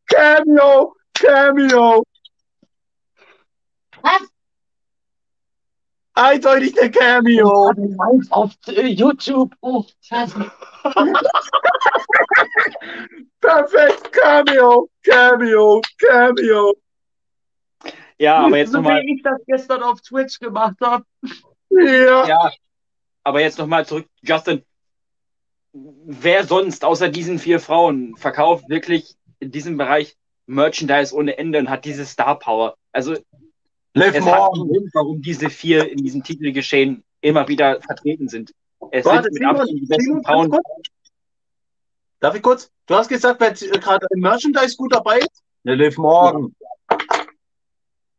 Cameo, 0.08 0.96
Cameo. 1.14 2.04
Was? 4.02 4.22
Eindeutig 6.18 6.74
der 6.74 6.90
Cameo. 6.90 7.72
Live 7.76 8.32
auf 8.32 8.52
äh, 8.70 8.88
YouTube. 8.88 9.54
Oh, 9.62 9.86
scheiße. 10.02 10.52
Perfekt, 13.40 14.12
Cameo, 14.14 14.90
Cameo, 15.04 15.80
Cameo. 16.00 16.74
Ja, 18.18 18.40
aber 18.40 18.58
jetzt 18.58 18.72
so 18.72 18.78
nochmal. 18.78 19.04
wie 19.04 19.14
ich 19.14 19.22
das 19.22 19.40
gestern 19.46 19.84
auf 19.84 20.02
Twitch 20.02 20.40
gemacht 20.40 20.78
habe. 20.82 21.06
Ja. 21.70 22.28
Ja, 22.28 22.52
aber 23.24 23.42
jetzt 23.42 23.60
nochmal 23.60 23.86
zurück, 23.86 24.08
Justin. 24.24 24.64
Wer 25.72 26.46
sonst 26.46 26.84
außer 26.84 27.10
diesen 27.10 27.38
vier 27.38 27.60
Frauen 27.60 28.18
verkauft 28.18 28.68
wirklich 28.70 29.16
in 29.40 29.52
diesem 29.52 29.78
Bereich 29.78 30.18
Merchandise 30.48 31.14
ohne 31.14 31.38
Ende 31.38 31.60
und 31.60 31.70
hat 31.70 31.86
diese 31.86 32.06
Star 32.06 32.40
Power? 32.40 32.76
Also 32.92 33.18
Liv 33.98 34.16
es 34.16 34.26
hat 34.26 34.34
einen 34.34 34.38
Morgan. 34.38 34.68
Grund, 34.68 34.90
warum 34.94 35.22
diese 35.22 35.50
vier 35.50 35.90
in 35.92 35.98
diesem 35.98 36.24
Titelgeschehen 36.24 37.04
immer 37.22 37.48
wieder 37.48 37.82
vertreten 37.82 38.28
sind. 38.28 38.54
Es 38.92 39.06
Warte, 39.06 39.24
sind 39.24 39.34
mit 39.34 39.42
Simon, 39.42 39.56
Abstand 39.58 39.80
die 39.82 39.86
besten 39.88 40.24
Frauen. 40.24 40.50
kurz. 40.52 40.64
Darf 42.20 42.36
ich 42.36 42.42
kurz? 42.42 42.72
Du 42.86 42.96
hast 42.96 43.08
gesagt, 43.10 43.40
wer 43.42 43.52
gerade 43.52 44.08
im 44.12 44.22
Merchandise 44.22 44.76
gut 44.78 44.94
dabei 44.94 45.20
ist? 45.20 45.44
Ne, 45.64 45.76
Liv 45.76 45.98
Morgan. 45.98 46.56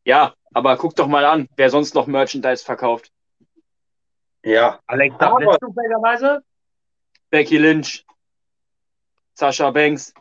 Ja, 0.04 0.34
aber 0.54 0.76
guck 0.76 0.94
doch 0.96 1.06
mal 1.06 1.24
an, 1.24 1.48
wer 1.56 1.70
sonst 1.70 1.94
noch 1.94 2.06
Merchandise 2.06 2.64
verkauft. 2.64 3.10
Ja. 4.44 4.80
Alexa 4.86 5.18
Aber- 5.26 5.36
Bliss 5.38 5.56
zufälligerweise. 5.60 6.42
Becky 7.30 7.58
Lynch, 7.58 8.06
Sascha 9.34 9.70
Banks. 9.70 10.14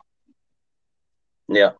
Ja. 1.47 1.75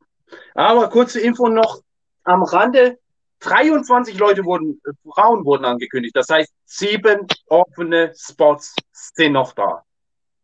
Aber 0.55 0.89
kurze 0.89 1.19
Info 1.19 1.49
noch 1.49 1.81
am 2.23 2.43
Rande. 2.43 2.97
23 3.39 4.17
Leute 4.17 4.45
wurden, 4.45 4.81
äh, 4.85 4.91
Frauen 5.13 5.45
wurden 5.45 5.65
angekündigt. 5.65 6.15
Das 6.15 6.29
heißt, 6.29 6.51
sieben 6.65 7.27
offene 7.47 8.13
Spots 8.15 8.75
sind 8.91 9.33
noch 9.33 9.53
da. 9.53 9.83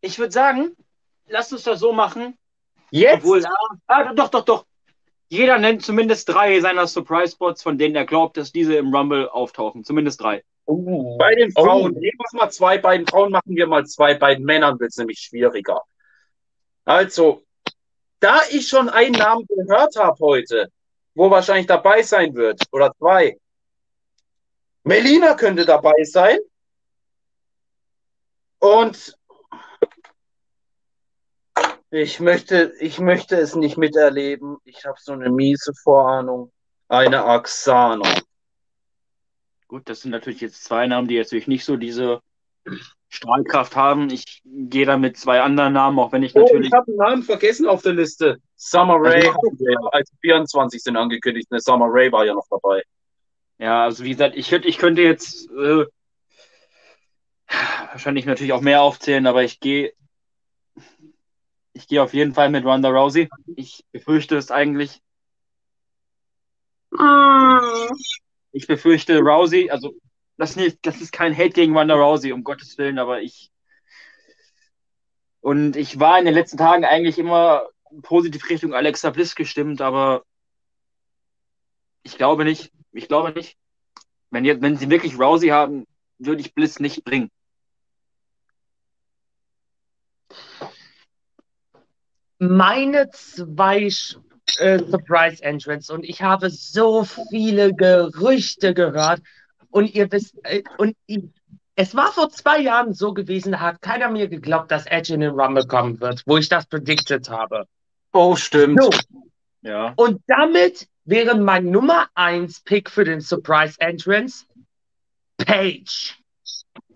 Ich 0.00 0.18
würde 0.18 0.32
sagen, 0.32 0.76
lasst 1.26 1.52
uns 1.52 1.64
das 1.64 1.80
so 1.80 1.92
machen. 1.92 2.36
Jetzt? 2.90 3.24
Obwohl, 3.24 3.44
ah, 3.44 3.76
ah, 3.86 4.12
doch, 4.14 4.28
doch, 4.28 4.44
doch. 4.44 4.66
Jeder 5.28 5.58
nennt 5.58 5.82
zumindest 5.82 6.28
drei 6.28 6.60
seiner 6.60 6.86
Surprise-Spots, 6.86 7.62
von 7.62 7.78
denen 7.78 7.96
er 7.96 8.04
glaubt, 8.04 8.36
dass 8.36 8.52
diese 8.52 8.76
im 8.76 8.94
Rumble 8.94 9.28
auftauchen. 9.28 9.82
Zumindest 9.82 10.20
drei. 10.20 10.44
Bei 10.66 11.34
den 11.34 11.50
Frauen, 11.52 12.00
ich 12.02 12.14
mach 12.16 12.40
mal 12.40 12.50
zwei, 12.50 12.78
bei 12.78 12.96
den 12.96 13.06
Frauen 13.06 13.32
machen 13.32 13.54
wir 13.54 13.66
mal 13.66 13.84
zwei, 13.84 14.14
bei 14.14 14.34
den 14.34 14.44
Männern 14.44 14.78
wird 14.80 14.90
es 14.90 14.96
nämlich 14.96 15.18
schwieriger. 15.18 15.82
Also, 16.84 17.42
da 18.20 18.40
ich 18.50 18.68
schon 18.68 18.88
einen 18.88 19.12
Namen 19.12 19.46
gehört 19.46 19.96
habe 19.96 20.16
heute, 20.20 20.70
wo 21.14 21.30
wahrscheinlich 21.30 21.66
dabei 21.66 22.02
sein 22.02 22.34
wird, 22.34 22.62
oder 22.72 22.92
zwei. 22.98 23.38
Melina 24.82 25.34
könnte 25.34 25.64
dabei 25.64 26.04
sein. 26.04 26.38
Und 28.58 29.16
ich 31.90 32.18
möchte, 32.18 32.74
ich 32.80 32.98
möchte 32.98 33.36
es 33.36 33.54
nicht 33.54 33.76
miterleben. 33.76 34.56
Ich 34.64 34.84
habe 34.84 34.96
so 35.00 35.12
eine 35.12 35.30
miese 35.30 35.72
Vorahnung. 35.74 36.50
Eine 36.88 37.24
Axano. 37.24 38.04
Gut, 39.68 39.88
das 39.88 40.02
sind 40.02 40.10
natürlich 40.10 40.40
jetzt 40.40 40.64
zwei 40.64 40.86
Namen, 40.86 41.08
die 41.08 41.14
jetzt 41.14 41.28
natürlich 41.28 41.46
nicht 41.46 41.64
so 41.64 41.76
diese 41.76 42.20
Strahlkraft 43.08 43.76
haben. 43.76 44.10
Ich 44.10 44.42
gehe 44.44 44.86
da 44.86 44.96
mit 44.96 45.16
zwei 45.16 45.40
anderen 45.40 45.72
Namen, 45.72 45.98
auch 45.98 46.12
wenn 46.12 46.22
ich 46.22 46.34
Oh, 46.34 46.40
natürlich. 46.40 46.68
ich 46.68 46.72
habe 46.72 46.86
einen 46.88 46.96
Namen 46.96 47.22
vergessen 47.22 47.66
auf 47.66 47.82
der 47.82 47.94
Liste. 47.94 48.38
Summer 48.66 48.96
Ray 48.98 49.22
ja 49.58 49.78
als 49.92 50.10
24 50.22 50.82
sind 50.82 50.96
angekündigt. 50.96 51.50
Ne, 51.50 51.60
Summer 51.60 51.86
Ray 51.90 52.10
war 52.10 52.24
ja 52.24 52.32
noch 52.32 52.46
dabei. 52.48 52.82
Ja, 53.58 53.84
also 53.84 54.04
wie 54.04 54.10
gesagt, 54.10 54.36
ich, 54.36 54.48
könnte- 54.48 54.68
ich 54.68 54.78
könnte 54.78 55.02
jetzt 55.02 55.50
äh, 55.50 55.84
wahrscheinlich 57.92 58.24
natürlich 58.24 58.54
auch 58.54 58.62
mehr 58.62 58.80
aufzählen, 58.80 59.26
aber 59.26 59.44
ich 59.44 59.60
gehe 59.60 59.92
ich 61.74 61.88
gehe 61.88 62.02
auf 62.02 62.14
jeden 62.14 62.32
Fall 62.32 62.48
mit 62.48 62.64
Ronda 62.64 62.88
Rousey. 62.88 63.28
Ich 63.54 63.84
befürchte 63.92 64.36
es 64.36 64.50
eigentlich. 64.50 65.02
Ich 68.52 68.66
befürchte 68.66 69.18
Rousey, 69.18 69.68
also 69.70 69.92
das, 70.38 70.56
nicht, 70.56 70.78
das 70.86 71.02
ist 71.02 71.12
kein 71.12 71.36
Hate 71.36 71.50
gegen 71.50 71.76
Ronda 71.76 71.96
Rousey, 71.96 72.32
um 72.32 72.44
Gottes 72.44 72.78
Willen, 72.78 72.98
aber 72.98 73.20
ich 73.20 73.50
und 75.40 75.76
ich 75.76 76.00
war 76.00 76.18
in 76.18 76.24
den 76.24 76.34
letzten 76.34 76.56
Tagen 76.56 76.84
eigentlich 76.86 77.18
immer 77.18 77.68
positiv 78.02 78.48
Richtung 78.48 78.74
Alexa 78.74 79.10
Bliss 79.10 79.34
gestimmt, 79.34 79.80
aber 79.80 80.24
ich 82.02 82.16
glaube 82.16 82.44
nicht. 82.44 82.72
Ich 82.92 83.08
glaube 83.08 83.32
nicht. 83.32 83.56
Wenn, 84.30 84.44
jetzt, 84.44 84.62
wenn 84.62 84.76
sie 84.76 84.90
wirklich 84.90 85.18
Rousey 85.18 85.48
haben, 85.48 85.86
würde 86.18 86.40
ich 86.40 86.54
Bliss 86.54 86.80
nicht 86.80 87.04
bringen. 87.04 87.30
Meine 92.38 93.10
zwei 93.10 93.88
äh, 94.58 94.78
Surprise 94.78 95.42
Entrants 95.42 95.90
und 95.90 96.04
ich 96.04 96.22
habe 96.22 96.50
so 96.50 97.04
viele 97.30 97.72
Gerüchte 97.74 98.74
gehört 98.74 99.22
und 99.70 99.94
ihr 99.94 100.10
wisst, 100.12 100.36
äh, 100.44 100.62
und 100.78 100.96
ich, 101.06 101.22
es 101.76 101.94
war 101.94 102.12
vor 102.12 102.30
zwei 102.30 102.60
Jahren 102.60 102.92
so 102.92 103.14
gewesen, 103.14 103.52
da 103.52 103.60
hat 103.60 103.82
keiner 103.82 104.10
mir 104.10 104.28
geglaubt, 104.28 104.70
dass 104.70 104.86
Edge 104.86 105.14
in 105.14 105.20
den 105.20 105.30
Rumble 105.30 105.66
kommen 105.66 106.00
wird, 106.00 106.22
wo 106.26 106.36
ich 106.36 106.48
das 106.48 106.66
predicted 106.66 107.28
habe. 107.30 107.66
Oh, 108.14 108.36
stimmt. 108.36 108.80
So, 108.82 108.90
Ja. 109.62 109.92
und 109.96 110.22
damit 110.28 110.88
wäre 111.04 111.36
mein 111.36 111.70
Nummer 111.70 112.08
1 112.14 112.60
Pick 112.60 112.88
für 112.90 113.04
den 113.04 113.20
Surprise 113.20 113.74
Entrance 113.80 114.46
Paige. 115.36 116.14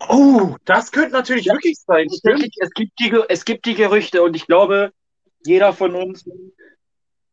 Oh, 0.07 0.55
das 0.65 0.91
könnte 0.91 1.11
natürlich 1.11 1.45
wirklich 1.47 1.77
sein. 1.85 2.07
Es 2.07 2.19
Stimmt. 2.19 2.41
gibt, 2.43 2.55
es, 2.61 2.69
gibt 2.71 2.99
die, 2.99 3.19
es 3.27 3.45
gibt 3.45 3.65
die 3.65 3.75
Gerüchte 3.75 4.23
und 4.23 4.35
ich 4.35 4.47
glaube, 4.47 4.93
jeder 5.45 5.73
von 5.73 5.93
uns 5.93 6.25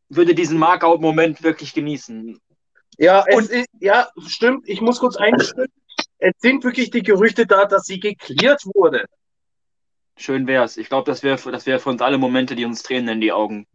würde 0.09 0.34
diesen 0.34 0.59
Markout-Moment 0.59 1.43
wirklich 1.43 1.74
genießen. 1.74 2.41
Ja, 2.99 3.24
es 3.26 3.49
ist, 3.49 3.68
ja, 3.80 4.09
stimmt. 4.26 4.68
Ich 4.68 4.80
muss 4.80 4.99
kurz 4.99 5.16
einstimmen. 5.16 5.68
Es 6.18 6.32
sind 6.39 6.64
wirklich 6.64 6.91
die 6.91 7.03
Gerüchte 7.03 7.47
da, 7.47 7.66
dass 7.66 7.84
sie 7.84 8.01
geklärt 8.01 8.64
wurde. 8.74 9.05
Schön 10.16 10.47
wär's. 10.47 10.76
Ich 10.76 10.89
glaube, 10.89 11.11
das 11.11 11.22
wäre 11.22 11.39
das 11.53 11.66
wär 11.66 11.78
für 11.78 11.91
uns 11.91 12.03
alle 12.03 12.18
Momente, 12.18 12.57
die 12.57 12.64
uns 12.64 12.82
Tränen 12.82 13.09
in 13.11 13.20
die 13.20 13.32
Augen. 13.32 13.66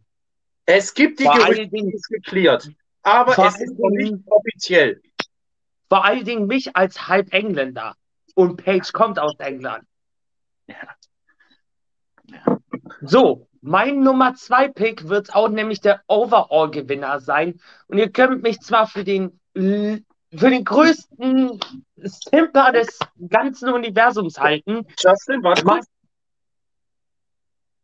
Es 0.66 0.94
gibt 0.94 1.18
die 1.20 1.24
Vor 1.24 1.34
Gerüchte, 1.34 1.60
allen 1.60 1.70
Dingen- 1.70 1.88
die 1.90 1.94
ist 1.94 2.08
geklärt. 2.08 2.70
aber 3.02 3.36
es 3.46 3.60
ist 3.60 3.78
noch 3.78 3.90
nicht 3.90 4.14
offiziell. 4.26 5.02
Vor 5.88 6.04
allen 6.04 6.24
Dingen 6.24 6.46
mich 6.46 6.76
als 6.76 7.08
Halb-Engländer. 7.08 7.96
Und 8.34 8.56
Paige 8.56 8.92
kommt 8.92 9.18
aus 9.18 9.34
England. 9.38 9.84
So, 13.02 13.48
mein 13.60 14.00
Nummer 14.02 14.34
2 14.34 14.68
Pick 14.68 15.08
wird 15.08 15.34
auch 15.34 15.48
nämlich 15.48 15.80
der 15.80 16.02
Overall-Gewinner 16.06 17.20
sein. 17.20 17.60
Und 17.88 17.98
ihr 17.98 18.10
könnt 18.10 18.42
mich 18.42 18.60
zwar 18.60 18.86
für 18.86 19.04
den, 19.04 19.38
für 19.54 20.00
den 20.30 20.64
größten 20.64 21.60
Simper 21.96 22.72
des 22.72 22.98
ganzen 23.28 23.68
Universums 23.70 24.38
halten. 24.38 24.86
Justin, 24.98 25.42
warte 25.42 25.64
kurz. 25.64 25.86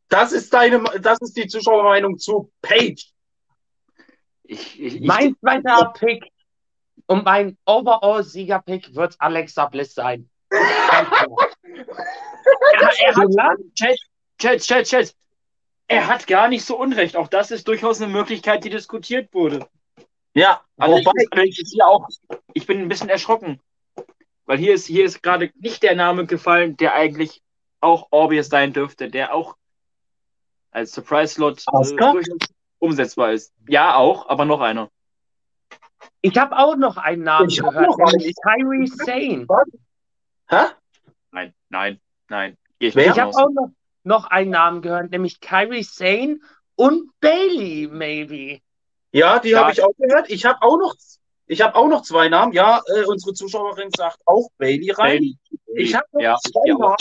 Das 0.09 0.33
ist 0.33 0.53
deine, 0.53 0.83
das 1.01 1.19
ist 1.21 1.37
die 1.37 1.47
Zuschauermeinung 1.47 2.19
zu 2.19 2.51
Page. 2.63 3.13
Ich, 4.45 4.81
ich, 4.81 4.95
ich, 4.97 5.01
Mein 5.03 5.37
zweiter 5.41 5.93
Pick 5.95 6.25
und 7.07 7.25
mein 7.25 7.59
Overall-Sieger-Pick 7.67 8.95
wird 8.95 9.17
Alexa 9.19 9.67
Bliss 9.67 9.95
sein. 9.95 10.29
Er, 13.01 13.15
hat, 13.15 13.15
Solange- 13.15 13.73
Chat, 13.75 13.99
Chat, 14.39 14.61
Chat, 14.63 14.87
Chat. 14.87 15.15
Er 15.87 16.07
hat 16.07 16.27
gar 16.27 16.49
nicht 16.49 16.65
so 16.65 16.79
unrecht. 16.79 17.17
Auch 17.17 17.29
das 17.29 17.51
ist 17.51 17.67
durchaus 17.69 18.01
eine 18.01 18.11
Möglichkeit, 18.13 18.65
die 18.65 18.71
diskutiert 18.71 19.33
wurde. 19.35 19.67
Ja, 20.35 20.63
Also 20.77 20.99
ich, 20.99 21.07
wobei, 21.07 21.45
ich, 21.45 21.59
ist 21.59 21.73
hier 21.73 21.87
auch, 21.87 22.07
ich 22.55 22.67
bin 22.67 22.81
ein 22.81 22.89
bisschen 22.89 23.09
erschrocken. 23.09 23.61
Weil 24.47 24.59
hier 24.59 24.75
ist, 24.75 24.87
hier 24.87 25.05
ist 25.05 25.23
gerade 25.23 25.51
nicht 25.57 25.83
der 25.83 25.95
Name 25.95 26.27
gefallen, 26.27 26.77
der 26.77 26.95
eigentlich 26.95 27.43
auch 27.81 28.09
obvious 28.11 28.49
sein 28.49 28.73
dürfte, 28.73 29.11
der 29.11 29.35
auch 29.35 29.57
als 30.79 30.93
Surprise-Slot 30.93 31.65
äh, 31.73 32.23
umsetzbar 32.79 33.33
ist. 33.33 33.53
Ja, 33.69 33.97
auch, 33.97 34.29
aber 34.29 34.45
noch 34.45 34.61
einer. 34.61 34.89
Ich 36.21 36.37
habe 36.39 36.57
auch 36.57 36.77
noch 36.77 36.97
einen 36.97 37.23
Namen 37.25 37.49
Ich 37.49 37.61
gehört, 37.61 37.97
nämlich 37.99 38.35
Kyrie 38.43 38.87
Sane. 38.87 39.47
hä? 40.49 40.65
Nein, 41.33 41.55
nein, 41.69 42.01
nein. 42.29 42.57
Geh 42.79 42.89
ich 42.89 42.97
Ich 42.97 43.19
habe 43.19 43.33
auch 43.37 43.51
noch, 43.51 43.71
noch 44.05 44.27
einen 44.27 44.51
Namen 44.51 44.83
gehört, 44.83 45.11
nämlich 45.11 45.41
Kyrie 45.41 45.83
Sane 45.83 46.39
und 46.77 47.11
Bailey, 47.21 47.89
maybe. 47.91 48.61
Ja, 49.11 49.39
die 49.41 49.51
Ja. 49.51 49.61
habe 49.63 49.73
ich 49.73 49.83
auch 49.83 49.93
gehört. 49.99 50.31
Ich 50.31 50.45
habe 50.45 50.63
auch 50.63 50.79
noch, 50.79 50.95
ich 51.47 51.61
habe 51.61 51.75
auch 51.75 51.89
noch 51.89 52.03
zwei 52.03 52.29
Namen. 52.29 52.53
Ja, 52.53 52.81
äh, 52.95 53.05
unsere 53.05 53.35
Zuschauerin 53.35 53.91
sagt 53.97 54.19
auch 54.27 54.49
Bailey 54.59 54.91
rein. 54.93 55.19
Bailey. 55.19 55.39
Ich 55.75 55.95
habe 55.95 56.07
noch 56.13 56.21
ja, 56.21 56.37
zwei. 56.37 56.71
Namen. 56.73 56.97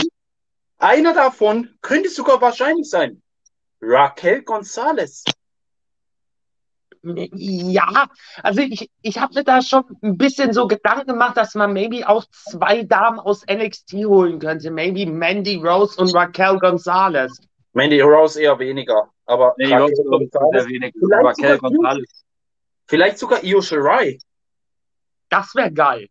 Einer 0.80 1.14
davon 1.14 1.76
könnte 1.82 2.10
sogar 2.10 2.40
wahrscheinlich 2.42 2.90
sein. 2.90 3.22
Raquel 3.82 4.44
Gonzalez. 4.44 5.24
Ja, 7.04 8.10
also 8.44 8.62
ich, 8.62 8.90
ich 9.02 9.18
habe 9.20 9.36
mir 9.36 9.44
da 9.44 9.62
schon 9.62 9.84
ein 10.02 10.18
bisschen 10.18 10.52
so 10.52 10.68
Gedanken 10.68 11.08
gemacht, 11.08 11.38
dass 11.38 11.56
man 11.56 11.72
maybe 11.72 12.08
auch 12.08 12.26
zwei 12.32 12.84
Damen 12.84 13.20
aus 13.20 13.46
NXT 13.50 13.94
holen 14.06 14.40
könnte. 14.40 14.72
Maybe 14.72 15.10
Mandy 15.10 15.56
Rose 15.56 16.00
und 16.02 16.14
Raquel 16.14 16.58
Gonzalez. 16.60 17.40
Mandy 17.74 18.02
Rose 18.02 18.42
eher 18.42 18.58
weniger. 18.60 19.10
Aber 19.26 19.54
Nee, 19.58 19.74
Raquel 19.74 19.82
Rose, 19.82 20.04
Gonzalez, 20.04 20.68
wenig. 20.68 20.94
Vielleicht 21.00 21.26
Raquel 21.26 21.56
sogar 21.56 21.72
Gonzalez. 21.72 22.26
vielleicht 22.88 23.18
sogar 23.20 23.44
Io 23.44 23.62
Shirai. 23.62 24.18
Das 25.30 25.54
wäre 25.56 25.72
geil. 25.72 26.08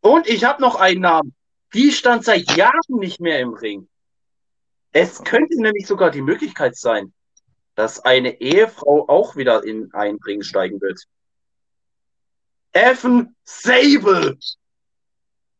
Und 0.00 0.28
ich 0.28 0.44
habe 0.44 0.60
noch 0.60 0.76
einen 0.76 1.02
Namen. 1.02 1.34
Die 1.74 1.92
stand 1.92 2.24
seit 2.24 2.56
Jahren 2.56 2.98
nicht 2.98 3.20
mehr 3.20 3.40
im 3.40 3.54
Ring. 3.54 3.88
Es 4.92 5.22
könnte 5.22 5.60
nämlich 5.60 5.86
sogar 5.86 6.10
die 6.10 6.22
Möglichkeit 6.22 6.76
sein, 6.76 7.12
dass 7.74 8.04
eine 8.04 8.40
Ehefrau 8.40 9.08
auch 9.08 9.36
wieder 9.36 9.64
in 9.64 9.92
einen 9.92 10.18
Ring 10.24 10.42
steigen 10.42 10.80
wird. 10.80 11.00
Evan 12.72 13.34
Sable. 13.44 14.36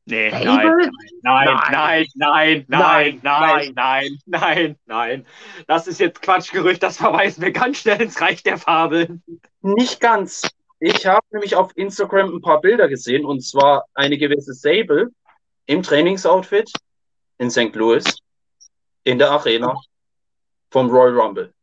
Nee, 0.04 0.30
nein, 0.30 0.46
nein, 0.46 0.90
Nein. 1.22 1.66
nein, 1.66 2.06
nein, 2.16 2.64
Nein, 2.66 2.66
nein, 2.66 3.20
nein, 3.22 3.72
nein, 3.74 4.18
nein, 4.26 4.76
nein. 4.86 5.26
Das 5.66 5.86
ist 5.86 6.00
jetzt 6.00 6.22
Quatschgerücht, 6.22 6.82
das 6.82 6.96
verweist 6.96 7.38
mir 7.38 7.52
ganz 7.52 7.78
schnell 7.78 8.00
ins 8.00 8.18
Reich 8.18 8.42
der 8.42 8.56
Fabeln. 8.56 9.22
Nicht 9.60 10.00
ganz. 10.00 10.48
Ich 10.80 11.06
habe 11.06 11.26
nämlich 11.30 11.56
auf 11.56 11.72
Instagram 11.76 12.34
ein 12.36 12.40
paar 12.40 12.62
Bilder 12.62 12.88
gesehen 12.88 13.26
und 13.26 13.42
zwar 13.42 13.84
eine 13.94 14.16
gewisse 14.16 14.54
Sable 14.54 15.10
im 15.66 15.82
Trainingsoutfit 15.82 16.72
in 17.36 17.50
St. 17.50 17.74
Louis 17.74 18.04
in 19.08 19.18
der 19.18 19.30
Arena 19.30 19.74
vom 20.70 20.90
Royal 20.90 21.18
Rumble. 21.18 21.54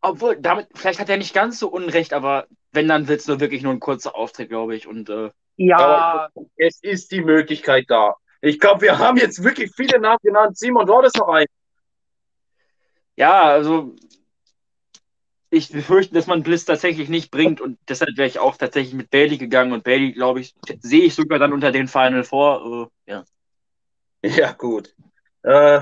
Obwohl, 0.00 0.36
damit, 0.40 0.68
vielleicht 0.74 0.98
hat 0.98 1.10
er 1.10 1.18
nicht 1.18 1.34
ganz 1.34 1.58
so 1.58 1.68
Unrecht, 1.68 2.14
aber 2.14 2.46
wenn, 2.72 2.88
dann 2.88 3.06
wird 3.06 3.20
es 3.20 3.26
nur 3.26 3.40
wirklich 3.40 3.62
nur 3.62 3.72
ein 3.72 3.80
kurzer 3.80 4.14
Auftritt, 4.14 4.48
glaube 4.48 4.74
ich. 4.74 4.86
Und 4.86 5.10
äh, 5.10 5.30
Ja, 5.56 6.28
Es 6.56 6.82
ist 6.82 7.12
die 7.12 7.20
Möglichkeit 7.20 7.84
da. 7.88 8.14
Ich 8.40 8.58
glaube, 8.58 8.80
wir 8.82 8.98
haben 8.98 9.18
jetzt 9.18 9.44
wirklich 9.44 9.72
viele 9.76 10.00
Namen 10.00 10.18
genannt. 10.22 10.56
Simon, 10.56 10.86
du 10.86 10.96
hattest 10.96 11.18
noch 11.18 11.28
einen. 11.28 11.46
ja, 13.16 13.42
also 13.42 13.94
ich 15.50 15.70
befürchte, 15.70 16.14
dass 16.14 16.26
man 16.26 16.42
Bliss 16.42 16.64
tatsächlich 16.64 17.08
nicht 17.10 17.30
bringt 17.30 17.60
und 17.60 17.78
deshalb 17.88 18.16
wäre 18.16 18.26
ich 18.26 18.38
auch 18.38 18.56
tatsächlich 18.56 18.94
mit 18.94 19.10
Bailey 19.10 19.36
gegangen 19.38 19.72
und 19.72 19.84
Bailey, 19.84 20.12
glaube 20.12 20.40
ich, 20.40 20.54
sehe 20.80 21.04
ich 21.04 21.14
sogar 21.14 21.38
dann 21.38 21.52
unter 21.52 21.70
den 21.70 21.88
Final 21.88 22.24
vor. 22.24 22.90
Äh, 23.06 23.12
ja. 23.12 23.24
Ja, 24.22 24.52
gut. 24.52 24.94
Äh, 25.42 25.80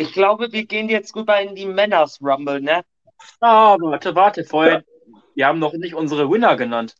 ich 0.00 0.12
glaube, 0.12 0.50
wir 0.52 0.64
gehen 0.64 0.88
jetzt 0.88 1.14
rüber 1.14 1.40
in 1.40 1.54
die 1.54 1.66
Männers 1.66 2.20
Rumble, 2.22 2.60
ne? 2.60 2.82
Ah, 3.40 3.76
warte, 3.80 4.14
warte, 4.14 4.44
vorhin. 4.44 4.82
Wir 5.34 5.46
haben 5.46 5.58
noch 5.58 5.72
nicht 5.74 5.94
unsere 5.94 6.30
Winner 6.30 6.56
genannt. 6.56 6.94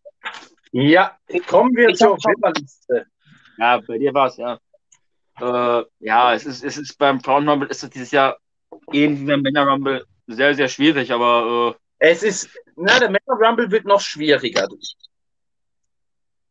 ja, 0.72 1.16
kommen 1.46 1.74
wir 1.74 1.88
Ich 1.88 1.96
zur 1.98 2.16
Winnerliste. 2.18 3.06
Ja, 3.58 3.80
bei 3.86 3.98
dir 3.98 4.12
war 4.14 4.26
es, 4.28 4.36
ja. 4.36 4.58
Äh, 5.40 5.84
ja, 6.00 6.34
es 6.34 6.44
ist, 6.46 6.62
es 6.62 6.76
ist 6.76 6.98
beim 6.98 7.20
Frauen 7.20 7.48
Rumble 7.48 7.68
ist 7.68 7.82
es 7.82 7.90
dieses 7.90 8.10
Jahr 8.10 8.36
ähnlich 8.92 9.20
wie 9.22 9.26
beim 9.26 9.40
Männer 9.40 9.66
Rumble 9.66 10.04
sehr, 10.26 10.54
sehr 10.54 10.68
schwierig, 10.68 11.10
aber 11.12 11.74
äh, 12.00 12.10
Es 12.10 12.22
ist, 12.22 12.50
na, 12.76 12.98
der 12.98 13.08
Männer 13.10 13.20
Rumble 13.28 13.70
wird 13.70 13.84
noch 13.86 14.00
schwieriger. 14.00 14.68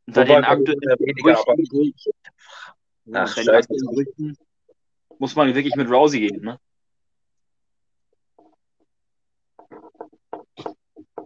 unter 0.08 0.26
den 0.26 0.42
bei 0.42 0.48
aktuellen 0.48 0.82
Gerüchten, 0.82 2.14
Ach, 3.14 3.34
den 3.36 3.44
scheiße. 3.46 3.54
aktuellen 3.54 3.88
Gerüchten 3.88 4.38
muss 5.20 5.36
man 5.36 5.54
wirklich 5.54 5.76
mit 5.76 5.90
Rousey 5.90 6.22
gehen, 6.22 6.42
ne? 6.42 6.60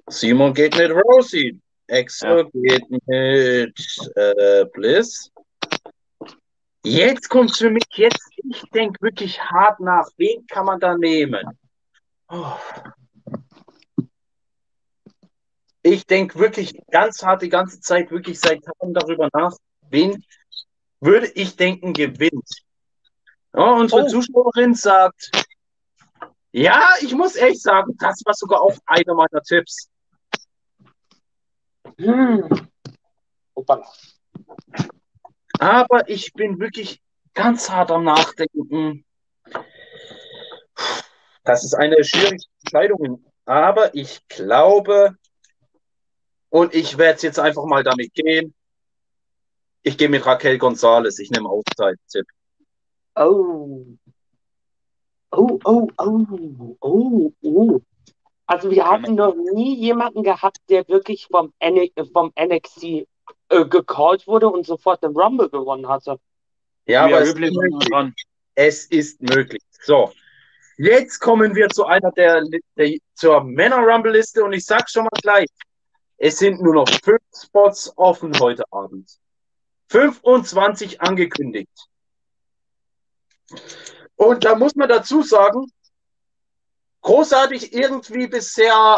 Simon 0.07 0.53
geht 0.53 0.77
mit 0.77 0.91
Rosie. 0.91 1.59
Exo 1.87 2.49
geht 2.53 2.89
mit 2.89 3.03
äh, 3.07 4.65
Bliss. 4.73 5.31
Jetzt 6.85 7.29
kommt 7.29 7.55
für 7.55 7.69
mich, 7.69 7.83
jetzt, 7.95 8.29
ich 8.37 8.61
denke 8.73 9.01
wirklich 9.01 9.41
hart 9.41 9.79
nach. 9.79 10.07
Wen 10.17 10.45
kann 10.47 10.65
man 10.65 10.79
da 10.79 10.97
nehmen? 10.97 11.43
Oh. 12.29 12.53
Ich 15.81 16.05
denke 16.05 16.39
wirklich 16.39 16.73
ganz 16.91 17.23
hart 17.23 17.41
die 17.41 17.49
ganze 17.49 17.79
Zeit, 17.79 18.11
wirklich 18.11 18.39
seit 18.39 18.63
Tagen 18.63 18.93
darüber 18.93 19.29
nach, 19.33 19.55
wen 19.89 20.23
würde 20.99 21.27
ich 21.35 21.55
denken 21.55 21.93
gewinnt. 21.93 22.49
Ja, 23.55 23.71
unsere 23.73 24.03
Oh. 24.03 24.07
Zuschauerin 24.07 24.73
sagt, 24.73 25.31
ja, 26.51 26.89
ich 27.01 27.13
muss 27.13 27.35
echt 27.35 27.61
sagen, 27.61 27.95
das 27.99 28.21
war 28.25 28.33
sogar 28.33 28.61
auch 28.61 28.77
einer 28.85 29.13
meiner 29.13 29.41
Tipps. 29.41 29.89
Hm. 31.97 32.69
Aber 35.59 36.09
ich 36.09 36.33
bin 36.33 36.59
wirklich 36.59 37.01
ganz 37.33 37.69
hart 37.69 37.91
am 37.91 38.03
Nachdenken. 38.03 39.05
Das 41.43 41.63
ist 41.63 41.73
eine 41.73 42.03
schwierige 42.03 42.43
Entscheidung. 42.63 43.25
Aber 43.45 43.93
ich 43.93 44.27
glaube, 44.27 45.15
und 46.49 46.73
ich 46.73 46.97
werde 46.97 47.21
jetzt 47.21 47.39
einfach 47.39 47.65
mal 47.65 47.83
damit 47.83 48.13
gehen. 48.13 48.53
Ich 49.81 49.97
gehe 49.97 50.09
mit 50.09 50.25
Raquel 50.25 50.57
Gonzalez. 50.57 51.19
Ich 51.19 51.31
nehme 51.31 51.49
Auszeit-Tipp. 51.49 52.27
Oh. 53.15 53.85
Oh, 55.31 55.59
oh, 55.65 55.87
oh, 55.97 56.77
oh, 56.81 57.33
oh. 57.41 57.81
Also 58.45 58.69
wir 58.69 58.85
hatten 58.85 59.15
noch 59.15 59.35
nie 59.35 59.75
jemanden 59.75 60.23
gehabt, 60.23 60.57
der 60.69 60.87
wirklich 60.87 61.27
vom, 61.27 61.53
N 61.59 61.89
vom 62.11 62.31
NXT 62.39 62.83
äh, 62.83 63.05
gecallt 63.65 64.27
wurde 64.27 64.49
und 64.49 64.65
sofort 64.65 65.03
den 65.03 65.11
Rumble 65.11 65.49
gewonnen 65.49 65.87
hatte. 65.87 66.19
Ja, 66.85 67.05
aber 67.05 67.21
es. 67.21 67.33
Es 68.55 68.85
ist 68.85 69.21
möglich. 69.21 69.63
So, 69.81 70.11
jetzt 70.77 71.19
kommen 71.19 71.55
wir 71.55 71.69
zu 71.69 71.85
einer 71.85 72.11
der, 72.11 72.43
der 72.77 72.97
zur 73.15 73.43
Männer-Rumble-Liste 73.43 74.43
und 74.43 74.53
ich 74.53 74.65
sag 74.65 74.89
schon 74.89 75.05
mal 75.05 75.19
gleich, 75.21 75.47
es 76.17 76.37
sind 76.37 76.61
nur 76.61 76.75
noch 76.75 76.89
fünf 77.03 77.21
Spots 77.35 77.91
offen 77.95 78.37
heute 78.39 78.63
Abend. 78.71 79.09
25 79.89 81.01
angekündigt. 81.01 81.87
Und 84.15 84.45
da 84.45 84.55
muss 84.55 84.75
man 84.75 84.89
dazu 84.89 85.21
sagen, 85.21 85.71
großartig 87.01 87.73
irgendwie 87.73 88.27
bisher 88.27 88.95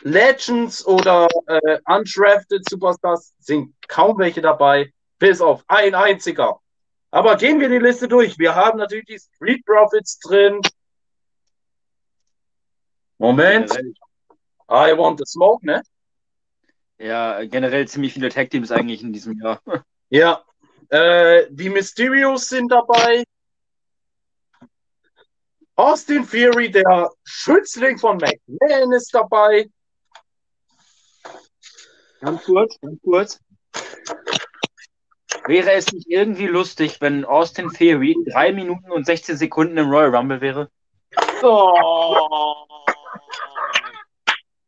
Legends 0.00 0.84
oder 0.86 1.28
äh, 1.46 1.78
undrafted 1.86 2.68
Superstars 2.68 3.34
sind 3.38 3.74
kaum 3.86 4.18
welche 4.18 4.40
dabei, 4.40 4.92
bis 5.18 5.40
auf 5.40 5.64
ein 5.68 5.94
einziger. 5.94 6.58
Aber 7.10 7.36
gehen 7.36 7.60
wir 7.60 7.68
die 7.68 7.78
Liste 7.78 8.08
durch. 8.08 8.38
Wir 8.38 8.54
haben 8.54 8.78
natürlich 8.78 9.06
die 9.06 9.18
Street 9.18 9.64
Profits 9.64 10.18
drin. 10.18 10.60
Moment. 13.18 13.72
I 14.68 14.96
want 14.96 15.18
the 15.18 15.26
smoke, 15.26 15.64
ne? 15.64 15.82
ja, 17.02 17.44
generell 17.44 17.86
ziemlich 17.88 18.14
viele 18.14 18.28
Tag-Teams 18.28 18.70
eigentlich 18.70 19.02
in 19.02 19.12
diesem 19.12 19.38
Jahr. 19.40 19.60
Ja. 20.08 20.44
Äh, 20.92 21.46
die 21.48 21.70
Mysterios 21.70 22.48
sind 22.48 22.70
dabei. 22.70 23.24
Austin 25.74 26.22
Fury, 26.22 26.70
der 26.70 27.10
Schützling 27.24 27.96
von 27.96 28.18
McMahon, 28.18 28.92
ist 28.92 29.14
dabei. 29.14 29.70
Ganz 32.20 32.44
kurz, 32.44 32.78
ganz 32.82 33.00
kurz. 33.02 33.40
Wäre 35.46 35.72
es 35.72 35.90
nicht 35.92 36.10
irgendwie 36.10 36.46
lustig, 36.46 37.00
wenn 37.00 37.24
Austin 37.24 37.70
Theory 37.70 38.14
3 38.30 38.52
Minuten 38.52 38.92
und 38.92 39.06
16 39.06 39.38
Sekunden 39.38 39.78
im 39.78 39.88
Royal 39.88 40.14
Rumble 40.14 40.42
wäre? 40.42 40.70
Oh. 41.42 42.66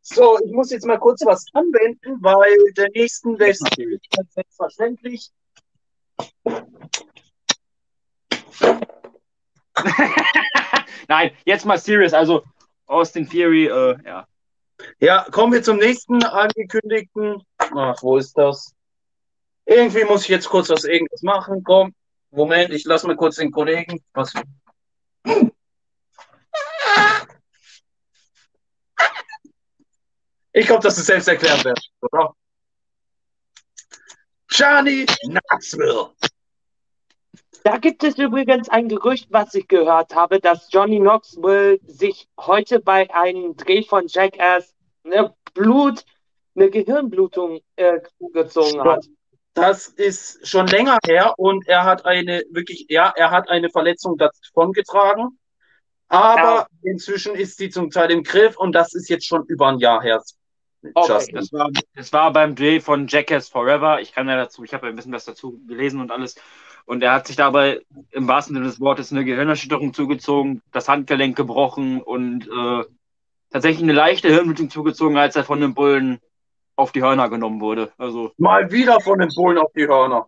So, 0.01 0.39
ich 0.43 0.53
muss 0.53 0.70
jetzt 0.70 0.87
mal 0.87 0.99
kurz 0.99 1.20
was 1.27 1.45
anwenden, 1.53 2.16
weil 2.22 2.57
der 2.79 2.89
nächsten, 2.95 3.37
der 3.37 3.49
ist 3.49 3.62
selbstverständlich. 4.31 5.31
Nein, 11.09 11.33
jetzt 11.45 11.67
mal 11.67 11.79
serious. 11.79 12.12
Also 12.12 12.45
Austin 12.87 13.29
Theory, 13.29 13.67
äh, 13.67 13.97
ja. 14.05 14.27
Ja, 14.99 15.27
kommen 15.31 15.53
wir 15.53 15.62
zum 15.62 15.79
nächsten 15.79 16.23
angekündigten. 16.23 17.43
Ach, 17.59 18.03
wo 18.03 18.17
ist 18.17 18.37
das? 18.37 18.75
Irgendwie 19.67 20.05
muss 20.05 20.23
ich 20.23 20.29
jetzt 20.29 20.49
kurz 20.49 20.69
was 20.69 20.85
irgendwas 20.85 21.23
machen. 21.23 21.62
Komm, 21.65 21.95
Moment, 22.31 22.71
ich 22.71 22.85
lasse 22.85 23.07
mal 23.07 23.17
kurz 23.17 23.37
den 23.37 23.51
Kollegen. 23.51 24.03
Was? 24.12 24.33
Ich 30.53 30.67
glaube, 30.67 30.83
das 30.83 30.99
ist 30.99 31.07
selbsterklärend, 31.07 31.65
wird, 31.65 31.81
oder? 32.01 32.35
Johnny 34.57 35.05
Knoxville. 35.27 36.11
Da 37.65 37.79
gibt 37.79 38.05
es 38.05 38.17
übrigens 38.19 38.69
ein 38.69 38.89
Gerücht, 38.89 39.29
was 39.31 39.55
ich 39.55 39.67
gehört 39.67 40.15
habe, 40.15 40.39
dass 40.39 40.69
Johnny 40.71 41.01
Knoxville 41.01 41.81
sich 41.87 42.29
heute 42.39 42.79
bei 42.79 43.13
einem 43.13 43.57
Dreh 43.57 43.83
von 43.83 44.07
Jackass 44.07 44.73
eine 45.03 45.35
Blut, 45.55 46.05
eine 46.55 46.71
Gehirnblutung 46.71 47.61
äh, 47.75 48.01
zugezogen 48.19 48.85
hat. 48.85 49.05
Das 49.55 49.89
ist 49.89 50.47
schon 50.47 50.67
länger 50.69 50.99
her 51.07 51.35
und 51.37 51.67
er 51.67 51.85
hat 51.85 52.05
eine 52.05 52.45
wirklich, 52.51 52.87
ja, 52.89 53.13
er 53.17 53.31
hat 53.31 53.49
eine 53.49 53.71
Verletzung 53.71 54.19
davongetragen. 54.19 55.39
Aber 56.09 56.43
Ja. 56.43 56.67
inzwischen 56.83 57.35
ist 57.35 57.57
sie 57.57 57.71
zum 57.71 57.91
Teil 57.91 58.11
im 58.13 58.23
Griff 58.23 58.57
und 58.57 58.73
das 58.73 58.95
ist 58.95 59.09
jetzt 59.09 59.27
schon 59.27 59.45
über 59.47 59.69
ein 59.69 59.79
Jahr 59.79 60.03
her. 60.03 60.23
Okay. 60.93 61.32
Das 61.32 61.53
war, 61.53 61.70
das 61.95 62.12
war 62.12 62.32
beim 62.32 62.55
Dreh 62.55 62.80
von 62.80 63.07
Jackass 63.07 63.49
Forever. 63.49 64.01
Ich 64.01 64.12
kann 64.12 64.28
ja 64.28 64.37
dazu, 64.37 64.64
ich 64.64 64.74
habe 64.74 64.87
ja 64.87 64.93
ein 64.93 64.97
bisschen 64.97 65.12
was 65.12 65.24
dazu 65.24 65.61
gelesen 65.66 66.01
und 66.01 66.11
alles. 66.11 66.37
Und 66.87 67.03
er 67.03 67.12
hat 67.12 67.26
sich 67.26 67.37
dabei 67.37 67.80
im 68.11 68.28
wahrsten 68.28 68.55
Sinne 68.55 68.66
des 68.66 68.80
Wortes 68.80 69.11
eine 69.11 69.24
Gehirnerschütterung 69.24 69.95
zugezogen, 69.95 70.61
das 70.70 70.89
Handgelenk 70.89 71.37
gebrochen 71.37 72.03
und 72.03 72.47
äh, 72.47 72.85
tatsächlich 73.51 73.82
eine 73.82 73.95
leichte 73.95 74.28
Hirnblutung 74.28 74.68
zugezogen, 74.68 75.16
als 75.16 75.37
er 75.37 75.45
von 75.45 75.61
dem 75.61 75.74
Bullen 75.74 76.20
auf 76.76 76.93
die 76.93 77.03
Hörner 77.03 77.30
genommen 77.30 77.61
wurde. 77.61 77.93
Also, 77.97 78.32
Mal 78.37 78.70
wieder 78.70 79.01
von 79.01 79.18
den 79.18 79.30
Bullen 79.35 79.59
auf 79.59 79.72
die 79.74 79.87
Hörner. 79.87 80.26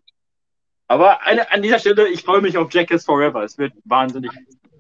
aber 0.86 1.22
eine, 1.26 1.52
an 1.52 1.61
dieser 1.61 1.78
Stelle, 1.78 2.09
ich 2.09 2.22
freue 2.22 2.40
mich 2.40 2.57
auf 2.57 2.72
Jackass 2.72 3.04
Forever. 3.04 3.42
Es 3.42 3.59
wird 3.59 3.74
wahnsinnig. 3.84 4.30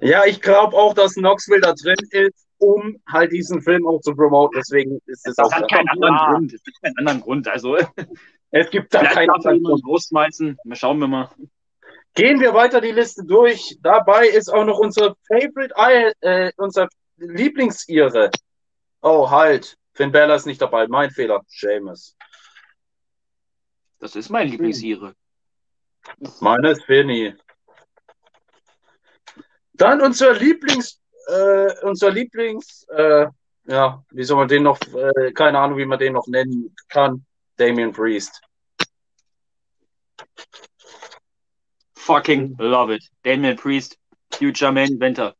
Ja, 0.00 0.24
ich 0.24 0.40
glaube 0.40 0.76
auch, 0.76 0.94
dass 0.94 1.14
Knoxville 1.14 1.60
da 1.60 1.74
drin 1.74 1.96
ist, 2.10 2.45
um 2.58 3.00
halt 3.08 3.32
diesen 3.32 3.60
Film 3.62 3.86
auch 3.86 4.00
zu 4.00 4.14
promoten. 4.14 4.56
Deswegen 4.58 5.00
ist 5.06 5.26
es 5.26 5.34
Das 5.36 5.48
auch. 5.48 5.52
hat 5.52 5.70
keinen 5.70 5.88
anderen 5.88 6.16
Grund. 6.16 6.52
Es 6.54 6.62
gibt 6.62 6.82
keinen 6.82 6.98
anderen 6.98 7.20
Grund. 7.20 7.48
Also, 7.48 7.76
Es 8.52 8.70
gibt 8.70 8.94
da 8.94 9.04
keinen 9.04 9.30
anderen 9.30 9.62
Grund. 9.62 9.82
rausschmeißen. 9.86 10.56
Schauen 10.72 10.98
wir 11.00 11.08
mal. 11.08 11.28
Gehen 12.14 12.40
wir 12.40 12.54
weiter 12.54 12.80
die 12.80 12.92
Liste 12.92 13.24
durch. 13.24 13.76
Dabei 13.82 14.28
ist 14.28 14.48
auch 14.48 14.64
noch 14.64 14.78
unser 14.78 15.16
Favorite, 15.26 15.74
Eye- 15.76 16.12
äh, 16.20 16.52
unser 16.56 16.88
Lieblingsire. 17.18 18.30
Oh, 19.02 19.28
halt. 19.30 19.76
Finn 19.94 20.12
Bella 20.12 20.34
ist 20.36 20.46
nicht 20.46 20.62
dabei. 20.62 20.86
Mein 20.86 21.10
Fehler. 21.10 21.42
Seamus. 21.48 22.16
Das 23.98 24.14
ist 24.16 24.30
mein 24.30 24.48
Lieblingsire. 24.48 25.14
Meine 26.40 26.70
ist 26.70 26.84
Finny. 26.84 27.34
Dann 29.74 30.00
unser 30.00 30.32
Lieblings, 30.34 31.00
äh, 31.26 31.74
unser 31.82 32.10
Lieblings, 32.10 32.86
äh, 32.88 33.26
ja, 33.64 34.04
wie 34.10 34.24
soll 34.24 34.36
man 34.36 34.48
den 34.48 34.62
noch, 34.62 34.78
äh, 34.94 35.32
keine 35.32 35.58
Ahnung, 35.58 35.78
wie 35.78 35.86
man 35.86 35.98
den 35.98 36.12
noch 36.12 36.26
nennen 36.26 36.74
kann. 36.88 37.24
Damien 37.56 37.92
Priest. 37.92 38.40
Fucking 42.06 42.56
love 42.58 42.94
it. 42.94 43.02
Damian 43.24 43.56
Priest, 43.56 43.98
Future 44.30 44.70
Main 44.70 44.96
Eventer. 44.96 45.34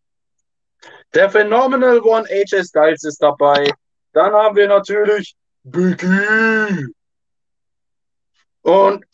Der 1.14 1.30
Phenomenal 1.30 2.00
One 2.00 2.26
AJ 2.28 2.64
Styles 2.64 3.04
ist 3.04 3.22
dabei. 3.22 3.72
Dann 4.12 4.32
haben 4.32 4.56
wir 4.56 4.66
natürlich 4.66 5.36
Biggie. 5.62 6.92
Und, 8.62 9.04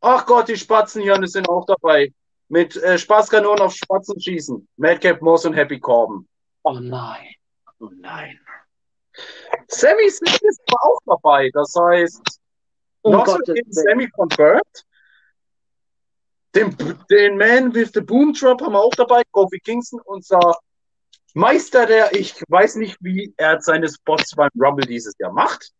ach 0.00 0.26
Gott, 0.26 0.48
die 0.48 0.56
Spatzenhirne 0.56 1.28
sind 1.28 1.48
auch 1.48 1.64
dabei. 1.66 2.12
Mit 2.48 2.76
äh, 2.76 2.98
Spaßkanonen 2.98 3.60
auf 3.60 3.74
Spatzen 3.74 4.20
schießen. 4.20 4.68
Madcap 4.76 5.20
Moss 5.20 5.44
und 5.44 5.54
Happy 5.54 5.80
Corbin. 5.80 6.28
Oh 6.62 6.78
nein. 6.78 7.34
Oh 7.80 7.90
nein. 8.00 8.38
Sammy 9.68 10.10
Smith 10.10 10.38
ist 10.42 10.60
aber 10.68 10.92
auch 10.92 11.00
dabei. 11.06 11.50
Das 11.52 11.74
heißt, 11.78 12.40
Knoxville 13.02 13.38
Gottes 13.38 13.54
gegen. 13.54 13.72
Sammy 13.72 14.10
confirmed. 14.10 14.86
Den, 16.54 16.76
den 17.10 17.36
Man 17.36 17.74
with 17.74 17.90
the 17.94 18.00
Boom 18.00 18.32
Drop 18.32 18.62
haben 18.62 18.72
wir 18.72 18.80
auch 18.80 18.94
dabei. 18.94 19.22
Kofi 19.30 19.58
Kingston, 19.60 20.00
unser 20.04 20.56
Meister, 21.34 21.84
der 21.84 22.14
ich 22.14 22.34
weiß 22.48 22.76
nicht, 22.76 22.96
wie 23.00 23.34
er 23.36 23.60
seine 23.60 23.88
Spots 23.88 24.34
beim 24.34 24.50
Rumble 24.58 24.86
dieses 24.86 25.14
Jahr 25.18 25.32
macht. 25.32 25.70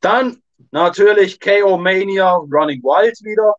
Dann 0.00 0.42
natürlich 0.70 1.38
KO 1.40 1.76
Mania 1.76 2.34
Running 2.34 2.82
Wild 2.82 3.18
wieder. 3.22 3.54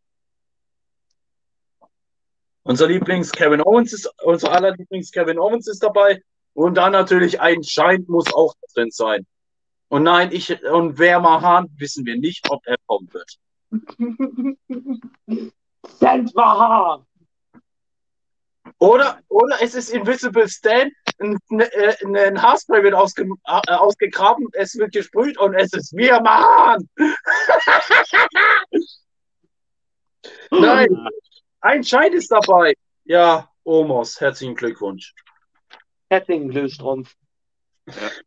Unser 2.67 2.87
Lieblings 2.87 3.31
Kevin 3.31 3.61
Owens 3.61 3.93
ist, 3.93 4.11
unser 4.23 4.51
aller 4.51 4.71
Lieblings 4.75 5.11
Kevin 5.11 5.37
Owens 5.37 5.67
ist 5.67 5.83
dabei. 5.83 6.19
Und 6.53 6.75
dann 6.75 6.93
natürlich 6.93 7.39
ein 7.39 7.63
Schein 7.63 8.05
muss 8.07 8.33
auch 8.33 8.55
drin 8.73 8.89
sein. 8.89 9.27
Und 9.87 10.01
nein, 10.01 10.31
ich 10.31 10.63
und 10.63 10.97
wer 10.97 11.19
Mahan 11.19 11.67
wissen 11.77 12.07
wir 12.07 12.17
nicht, 12.17 12.49
ob 12.49 12.65
er 12.65 12.77
kommen 12.87 13.07
wird. 13.13 13.37
Send 15.99 16.33
Mahan. 16.33 17.05
Oder, 18.79 19.19
oder 19.27 19.57
es 19.61 19.75
ist 19.75 19.91
Invisible 19.91 20.49
Stan, 20.49 20.91
ein, 21.19 21.37
äh, 21.59 21.95
ein 22.03 22.41
Haarspray 22.41 22.81
wird 22.81 22.95
ausge, 22.95 23.29
äh, 23.45 23.73
ausgegraben, 23.73 24.47
es 24.53 24.75
wird 24.75 24.91
gesprüht 24.91 25.37
und 25.37 25.53
es 25.53 25.71
ist 25.71 25.95
wir 25.95 26.19
Mahan. 26.19 26.89
Nein, 30.49 30.89
ein 31.65 31.83
Schein 31.83 32.13
ist 32.13 32.31
dabei. 32.31 32.75
Ja, 33.05 33.49
Omos, 33.63 34.21
herzlichen 34.21 34.55
Glückwunsch. 34.55 35.13
Herzlichen 36.09 36.49
Glühstrumpf. 36.49 37.15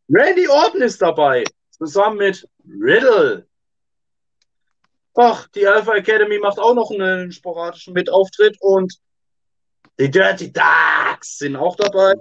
Randy 0.09 0.47
Orton 0.47 0.81
ist 0.81 1.01
dabei, 1.01 1.45
zusammen 1.71 2.17
mit 2.17 2.47
Riddle. 2.65 3.47
Ach, 5.15 5.47
die 5.49 5.65
Alpha 5.65 5.95
Academy 5.95 6.39
macht 6.39 6.59
auch 6.59 6.73
noch 6.73 6.91
einen 6.91 7.31
sporadischen 7.31 7.93
Mitauftritt 7.93 8.57
und 8.61 8.93
die 9.99 10.11
Dirty 10.11 10.51
Ducks 10.51 11.37
sind 11.37 11.55
auch 11.55 11.75
dabei. 11.75 12.13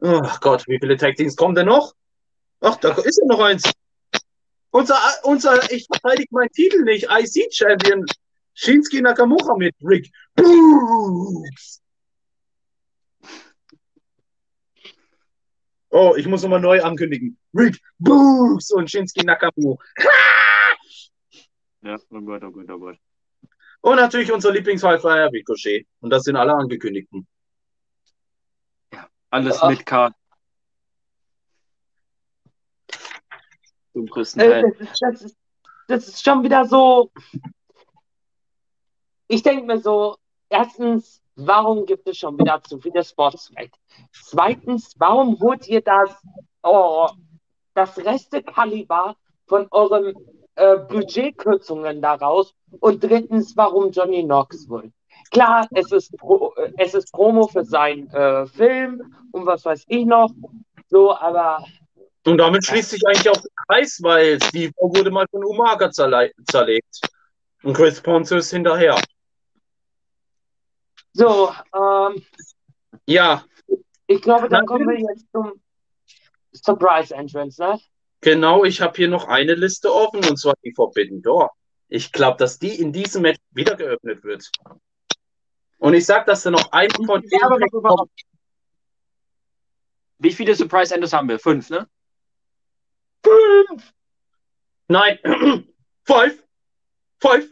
Ach 0.00 0.40
Gott, 0.40 0.64
wie 0.66 0.78
viele 0.78 0.96
Tag 0.96 1.16
Teams 1.16 1.36
kommen 1.36 1.54
denn 1.54 1.66
noch? 1.66 1.94
Ach, 2.60 2.76
da 2.76 2.92
ist 2.92 3.20
ja 3.20 3.26
noch 3.26 3.40
eins. 3.40 3.70
Unser, 4.70 4.98
unser, 5.22 5.70
ich 5.70 5.86
verteidige 5.86 6.28
meinen 6.30 6.50
Titel 6.50 6.82
nicht, 6.82 7.08
IC-Champion 7.10 8.04
Shinsuke 8.54 9.02
Nakamura 9.02 9.56
mit 9.56 9.74
Rick 9.82 10.10
Boogs. 10.36 11.80
Oh, 15.90 16.14
ich 16.16 16.26
muss 16.26 16.42
nochmal 16.42 16.60
neu 16.60 16.82
ankündigen. 16.82 17.38
Rick 17.54 17.80
Boogs 17.98 18.70
und 18.72 18.90
Shinsuke 18.90 19.24
Nakamura. 19.26 19.82
Ja, 21.82 21.96
oh 22.10 22.20
Gott, 22.20 22.42
oh 22.44 22.50
Gott, 22.50 22.70
oh 22.70 22.78
Gott. 22.78 22.98
Und 23.82 23.96
natürlich 23.96 24.32
unser 24.32 24.50
Lieblingshighflyer 24.52 25.30
Ricochet. 25.30 25.86
Und 26.00 26.10
das 26.10 26.22
sind 26.24 26.36
alle 26.36 26.54
angekündigten. 26.54 27.26
Alles 29.30 29.60
Ach. 29.60 29.68
mit 29.68 29.84
Card. 29.84 30.14
Zum 33.92 34.06
größten 34.06 34.40
Äh, 34.40 34.48
Teil. 34.48 34.62
das, 34.78 34.80
ist, 34.80 35.02
das, 35.02 35.22
ist, 35.22 35.36
das 35.88 36.08
ist 36.08 36.24
schon 36.24 36.42
wieder 36.42 36.64
so. 36.64 37.12
Ich 39.28 39.42
denke 39.42 39.64
mir 39.64 39.78
so, 39.78 40.16
erstens, 40.48 41.22
warum 41.36 41.86
gibt 41.86 42.08
es 42.08 42.18
schon 42.18 42.38
wieder 42.38 42.62
zu 42.62 42.78
viele 42.78 43.04
Sportsfight? 43.04 43.72
Zweitens, 44.12 44.94
warum 44.98 45.38
holt 45.40 45.66
ihr 45.68 45.80
das, 45.80 46.10
oh, 46.62 47.08
das 47.74 47.98
Restekaliber 47.98 49.16
von 49.46 49.66
euren 49.70 50.14
äh, 50.56 50.76
Budgetkürzungen 50.78 52.02
daraus? 52.02 52.54
Und 52.80 53.02
drittens, 53.02 53.56
warum 53.56 53.90
Johnny 53.90 54.22
Knoxville? 54.24 54.92
Klar, 55.30 55.66
es 55.72 55.90
ist, 55.92 56.16
Pro, 56.18 56.52
äh, 56.56 56.72
es 56.78 56.94
ist 56.94 57.12
Promo 57.12 57.48
für 57.48 57.64
seinen 57.64 58.08
äh, 58.10 58.46
Film 58.46 59.14
und 59.32 59.46
was 59.46 59.64
weiß 59.64 59.84
ich 59.88 60.06
noch. 60.06 60.30
So, 60.88 61.16
aber 61.16 61.64
Und 62.26 62.38
damit 62.38 62.64
schließt 62.66 62.90
sich 62.90 63.06
eigentlich 63.06 63.30
auch 63.30 63.40
der 63.40 63.50
Kreis, 63.68 64.00
weil 64.02 64.40
Steve 64.42 64.72
wurde 64.80 65.10
mal 65.10 65.26
von 65.30 65.44
Umaga 65.44 65.90
zerle 65.90 66.32
zerlegt. 66.50 67.00
Und 67.62 67.74
Chris 67.74 68.00
Ponce 68.00 68.36
ist 68.36 68.50
hinterher. 68.50 69.00
So, 71.14 71.52
ähm, 71.74 72.22
Ja, 73.06 73.44
ich 74.06 74.20
glaube, 74.20 74.48
dann 74.48 74.66
kommen 74.66 74.88
wir 74.88 74.98
jetzt 74.98 75.26
zum 75.32 75.52
Surprise 76.52 77.14
Entrance, 77.14 77.60
ne? 77.60 77.80
genau. 78.20 78.64
Ich 78.64 78.80
habe 78.80 78.96
hier 78.96 79.08
noch 79.08 79.26
eine 79.26 79.54
Liste 79.54 79.92
offen 79.92 80.24
und 80.28 80.38
zwar 80.38 80.54
die 80.62 80.72
Forbidden 80.74 81.22
Door. 81.22 81.50
Ich 81.88 82.12
glaube, 82.12 82.36
dass 82.38 82.58
die 82.58 82.80
in 82.80 82.92
diesem 82.92 83.22
Match 83.22 83.40
wieder 83.52 83.76
geöffnet 83.76 84.22
wird. 84.24 84.50
Und 85.78 85.94
ich 85.94 86.06
sag, 86.06 86.26
dass 86.26 86.42
da 86.42 86.50
noch 86.50 86.72
ein 86.72 86.90
von 86.90 87.22
kommt. 87.22 88.10
Wie 90.18 90.32
viele 90.32 90.54
Surprise 90.54 90.94
Enders 90.94 91.12
haben 91.12 91.28
wir? 91.28 91.38
Fünf, 91.38 91.70
ne? 91.70 91.88
Nein. 94.88 95.18
Five. 96.04 96.42
Five. 97.20 97.48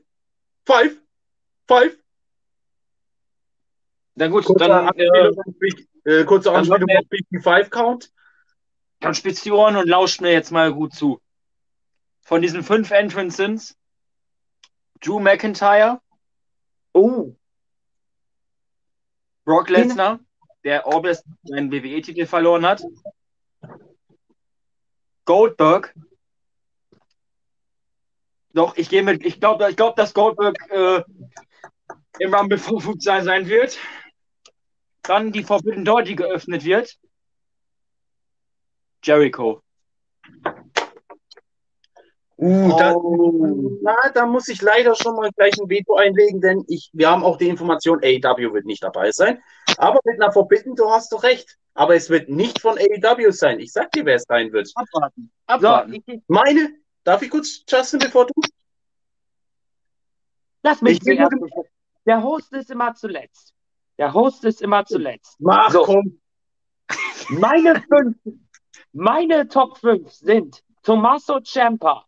Five. 0.64 0.96
Five. 1.66 2.01
Na 4.14 4.28
gut, 4.28 4.44
Kurze 4.44 4.64
dann, 4.68 4.86
äh, 4.96 5.08
Anspielung 5.08 5.54
Big- 5.58 5.88
äh, 6.04 6.24
kurze 6.24 6.52
Anspielung 6.52 6.88
auf 6.90 7.08
Big 7.08 7.26
Five 7.42 7.70
Count. 7.70 8.12
dann 9.00 9.14
spitzt 9.14 9.44
die 9.44 9.50
Ohren 9.52 9.76
und 9.76 9.88
lauscht 9.88 10.20
mir 10.20 10.32
jetzt 10.32 10.50
mal 10.52 10.72
gut 10.72 10.94
zu. 10.94 11.20
Von 12.20 12.40
diesen 12.42 12.62
fünf 12.62 12.90
Entrances, 12.92 13.76
Drew 15.00 15.18
McIntyre, 15.18 16.00
Oh, 16.92 17.34
Brock 19.44 19.70
Lesnar, 19.70 20.20
der 20.62 20.86
Orbis 20.86 21.24
seinen 21.42 21.72
WWE-Titel 21.72 22.26
verloren 22.26 22.64
hat, 22.66 22.84
Goldberg. 25.24 25.94
Doch, 28.52 28.76
ich 28.76 28.88
gehe 28.90 29.02
mit, 29.02 29.24
ich 29.24 29.40
glaube, 29.40 29.68
ich 29.70 29.76
glaub, 29.76 29.96
dass 29.96 30.12
Goldberg 30.14 30.56
äh, 30.70 31.02
im 32.18 32.34
Rumble 32.34 32.58
verfügt 32.58 33.02
sein, 33.02 33.24
sein 33.24 33.48
wird. 33.48 33.78
Dann 35.02 35.32
die 35.32 35.42
Forbidden 35.44 35.84
Door, 35.84 36.02
die 36.04 36.14
geöffnet 36.16 36.64
wird. 36.64 36.96
Jericho. 39.02 39.62
Uh, 42.36 42.76
da, 42.76 42.94
Oh. 42.94 43.78
na, 43.82 43.94
da 44.14 44.26
muss 44.26 44.48
ich 44.48 44.62
leider 44.62 44.94
schon 44.96 45.14
mal 45.14 45.30
gleich 45.36 45.52
ein 45.60 45.68
Veto 45.68 45.94
einlegen, 45.96 46.40
denn 46.40 46.64
ich, 46.66 46.90
wir 46.92 47.08
haben 47.10 47.22
auch 47.24 47.36
die 47.36 47.48
Information, 47.48 48.00
AEW 48.02 48.52
wird 48.52 48.64
nicht 48.64 48.82
dabei 48.82 49.12
sein. 49.12 49.40
Aber 49.76 50.00
mit 50.04 50.20
einer 50.20 50.32
Forbidden, 50.32 50.74
du 50.74 50.90
hast 50.90 51.12
doch 51.12 51.22
recht. 51.22 51.56
Aber 51.74 51.94
es 51.94 52.10
wird 52.10 52.28
nicht 52.28 52.60
von 52.60 52.78
AEW 52.78 53.30
sein. 53.30 53.60
Ich 53.60 53.72
sag 53.72 53.90
dir, 53.92 54.04
wer 54.04 54.16
es 54.16 54.24
sein 54.24 54.52
wird. 54.52 54.70
Abwarten. 54.74 55.30
so, 55.48 55.54
Abwarten. 55.54 56.02
ich, 56.04 56.20
Meine, 56.26 56.74
darf 57.04 57.22
ich 57.22 57.30
kurz, 57.30 57.62
Justin, 57.68 58.00
bevor 58.00 58.26
du? 58.26 58.32
lass 60.62 60.82
mich 60.82 61.00
Ich 61.06 61.18
nur- 61.18 61.28
Der 62.06 62.22
Host 62.22 62.52
ist 62.52 62.70
immer 62.70 62.94
zuletzt. 62.94 63.54
Der 63.98 64.12
Host 64.12 64.44
ist 64.44 64.60
immer 64.62 64.84
zuletzt. 64.84 65.36
Mach, 65.40 65.70
So. 65.70 65.84
komm. 65.84 66.20
Meine 67.28 67.80
fünf, 67.82 68.16
meine 68.92 69.48
Top 69.48 69.78
5 69.78 70.10
sind 70.12 70.62
Tommaso 70.82 71.40
Ciampa, 71.40 72.04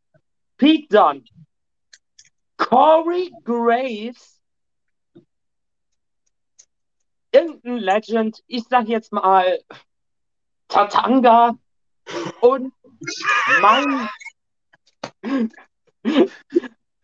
Pete 0.57 0.89
Dunne, 0.95 1.25
Corey 2.57 3.33
Graves, 3.45 4.41
irgendein 7.33 7.79
Legend, 7.79 8.43
ich 8.47 8.65
sag 8.65 8.89
jetzt 8.89 9.13
mal 9.13 9.61
Tatanga 10.69 11.57
und 12.41 12.73
mein 13.61 14.09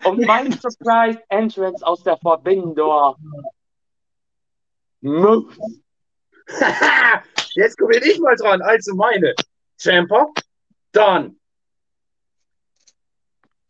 und 0.05 0.25
mein 0.27 0.53
Surprise 0.53 1.23
Entrance 1.29 1.87
aus 1.87 2.03
der 2.03 2.17
Door. 2.17 3.19
Moose. 5.01 5.57
Jetzt 7.55 7.79
komme 7.79 7.97
ich 7.97 8.19
mal 8.21 8.37
dran. 8.37 8.63
Also 8.63 8.95
meine. 8.95 9.35
Champer, 9.79 10.29
dann 10.93 11.41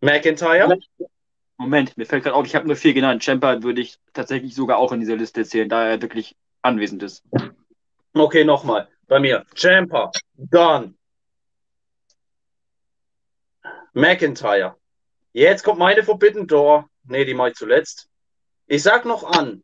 McIntyre, 0.00 0.78
Moment, 1.58 1.96
mir 1.98 2.06
fällt 2.06 2.24
gerade 2.24 2.34
auf, 2.34 2.46
ich 2.46 2.54
habe 2.54 2.66
nur 2.66 2.76
vier 2.76 2.94
genannt. 2.94 3.22
Champa 3.22 3.62
würde 3.62 3.82
ich 3.82 3.98
tatsächlich 4.14 4.54
sogar 4.54 4.78
auch 4.78 4.92
in 4.92 5.00
dieser 5.00 5.16
Liste 5.16 5.44
zählen, 5.44 5.68
da 5.68 5.86
er 5.86 6.00
wirklich 6.00 6.34
anwesend 6.62 7.02
ist. 7.02 7.22
Okay, 8.14 8.44
nochmal. 8.44 8.88
Bei 9.06 9.20
mir. 9.20 9.44
Champer. 9.54 10.10
Dann. 10.36 10.96
McIntyre. 13.92 14.79
Jetzt 15.32 15.62
kommt 15.62 15.78
meine 15.78 16.02
Forbidden 16.02 16.46
Door. 16.46 16.88
Nee, 17.04 17.24
die 17.24 17.34
ich 17.34 17.54
zuletzt. 17.54 18.08
Ich 18.66 18.82
sag 18.82 19.04
noch 19.04 19.24
an. 19.24 19.62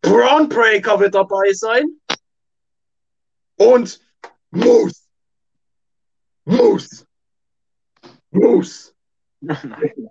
Braun 0.00 0.48
Breaker 0.48 1.00
wird 1.00 1.14
dabei 1.14 1.52
sein. 1.52 2.00
Und 3.56 4.00
Moose. 4.50 5.02
Moose. 6.44 7.06
Moose. 8.30 8.94
Nein. 9.40 10.10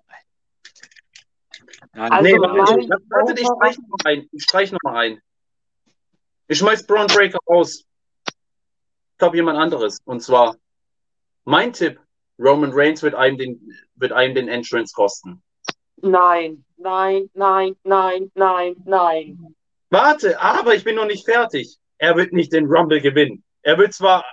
Also 1.91 2.23
nee, 2.23 2.33
warte, 2.33 3.39
ich 3.39 3.47
streich 3.47 3.77
noch 3.77 3.87
mal 3.87 4.05
ein. 4.05 4.29
Ich 4.31 4.43
streich 4.43 4.71
noch 4.71 4.79
mal 4.83 4.97
ein. 4.97 5.21
Ich 6.47 6.57
schmeiß 6.57 6.85
Braun 6.85 7.07
Breaker 7.07 7.39
raus. 7.49 7.85
Ich 8.27 9.17
glaube 9.17 9.37
jemand 9.37 9.57
anderes. 9.57 9.99
Und 10.03 10.21
zwar 10.21 10.57
mein 11.45 11.71
Tipp. 11.71 12.01
Roman 12.39 12.71
Reigns 12.73 13.01
wird 13.03 13.15
einem 13.15 13.37
den, 13.37 13.71
wird 13.95 14.11
einem 14.11 14.35
den 14.35 14.47
Entrance 14.47 14.93
kosten. 14.93 15.41
Nein, 15.97 16.65
nein, 16.77 17.29
nein, 17.33 17.75
nein, 17.83 18.31
nein, 18.35 18.75
nein. 18.85 19.55
Warte, 19.89 20.39
aber 20.39 20.75
ich 20.75 20.83
bin 20.83 20.95
noch 20.95 21.05
nicht 21.07 21.25
fertig. 21.25 21.77
Er 21.97 22.15
wird 22.15 22.33
nicht 22.33 22.51
den 22.51 22.65
Rumble 22.65 23.01
gewinnen. 23.01 23.43
Er 23.61 23.77
wird 23.77 23.93
zwar 23.93 24.25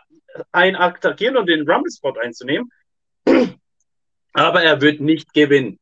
einen 0.51 0.77
attackieren, 0.77 1.37
um 1.37 1.47
den 1.47 1.69
Rumble-Spot 1.69 2.19
einzunehmen, 2.21 2.71
aber 4.33 4.63
er 4.63 4.81
wird 4.81 5.01
nicht 5.01 5.33
gewinnen. 5.33 5.79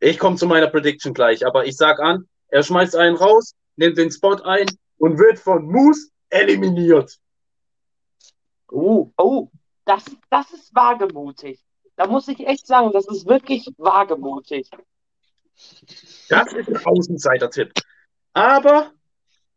Ich 0.00 0.18
komme 0.18 0.36
zu 0.36 0.46
meiner 0.46 0.68
Prediction 0.68 1.14
gleich, 1.14 1.46
aber 1.46 1.66
ich 1.66 1.76
sag 1.76 2.00
an, 2.00 2.28
er 2.48 2.62
schmeißt 2.62 2.96
einen 2.96 3.16
raus, 3.16 3.54
nimmt 3.76 3.98
den 3.98 4.10
Spot 4.10 4.36
ein 4.42 4.66
und 4.98 5.18
wird 5.18 5.38
von 5.38 5.64
Moose 5.64 6.10
eliminiert. 6.30 7.18
Oh, 8.70 9.12
oh, 9.16 9.48
das, 9.84 10.04
das 10.30 10.52
ist 10.52 10.74
wagemutig. 10.74 11.60
Da 11.96 12.06
muss 12.06 12.28
ich 12.28 12.46
echt 12.46 12.66
sagen, 12.66 12.90
das 12.92 13.06
ist 13.06 13.26
wirklich 13.26 13.68
wagemutig. 13.76 14.68
Das 16.28 16.52
ist 16.52 16.68
ein 16.68 16.84
Außenseiter-Tipp. 16.84 17.72
Aber 18.32 18.92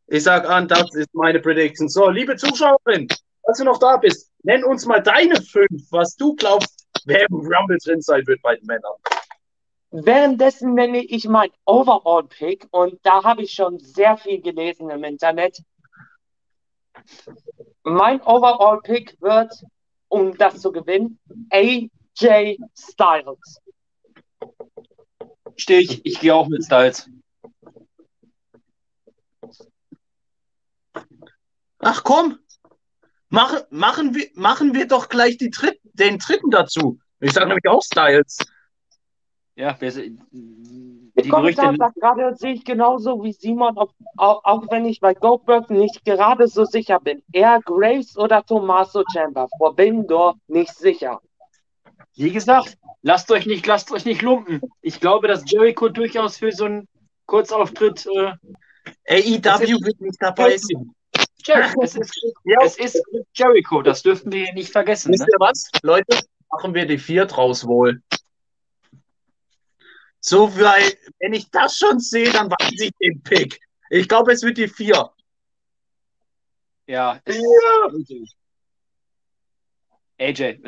ich 0.06 0.24
sag 0.24 0.48
an, 0.48 0.68
das 0.68 0.94
ist 0.94 1.14
meine 1.14 1.40
Prediction. 1.40 1.90
So, 1.90 2.10
liebe 2.10 2.36
Zuschauerin, 2.36 3.08
falls 3.44 3.58
du 3.58 3.64
noch 3.64 3.80
da 3.80 3.98
bist, 3.98 4.32
nenn 4.44 4.64
uns 4.64 4.86
mal 4.86 5.02
deine 5.02 5.42
fünf, 5.42 5.92
was 5.92 6.16
du 6.16 6.36
glaubst, 6.36 6.86
wer 7.06 7.28
im 7.30 7.36
Rumble 7.36 7.78
drin 7.84 8.02
sein 8.02 8.26
wird 8.28 8.42
bei 8.42 8.56
den 8.56 8.66
Männern. 8.68 8.94
Währenddessen 9.90 10.74
nenne 10.74 11.04
ich 11.04 11.28
mein 11.28 11.50
Overall-Pick 11.66 12.68
und 12.72 13.00
da 13.04 13.24
habe 13.24 13.44
ich 13.44 13.54
schon 13.54 13.80
sehr 13.80 14.18
viel 14.18 14.42
gelesen 14.42 14.90
im 14.90 15.04
Internet. 15.04 15.64
Mein 17.84 18.22
Overall-Pick 18.22 19.22
wird, 19.22 19.54
um 20.10 20.38
das 20.38 20.62
zu 20.62 20.72
gewinnen, 20.72 21.20
AJ 21.50 22.58
Styles. 22.78 23.62
Stehe 25.56 25.82
ich, 25.82 26.06
ich 26.06 26.20
gehe 26.20 26.36
auch 26.36 26.48
mit 26.48 26.64
Styles. 26.64 27.10
Ach 31.80 32.04
komm, 32.04 32.40
mach, 33.30 33.64
machen, 33.70 34.16
wir, 34.16 34.28
machen 34.34 34.74
wir 34.74 34.88
doch 34.88 35.10
gleich 35.10 35.38
die 35.38 35.50
Dritt, 35.50 35.80
den 35.84 36.18
dritten 36.18 36.50
dazu. 36.50 37.00
Ich 37.20 37.34
sage 37.34 37.48
nämlich 37.48 37.68
auch 37.68 37.82
Styles. 37.82 38.38
Ja, 39.56 39.76
wer 39.80 39.88
ist, 39.88 40.00
die 41.28 41.32
Kommentar 41.32 41.66
Gerüchte. 41.74 41.84
sagt 41.84 41.96
gerade, 42.00 42.36
sehe 42.36 42.54
ich 42.54 42.66
genauso 42.66 43.24
wie 43.24 43.34
Simon, 43.34 43.78
ob, 43.78 43.92
auch, 44.18 44.42
auch 44.44 44.64
wenn 44.72 44.86
ich 44.86 45.00
bei 45.00 45.14
Goldberg 45.14 45.70
nicht 45.70 46.04
gerade 46.06 46.48
so 46.48 46.66
sicher 46.66 47.00
bin. 47.00 47.22
Eher 47.32 47.60
Graves 47.64 48.18
oder 48.18 48.44
Tommaso 48.44 49.04
Ciampa. 49.12 49.48
Forbidden 49.58 50.08
Door 50.08 50.36
nicht 50.48 50.74
sicher. 50.76 51.22
Wie 52.16 52.32
gesagt, 52.32 52.78
lasst 53.04 53.30
euch 53.32 53.46
nicht, 53.46 53.66
lasst 53.68 53.92
euch 53.92 54.06
nicht 54.06 54.22
lumpen. 54.24 54.62
Ich 54.82 55.00
glaube, 55.00 55.28
dass 55.28 55.44
Jericho 55.50 55.90
durchaus 55.90 56.38
für 56.38 56.52
so 56.52 56.66
einen 56.66 56.88
Kurzauftritt 57.28 58.08
äh, 58.08 58.32
AEW 59.10 59.86
wird 59.86 60.02
nicht 60.02 60.18
dabei 60.20 60.58
sein. 60.58 60.92
Jericho, 61.46 61.82
es 61.84 61.96
ist, 61.96 62.12
Ja. 62.44 62.58
es 62.64 62.78
ist 62.78 63.02
Jericho, 63.34 63.82
das 63.82 64.02
dürften 64.02 64.32
wir 64.32 64.52
nicht 64.54 64.72
vergessen. 64.72 65.14
Wisst 65.14 65.22
Ne? 65.28 65.28
ihr 65.34 65.40
was, 65.40 65.70
Leute? 65.84 66.20
Machen 66.52 66.74
wir 66.74 66.86
die 66.86 66.98
vier 66.98 67.26
draus 67.26 67.68
wohl. 67.68 68.02
So, 70.30 70.54
weil, 70.60 70.94
wenn 71.20 71.32
ich 71.32 71.50
das 71.52 71.78
schon 71.78 72.02
sehe, 72.02 72.30
dann 72.34 72.52
weiß 72.52 72.82
ich 72.82 72.92
den 73.02 73.24
Pick. 73.24 73.62
Ich 73.90 74.10
glaube, 74.10 74.34
es 74.34 74.44
wird 74.44 74.58
die 74.58 74.68
vier. 74.68 75.10
Ja, 76.86 77.22
es 77.24 77.38
AJ, 80.20 80.60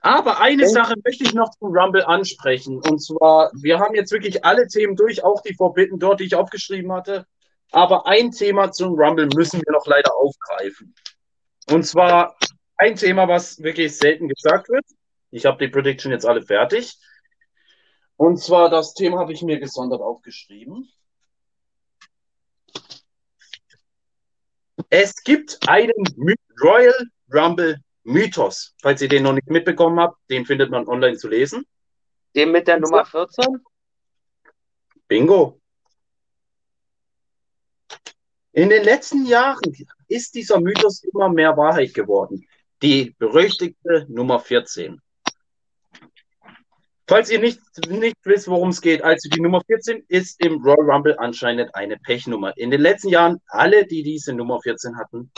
Aber 0.00 0.40
eine 0.40 0.68
Sache 0.68 0.94
möchte 1.04 1.22
ich 1.22 1.34
noch 1.34 1.50
zum 1.50 1.68
Rumble 1.68 2.02
ansprechen. 2.04 2.78
Und 2.78 2.98
zwar, 2.98 3.52
wir 3.54 3.78
haben 3.78 3.94
jetzt 3.94 4.10
wirklich 4.10 4.44
alle 4.44 4.66
Themen 4.66 4.96
durch, 4.96 5.22
auch 5.22 5.40
die 5.42 5.54
Forbidden 5.54 6.00
dort, 6.00 6.18
die 6.18 6.24
ich 6.24 6.34
aufgeschrieben 6.34 6.90
hatte. 6.92 7.26
Aber 7.70 8.08
ein 8.08 8.32
Thema 8.32 8.72
zum 8.72 8.94
Rumble 8.94 9.28
müssen 9.36 9.62
wir 9.64 9.72
noch 9.72 9.86
leider 9.86 10.16
aufgreifen. 10.16 10.92
Und 11.70 11.84
zwar 11.84 12.36
ein 12.76 12.96
Thema, 12.96 13.28
was 13.28 13.62
wirklich 13.62 13.96
selten 13.96 14.26
gesagt 14.28 14.68
wird. 14.68 14.84
Ich 15.30 15.44
habe 15.46 15.58
die 15.64 15.70
Prediction 15.70 16.12
jetzt 16.12 16.26
alle 16.26 16.42
fertig. 16.42 16.96
Und 18.16 18.38
zwar 18.38 18.70
das 18.70 18.94
Thema 18.94 19.18
habe 19.18 19.32
ich 19.32 19.42
mir 19.42 19.58
gesondert 19.60 20.00
aufgeschrieben. 20.00 20.90
Es 24.90 25.14
gibt 25.22 25.58
einen 25.68 25.92
My- 26.16 26.34
Royal 26.62 27.06
Rumble 27.32 27.76
Mythos. 28.04 28.74
Falls 28.82 29.02
ihr 29.02 29.08
den 29.08 29.22
noch 29.22 29.32
nicht 29.34 29.48
mitbekommen 29.48 30.00
habt, 30.00 30.18
den 30.30 30.46
findet 30.46 30.70
man 30.70 30.88
online 30.88 31.16
zu 31.16 31.28
lesen. 31.28 31.64
Den 32.34 32.50
mit 32.52 32.66
der 32.66 32.80
Nummer 32.80 33.04
14? 33.04 33.62
Bingo. 35.06 35.60
In 38.52 38.70
den 38.70 38.82
letzten 38.82 39.24
Jahren 39.26 39.60
ist 40.08 40.34
dieser 40.34 40.58
Mythos 40.60 41.04
immer 41.04 41.28
mehr 41.28 41.56
Wahrheit 41.56 41.94
geworden. 41.94 42.46
Die 42.82 43.14
berüchtigte 43.18 44.06
Nummer 44.08 44.40
14. 44.40 45.00
Falls 47.08 47.30
ihr 47.30 47.38
nicht, 47.38 47.60
nicht 47.88 48.16
wisst, 48.24 48.48
worum 48.48 48.68
es 48.68 48.82
geht, 48.82 49.02
also 49.02 49.30
die 49.30 49.40
Nummer 49.40 49.62
14 49.66 50.04
ist 50.08 50.44
im 50.44 50.62
Royal 50.62 50.90
Rumble 50.90 51.18
anscheinend 51.18 51.74
eine 51.74 51.96
Pechnummer. 51.96 52.54
In 52.58 52.70
den 52.70 52.82
letzten 52.82 53.08
Jahren, 53.08 53.40
alle, 53.46 53.86
die 53.86 54.02
diese 54.02 54.34
Nummer 54.34 54.60
14 54.60 54.98
hatten, 54.98 55.32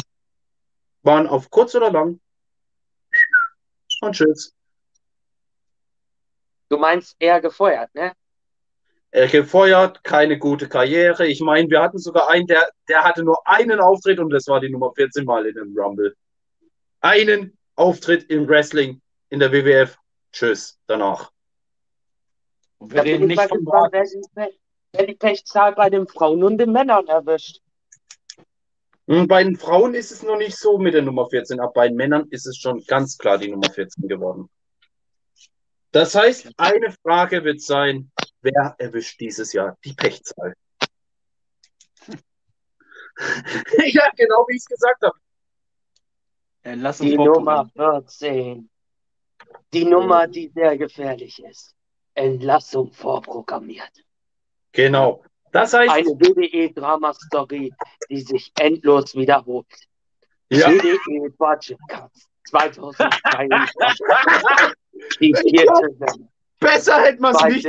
waren 1.03 1.29
auf 1.29 1.49
kurz 1.49 1.77
oder 1.77 1.93
lang 1.93 2.21
und 4.01 4.17
tschüss. 4.17 4.53
Du 6.69 6.77
meinst 6.77 7.15
eher 7.21 7.41
gefeuert, 7.41 7.95
ne? 7.95 8.15
Er 9.13 9.29
gefeuert, 9.29 10.03
keine 10.03 10.39
gute 10.39 10.69
Karriere. 10.69 11.29
Ich 11.29 11.41
meine, 11.41 11.71
wir 11.71 11.83
hatten 11.83 11.99
sogar 11.99 12.31
einen, 12.31 12.49
der, 12.49 12.69
der 12.89 13.05
hatte 13.05 13.23
nur 13.23 13.47
einen 13.47 13.79
Auftritt 13.79 14.19
und 14.19 14.31
das 14.31 14.49
war 14.49 14.61
die 14.61 14.71
Nummer 14.71 14.93
14 14.93 15.25
Mal 15.25 15.47
in 15.47 15.55
dem 15.55 15.79
Rumble. 15.79 16.17
Einen 17.01 17.57
Auftritt 17.77 18.29
im 18.29 18.49
Wrestling 18.49 19.01
in 19.29 19.39
der 19.39 19.53
WWF. 19.53 19.97
Tschüss, 20.33 20.79
danach. 20.87 21.31
Wir 22.81 22.97
Da 22.97 23.03
bin 23.03 23.13
reden 23.13 23.31
ich 23.31 23.37
nicht 23.37 23.49
von 23.49 23.65
gespannt, 23.65 23.93
wer 23.93 24.05
die, 24.05 24.59
wer 24.93 25.07
die 25.07 25.15
Pechzahl 25.15 25.75
bei 25.75 25.91
den 25.91 26.07
Frauen 26.07 26.43
und 26.43 26.59
den 26.59 26.73
Männern 26.73 27.07
erwischt. 27.07 27.61
Und 29.07 29.27
bei 29.29 29.43
den 29.43 29.57
Frauen 29.57 29.95
ist 29.95 30.13
es 30.13 30.23
noch 30.23 30.39
nicht 30.39 30.57
so 30.57 30.79
mit 30.79 30.95
der 30.95 31.03
Nummer 31.03 31.29
14, 31.29 31.61
aber 31.61 31.73
bei 31.73 31.89
den 31.89 31.97
Männern 31.97 32.29
ist 32.31 32.47
es 32.47 32.57
schon 32.57 32.85
ganz 32.87 33.19
klar 33.19 33.39
die 33.39 33.49
Nummer 33.49 33.69
14 33.69 34.09
geworden. 34.09 34.49
Das 35.91 36.15
heißt, 36.15 36.53
eine 36.57 36.95
Frage 37.03 37.43
wird 37.43 37.61
sein, 37.61 38.13
wer 38.41 38.77
erwischt 38.79 39.19
dieses 39.21 39.53
Jahr 39.53 39.77
die 39.85 39.93
Pechzahl? 39.93 40.55
ja, 43.17 44.09
genau 44.17 44.47
wie 44.49 44.55
ich 44.55 44.63
es 44.63 44.67
gesagt 44.67 45.03
habe. 45.03 45.19
Entlassung 46.63 47.09
Die. 47.09 47.17
Nummer 47.17 47.69
14. 47.75 48.71
Die 49.73 49.85
Nummer, 49.85 50.29
die 50.29 50.49
sehr 50.55 50.79
gefährlich 50.79 51.43
ist. 51.43 51.75
Entlassung 52.21 52.93
vorprogrammiert. 52.93 53.91
Genau. 54.73 55.23
Das 55.53 55.73
heißt, 55.75 55.91
Eine 55.91 56.11
WWE-Drama-Story, 56.11 57.73
die 58.09 58.21
sich 58.21 58.53
endlos 58.59 59.15
wiederholt. 59.17 59.67
ja, 60.51 60.69
WWE 60.71 61.31
Budget 61.31 61.79
Cuts 61.89 62.29
2022. 62.49 63.75
Die 65.21 65.35
vierte 65.35 65.73
Welle. 65.99 66.29
besser 66.61 67.01
hätte 67.03 67.21
man 67.23 67.35
es 67.35 67.45
nicht, 67.45 67.69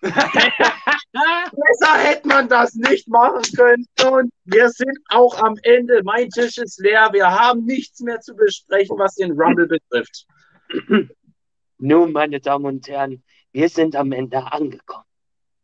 besser 0.00 1.94
hätte 1.98 2.28
man 2.28 2.48
das 2.48 2.74
nicht 2.74 3.08
machen 3.08 3.42
können. 3.56 3.86
Und 4.06 4.30
wir 4.44 4.68
sind 4.70 4.98
auch 5.08 5.38
am 5.42 5.56
Ende. 5.62 6.02
Mein 6.04 6.28
Tisch 6.30 6.58
ist 6.58 6.78
leer. 6.80 7.08
Wir 7.12 7.30
haben 7.30 7.64
nichts 7.64 8.00
mehr 8.00 8.20
zu 8.20 8.34
besprechen, 8.34 8.98
was 8.98 9.14
den 9.16 9.32
Rumble 9.32 9.66
betrifft. 9.66 10.26
Nun, 11.78 12.12
meine 12.12 12.40
Damen 12.40 12.66
und 12.66 12.88
Herren, 12.88 13.22
wir 13.52 13.68
sind 13.68 13.96
am 13.96 14.12
Ende 14.12 14.52
angekommen. 14.52 15.04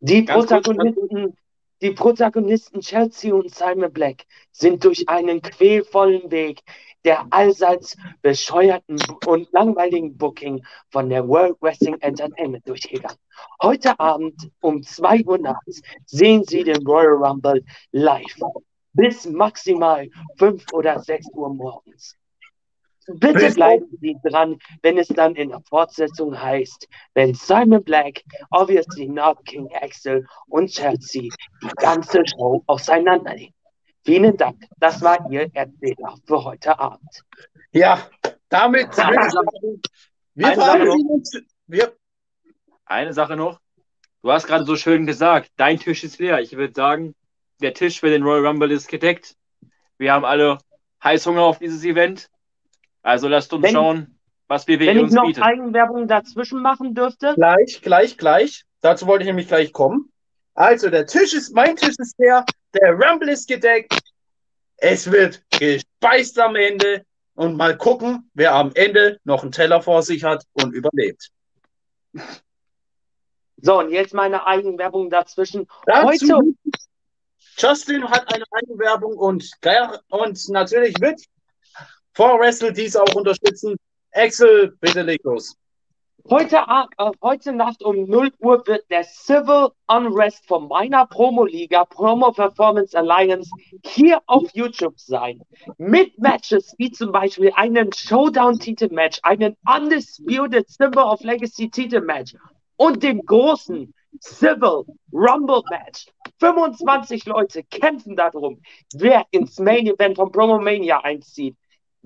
Die 0.00 0.24
Ganz 0.24 0.46
kurz, 0.46 0.64
Protagonisten, 0.64 1.36
die 1.82 1.90
Protagonisten 1.90 2.80
Chelsea 2.80 3.34
und 3.34 3.52
Simon 3.52 3.92
Black 3.92 4.24
sind 4.52 4.84
durch 4.84 5.08
einen 5.08 5.42
quälvollen 5.42 6.30
Weg 6.30 6.62
der 7.04 7.26
allseits 7.30 7.96
bescheuerten 8.22 8.98
und 9.26 9.52
langweiligen 9.52 10.16
Booking 10.16 10.64
von 10.90 11.10
der 11.10 11.28
World 11.28 11.56
Wrestling 11.60 12.00
Entertainment 12.00 12.66
durchgegangen. 12.66 13.18
Heute 13.62 13.98
Abend 14.00 14.50
um 14.60 14.82
2 14.82 15.24
Uhr 15.24 15.38
nachts 15.38 15.82
sehen 16.06 16.44
Sie 16.44 16.64
den 16.64 16.86
Royal 16.86 17.16
Rumble 17.16 17.62
live. 17.92 18.38
Bis 18.94 19.26
maximal 19.26 20.08
5 20.38 20.64
oder 20.72 21.00
6 21.00 21.26
Uhr 21.32 21.52
morgens. 21.52 22.16
Bitte 23.06 23.50
bleiben 23.52 23.86
Sie 24.00 24.16
dran, 24.24 24.58
wenn 24.82 24.98
es 24.98 25.08
dann 25.08 25.34
in 25.34 25.50
der 25.50 25.60
Fortsetzung 25.68 26.40
heißt, 26.40 26.88
wenn 27.14 27.34
Simon 27.34 27.82
Black, 27.84 28.22
obviously 28.50 29.08
not 29.08 29.44
King 29.44 29.68
Axel 29.74 30.26
und 30.46 30.70
Chelsea 30.70 31.28
die 31.62 31.68
ganze 31.76 32.22
Show 32.26 32.62
auseinandernehmen. 32.66 33.54
Vielen 34.04 34.36
Dank. 34.36 34.64
Das 34.78 35.00
war 35.02 35.30
Ihr 35.30 35.50
Erzähler 35.54 36.14
für 36.26 36.44
heute 36.44 36.78
Abend. 36.78 37.24
Ja, 37.72 38.06
damit 38.48 38.96
wir 38.96 39.06
Eine 39.06 39.30
Sache 39.30 40.54
verabschieden 40.54 41.10
uns. 41.10 41.38
Wir, 41.66 41.92
Eine 42.84 43.12
Sache 43.12 43.36
noch. 43.36 43.60
Du 44.22 44.30
hast 44.30 44.46
gerade 44.46 44.64
so 44.64 44.76
schön 44.76 45.06
gesagt, 45.06 45.50
dein 45.56 45.78
Tisch 45.78 46.04
ist 46.04 46.18
leer. 46.18 46.40
Ich 46.40 46.56
würde 46.56 46.72
sagen, 46.74 47.14
der 47.60 47.74
Tisch 47.74 48.00
für 48.00 48.10
den 48.10 48.22
Royal 48.22 48.46
Rumble 48.46 48.70
ist 48.70 48.88
gedeckt. 48.88 49.36
Wir 49.98 50.12
haben 50.12 50.24
alle 50.24 50.58
Heißhunger 51.02 51.42
auf 51.42 51.58
dieses 51.58 51.84
Event. 51.84 52.28
Also 53.04 53.28
lasst 53.28 53.52
uns 53.52 53.62
Wenn- 53.62 53.72
schauen, 53.74 54.18
was 54.48 54.66
WWE 54.66 54.86
Wenn 54.86 54.96
ich 54.96 55.02
uns 55.04 55.12
noch 55.12 55.26
bietet. 55.26 55.44
Eigenwerbung 55.44 56.08
dazwischen 56.08 56.60
machen 56.60 56.94
dürfte, 56.94 57.34
gleich, 57.36 57.80
gleich, 57.82 58.16
gleich. 58.18 58.64
Dazu 58.80 59.06
wollte 59.06 59.22
ich 59.22 59.28
nämlich 59.28 59.46
gleich 59.48 59.72
kommen. 59.72 60.10
Also, 60.54 60.88
der 60.90 61.06
Tisch 61.06 61.34
ist, 61.34 61.54
mein 61.54 61.76
Tisch 61.76 61.94
ist 61.98 62.18
leer. 62.18 62.44
Der 62.74 62.92
Rumble 62.92 63.28
ist 63.30 63.46
gedeckt. 63.48 63.98
Es 64.76 65.10
wird 65.10 65.42
gespeist 65.50 66.38
am 66.38 66.56
Ende. 66.56 67.04
Und 67.36 67.56
mal 67.56 67.76
gucken, 67.76 68.30
wer 68.34 68.54
am 68.54 68.70
Ende 68.74 69.18
noch 69.24 69.42
einen 69.42 69.50
Teller 69.52 69.82
vor 69.82 70.02
sich 70.02 70.22
hat 70.22 70.44
und 70.52 70.72
überlebt. 70.72 71.30
so 73.56 73.78
und 73.80 73.90
jetzt 73.90 74.14
meine 74.14 74.46
Eigenwerbung 74.46 75.10
dazwischen. 75.10 75.66
Dazu, 75.86 76.06
Heute, 76.06 76.54
Justin 77.58 78.08
hat 78.08 78.32
eine 78.32 78.44
Eigenwerbung 78.52 79.16
und, 79.16 79.50
und 80.10 80.48
natürlich 80.50 80.94
wird 81.00 81.20
For 82.16 82.38
Wrestle 82.38 82.72
dies 82.72 82.94
auch 82.94 83.12
unterstützen. 83.16 83.74
Axel, 84.12 84.76
bitte 84.80 85.02
leg 85.02 85.20
los. 85.24 85.56
heute, 86.30 86.58
äh, 86.58 87.10
heute 87.20 87.52
Nacht 87.52 87.82
um 87.82 88.08
0 88.08 88.30
Uhr 88.38 88.64
wird 88.68 88.88
der 88.88 89.02
Civil 89.02 89.70
Unrest 89.88 90.46
von 90.46 90.68
meiner 90.68 91.06
Promo-Liga, 91.06 91.84
Promo 91.86 92.30
Performance 92.30 92.96
Alliance, 92.96 93.50
hier 93.84 94.22
auf 94.26 94.48
YouTube 94.54 94.94
sein. 94.96 95.42
Mit 95.78 96.16
Matches 96.20 96.72
wie 96.78 96.92
zum 96.92 97.10
Beispiel 97.10 97.50
einem 97.56 97.90
Showdown-Titel-Match, 97.92 99.18
einen 99.24 99.56
Undisputed 99.66 100.68
Symbol 100.68 101.02
of 101.02 101.20
Legacy-Titel-Match 101.24 102.36
und 102.76 103.02
dem 103.02 103.26
großen 103.26 103.92
Civil 104.20 104.84
Rumble-Match. 105.12 106.06
25 106.38 107.26
Leute 107.26 107.64
kämpfen 107.64 108.14
darum, 108.14 108.62
wer 108.94 109.26
ins 109.32 109.58
Main-Event 109.58 110.14
von 110.14 110.30
Promo 110.30 110.60
Mania 110.60 111.00
einzieht. 111.00 111.56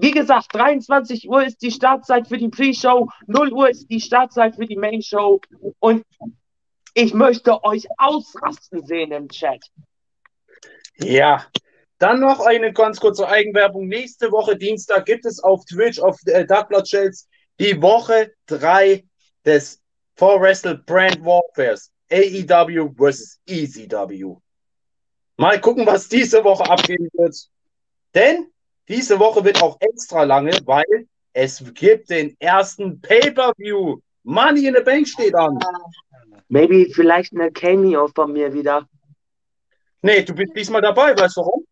Wie 0.00 0.12
gesagt, 0.12 0.54
23 0.54 1.28
Uhr 1.28 1.44
ist 1.44 1.60
die 1.60 1.72
Startzeit 1.72 2.28
für 2.28 2.38
die 2.38 2.48
Pre-Show, 2.48 3.08
0 3.26 3.52
Uhr 3.52 3.68
ist 3.68 3.90
die 3.90 4.00
Startzeit 4.00 4.54
für 4.54 4.64
die 4.64 4.76
Main-Show 4.76 5.40
und 5.80 6.04
ich 6.94 7.14
möchte 7.14 7.64
euch 7.64 7.84
ausrasten 7.96 8.86
sehen 8.86 9.10
im 9.10 9.28
Chat. 9.28 9.60
Ja, 10.98 11.44
Dann 11.98 12.20
noch 12.20 12.38
eine 12.46 12.72
ganz 12.72 13.00
kurze 13.00 13.28
Eigenwerbung. 13.28 13.88
Nächste 13.88 14.30
Woche 14.30 14.56
Dienstag 14.56 15.04
gibt 15.04 15.26
es 15.26 15.42
auf 15.42 15.64
Twitch, 15.64 15.98
auf 15.98 16.16
äh, 16.26 16.46
Dark 16.46 16.68
Blood 16.68 16.88
Shells, 16.88 17.28
die 17.58 17.82
Woche 17.82 18.32
3 18.46 19.04
des 19.44 19.82
For 20.14 20.40
Wrestle 20.40 20.78
Brand 20.78 21.24
Warfares. 21.24 21.90
AEW 22.10 22.94
vs. 22.96 23.40
ECW. 23.46 24.36
Mal 25.36 25.60
gucken, 25.60 25.86
was 25.86 26.08
diese 26.08 26.42
Woche 26.44 26.70
abgehen 26.70 27.08
wird. 27.12 27.36
Denn 28.14 28.46
diese 28.88 29.18
Woche 29.18 29.44
wird 29.44 29.62
auch 29.62 29.76
extra 29.80 30.22
lange, 30.24 30.52
weil 30.64 31.06
es 31.32 31.62
gibt 31.74 32.10
den 32.10 32.36
ersten 32.40 33.00
Pay-Per-View. 33.00 34.00
Money 34.24 34.66
in 34.66 34.74
the 34.74 34.82
Bank 34.82 35.06
steht 35.08 35.34
an. 35.34 35.58
Maybe 36.48 36.86
vielleicht 36.92 37.32
eine 37.34 37.50
Cameo 37.52 38.08
von 38.08 38.32
mir 38.32 38.52
wieder. 38.52 38.88
Nee, 40.02 40.22
du 40.22 40.34
bist 40.34 40.54
diesmal 40.56 40.82
dabei, 40.82 41.16
weißt 41.16 41.36
du 41.36 41.40
warum? 41.42 41.66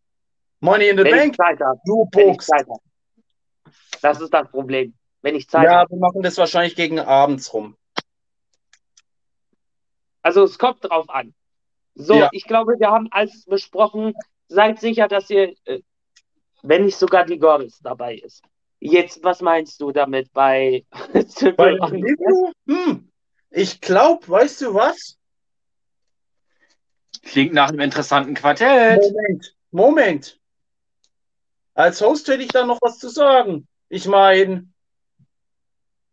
Money 0.60 0.88
in 0.88 0.98
the 0.98 1.04
Wenn 1.04 1.32
Bank, 1.32 1.58
du 1.84 2.06
buchst. 2.10 2.50
Das 4.02 4.20
ist 4.20 4.32
das 4.32 4.48
Problem. 4.50 4.94
Wenn 5.22 5.34
ich 5.34 5.48
Zeit 5.48 5.64
Ja, 5.64 5.78
habe. 5.80 5.90
wir 5.90 5.98
machen 5.98 6.22
das 6.22 6.38
wahrscheinlich 6.38 6.76
gegen 6.76 6.98
abends 6.98 7.52
rum. 7.52 7.76
Also 10.22 10.44
es 10.44 10.58
kommt 10.58 10.84
drauf 10.84 11.08
an. 11.08 11.34
So, 11.94 12.14
Ja. 12.14 12.28
ich 12.32 12.44
glaube, 12.44 12.78
wir 12.78 12.88
haben 12.90 13.08
alles 13.10 13.44
besprochen. 13.44 14.14
Seid 14.48 14.80
sicher, 14.80 15.08
dass 15.08 15.30
ihr, 15.30 15.54
äh, 15.64 15.80
wenn 16.68 16.84
nicht 16.84 16.98
sogar 16.98 17.24
die 17.24 17.38
Goris 17.38 17.78
dabei 17.80 18.16
ist. 18.16 18.42
Jetzt, 18.80 19.22
was 19.22 19.40
meinst 19.40 19.80
du 19.80 19.92
damit 19.92 20.32
bei 20.32 20.84
Bei 21.12 21.22
Triple 21.22 21.76
dem 21.76 21.80
Unreal? 21.80 22.16
Review? 22.18 22.52
Hm, 22.68 23.10
ich 23.50 23.80
glaube, 23.80 24.28
weißt 24.28 24.62
du 24.62 24.74
was? 24.74 25.16
Klingt 27.22 27.54
nach 27.54 27.70
einem 27.70 27.80
interessanten 27.80 28.34
Quartett. 28.34 29.00
Moment, 29.00 29.56
Moment. 29.70 30.40
Als 31.74 32.00
Host 32.00 32.28
hätte 32.28 32.42
ich 32.42 32.48
da 32.48 32.64
noch 32.64 32.78
was 32.80 32.98
zu 32.98 33.08
sagen. 33.08 33.66
Ich 33.88 34.06
meine, 34.06 34.68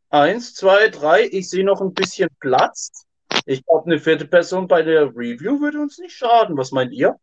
eins, 0.09 0.53
zwei, 0.53 0.89
drei, 0.89 1.27
ich 1.31 1.49
sehe 1.49 1.65
noch 1.65 1.81
ein 1.81 1.93
bisschen 1.93 2.29
Platz. 2.39 3.05
Ich 3.45 3.65
glaube, 3.65 3.85
eine 3.85 3.99
vierte 3.99 4.27
Person 4.27 4.67
bei 4.67 4.81
der 4.81 5.07
Review 5.07 5.59
würde 5.59 5.79
uns 5.79 5.97
nicht 5.99 6.15
schaden. 6.15 6.57
Was 6.57 6.71
meint 6.71 6.93
ihr? 6.93 7.19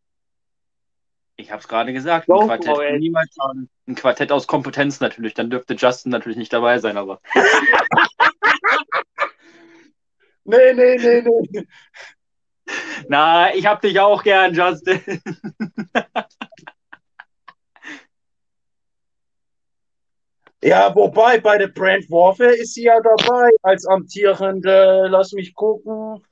Ich 1.41 1.51
habe 1.51 1.61
es 1.61 1.68
gerade 1.68 1.93
gesagt. 1.93 2.26
Go 2.26 2.41
Ein 2.41 2.47
Quartett, 2.49 2.74
for 2.76 2.84
it. 2.84 3.01
niemals 3.01 3.34
schaden. 3.34 3.68
ein 3.88 3.95
Quartett 3.95 4.30
aus 4.30 4.47
Kompetenz 4.47 5.01
natürlich. 5.01 5.34
Dann 5.34 5.51
dürfte 5.51 5.74
Justin 5.74 6.12
natürlich 6.12 6.38
nicht 6.38 6.53
dabei 6.53 6.78
sein, 6.78 6.97
aber. 6.97 7.20
Nee, 10.45 10.72
nee, 10.72 10.97
nee, 10.97 11.22
nee. 11.22 11.66
Na, 13.09 13.55
ich 13.55 13.66
hab 13.66 13.82
dich 13.82 14.01
auch 14.01 14.22
gern, 14.22 14.53
Justin. 14.53 15.01
Ja, 20.62 20.95
wobei, 20.95 21.41
bei 21.41 21.57
der 21.57 21.68
Brand 21.68 22.11
Warfare 22.11 22.55
ist 22.55 22.74
sie 22.74 22.82
ja 22.82 23.01
dabei 23.01 23.49
als 23.62 23.86
amtierende, 23.86 25.07
lass 25.09 25.32
mich 25.32 25.55
gucken. 25.55 26.22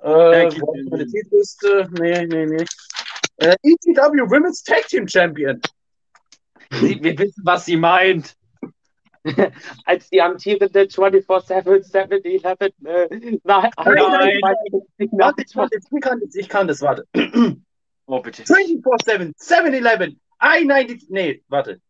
Äh, 0.00 0.48
Titelliste? 0.48 1.88
Nee, 2.00 2.26
nee, 2.26 2.46
nee. 2.46 2.64
Äh, 3.38 3.54
ECW 3.62 4.28
Women's 4.30 4.62
Tag 4.62 4.86
Team 4.88 5.06
Champion. 5.08 5.60
Sie- 6.72 7.02
Wir 7.02 7.18
wissen, 7.18 7.42
was 7.44 7.64
sie 7.64 7.76
meint. 7.76 8.34
Als 9.84 10.08
die 10.10 10.22
amtierende 10.22 10.82
24-7, 10.82 11.82
7-Eleven, 11.84 12.72
äh, 12.86 13.08
nein, 13.10 13.38
Nein, 13.44 13.70
nein, 13.84 14.40
nein, 14.40 14.40
Warte, 15.12 15.42
ich 15.42 15.52
kann 15.52 15.68
das, 15.70 15.82
ich 15.90 16.00
kann 16.00 16.20
das, 16.20 16.34
ich 16.34 16.48
kann 16.48 16.68
das, 16.68 16.80
warte. 16.82 17.06
Oh, 18.06 18.20
bitte. 18.20 18.42
24-7, 18.44 19.34
7-Eleven, 19.36 20.18
I-90, 20.40 21.06
nee, 21.10 21.42
warte. 21.48 21.80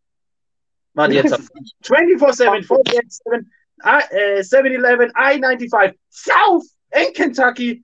Warte, 0.95 1.15
jetzt 1.15 1.33
hab 1.33 1.41
ich 1.41 1.75
24-7, 1.85 2.67
48-7, 2.67 3.47
äh, 3.85 4.41
7-Eleven, 4.41 5.13
I-95, 5.17 5.95
South 6.09 6.75
in 6.91 7.13
Kentucky, 7.13 7.83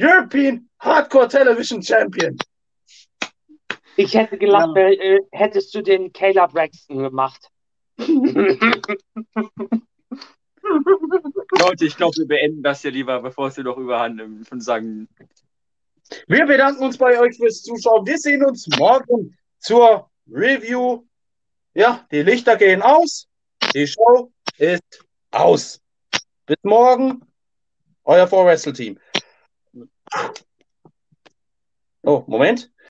European 0.00 0.68
Hardcore 0.80 1.28
Television 1.28 1.80
Champion. 1.82 2.36
Ich 3.98 4.14
hätte 4.14 4.38
gelacht, 4.38 4.76
äh, 4.76 5.18
hättest 5.32 5.74
du 5.74 5.82
den 5.82 6.12
Caleb 6.12 6.52
Braxton 6.52 6.98
gemacht. 6.98 7.50
Leute, 11.58 11.84
ich 11.84 11.96
glaube, 11.96 12.16
wir 12.18 12.28
beenden 12.28 12.62
das 12.62 12.82
hier 12.82 12.92
lieber, 12.92 13.20
bevor 13.20 13.48
es 13.48 13.56
hier 13.56 13.64
noch 13.64 13.76
überhand 13.76 14.14
nimmt 14.16 14.52
und 14.52 14.60
sagen, 14.60 15.08
Wir 16.28 16.46
bedanken 16.46 16.84
uns 16.84 16.96
bei 16.96 17.18
euch 17.18 17.36
fürs 17.36 17.64
Zuschauen. 17.64 18.06
Wir 18.06 18.18
sehen 18.18 18.44
uns 18.44 18.68
morgen 18.78 19.36
zur 19.58 20.08
Review. 20.30 21.02
Ja, 21.74 22.06
die 22.12 22.22
Lichter 22.22 22.56
gehen 22.56 22.82
aus. 22.82 23.26
Die 23.74 23.88
Show 23.88 24.30
ist 24.58 25.04
aus. 25.32 25.80
Bis 26.46 26.58
morgen. 26.62 27.22
Euer 28.04 28.28
Vor 28.28 28.46
Wrestle 28.46 28.72
Team. 28.72 28.96
Oh, 32.02 32.22
Moment. 32.28 32.70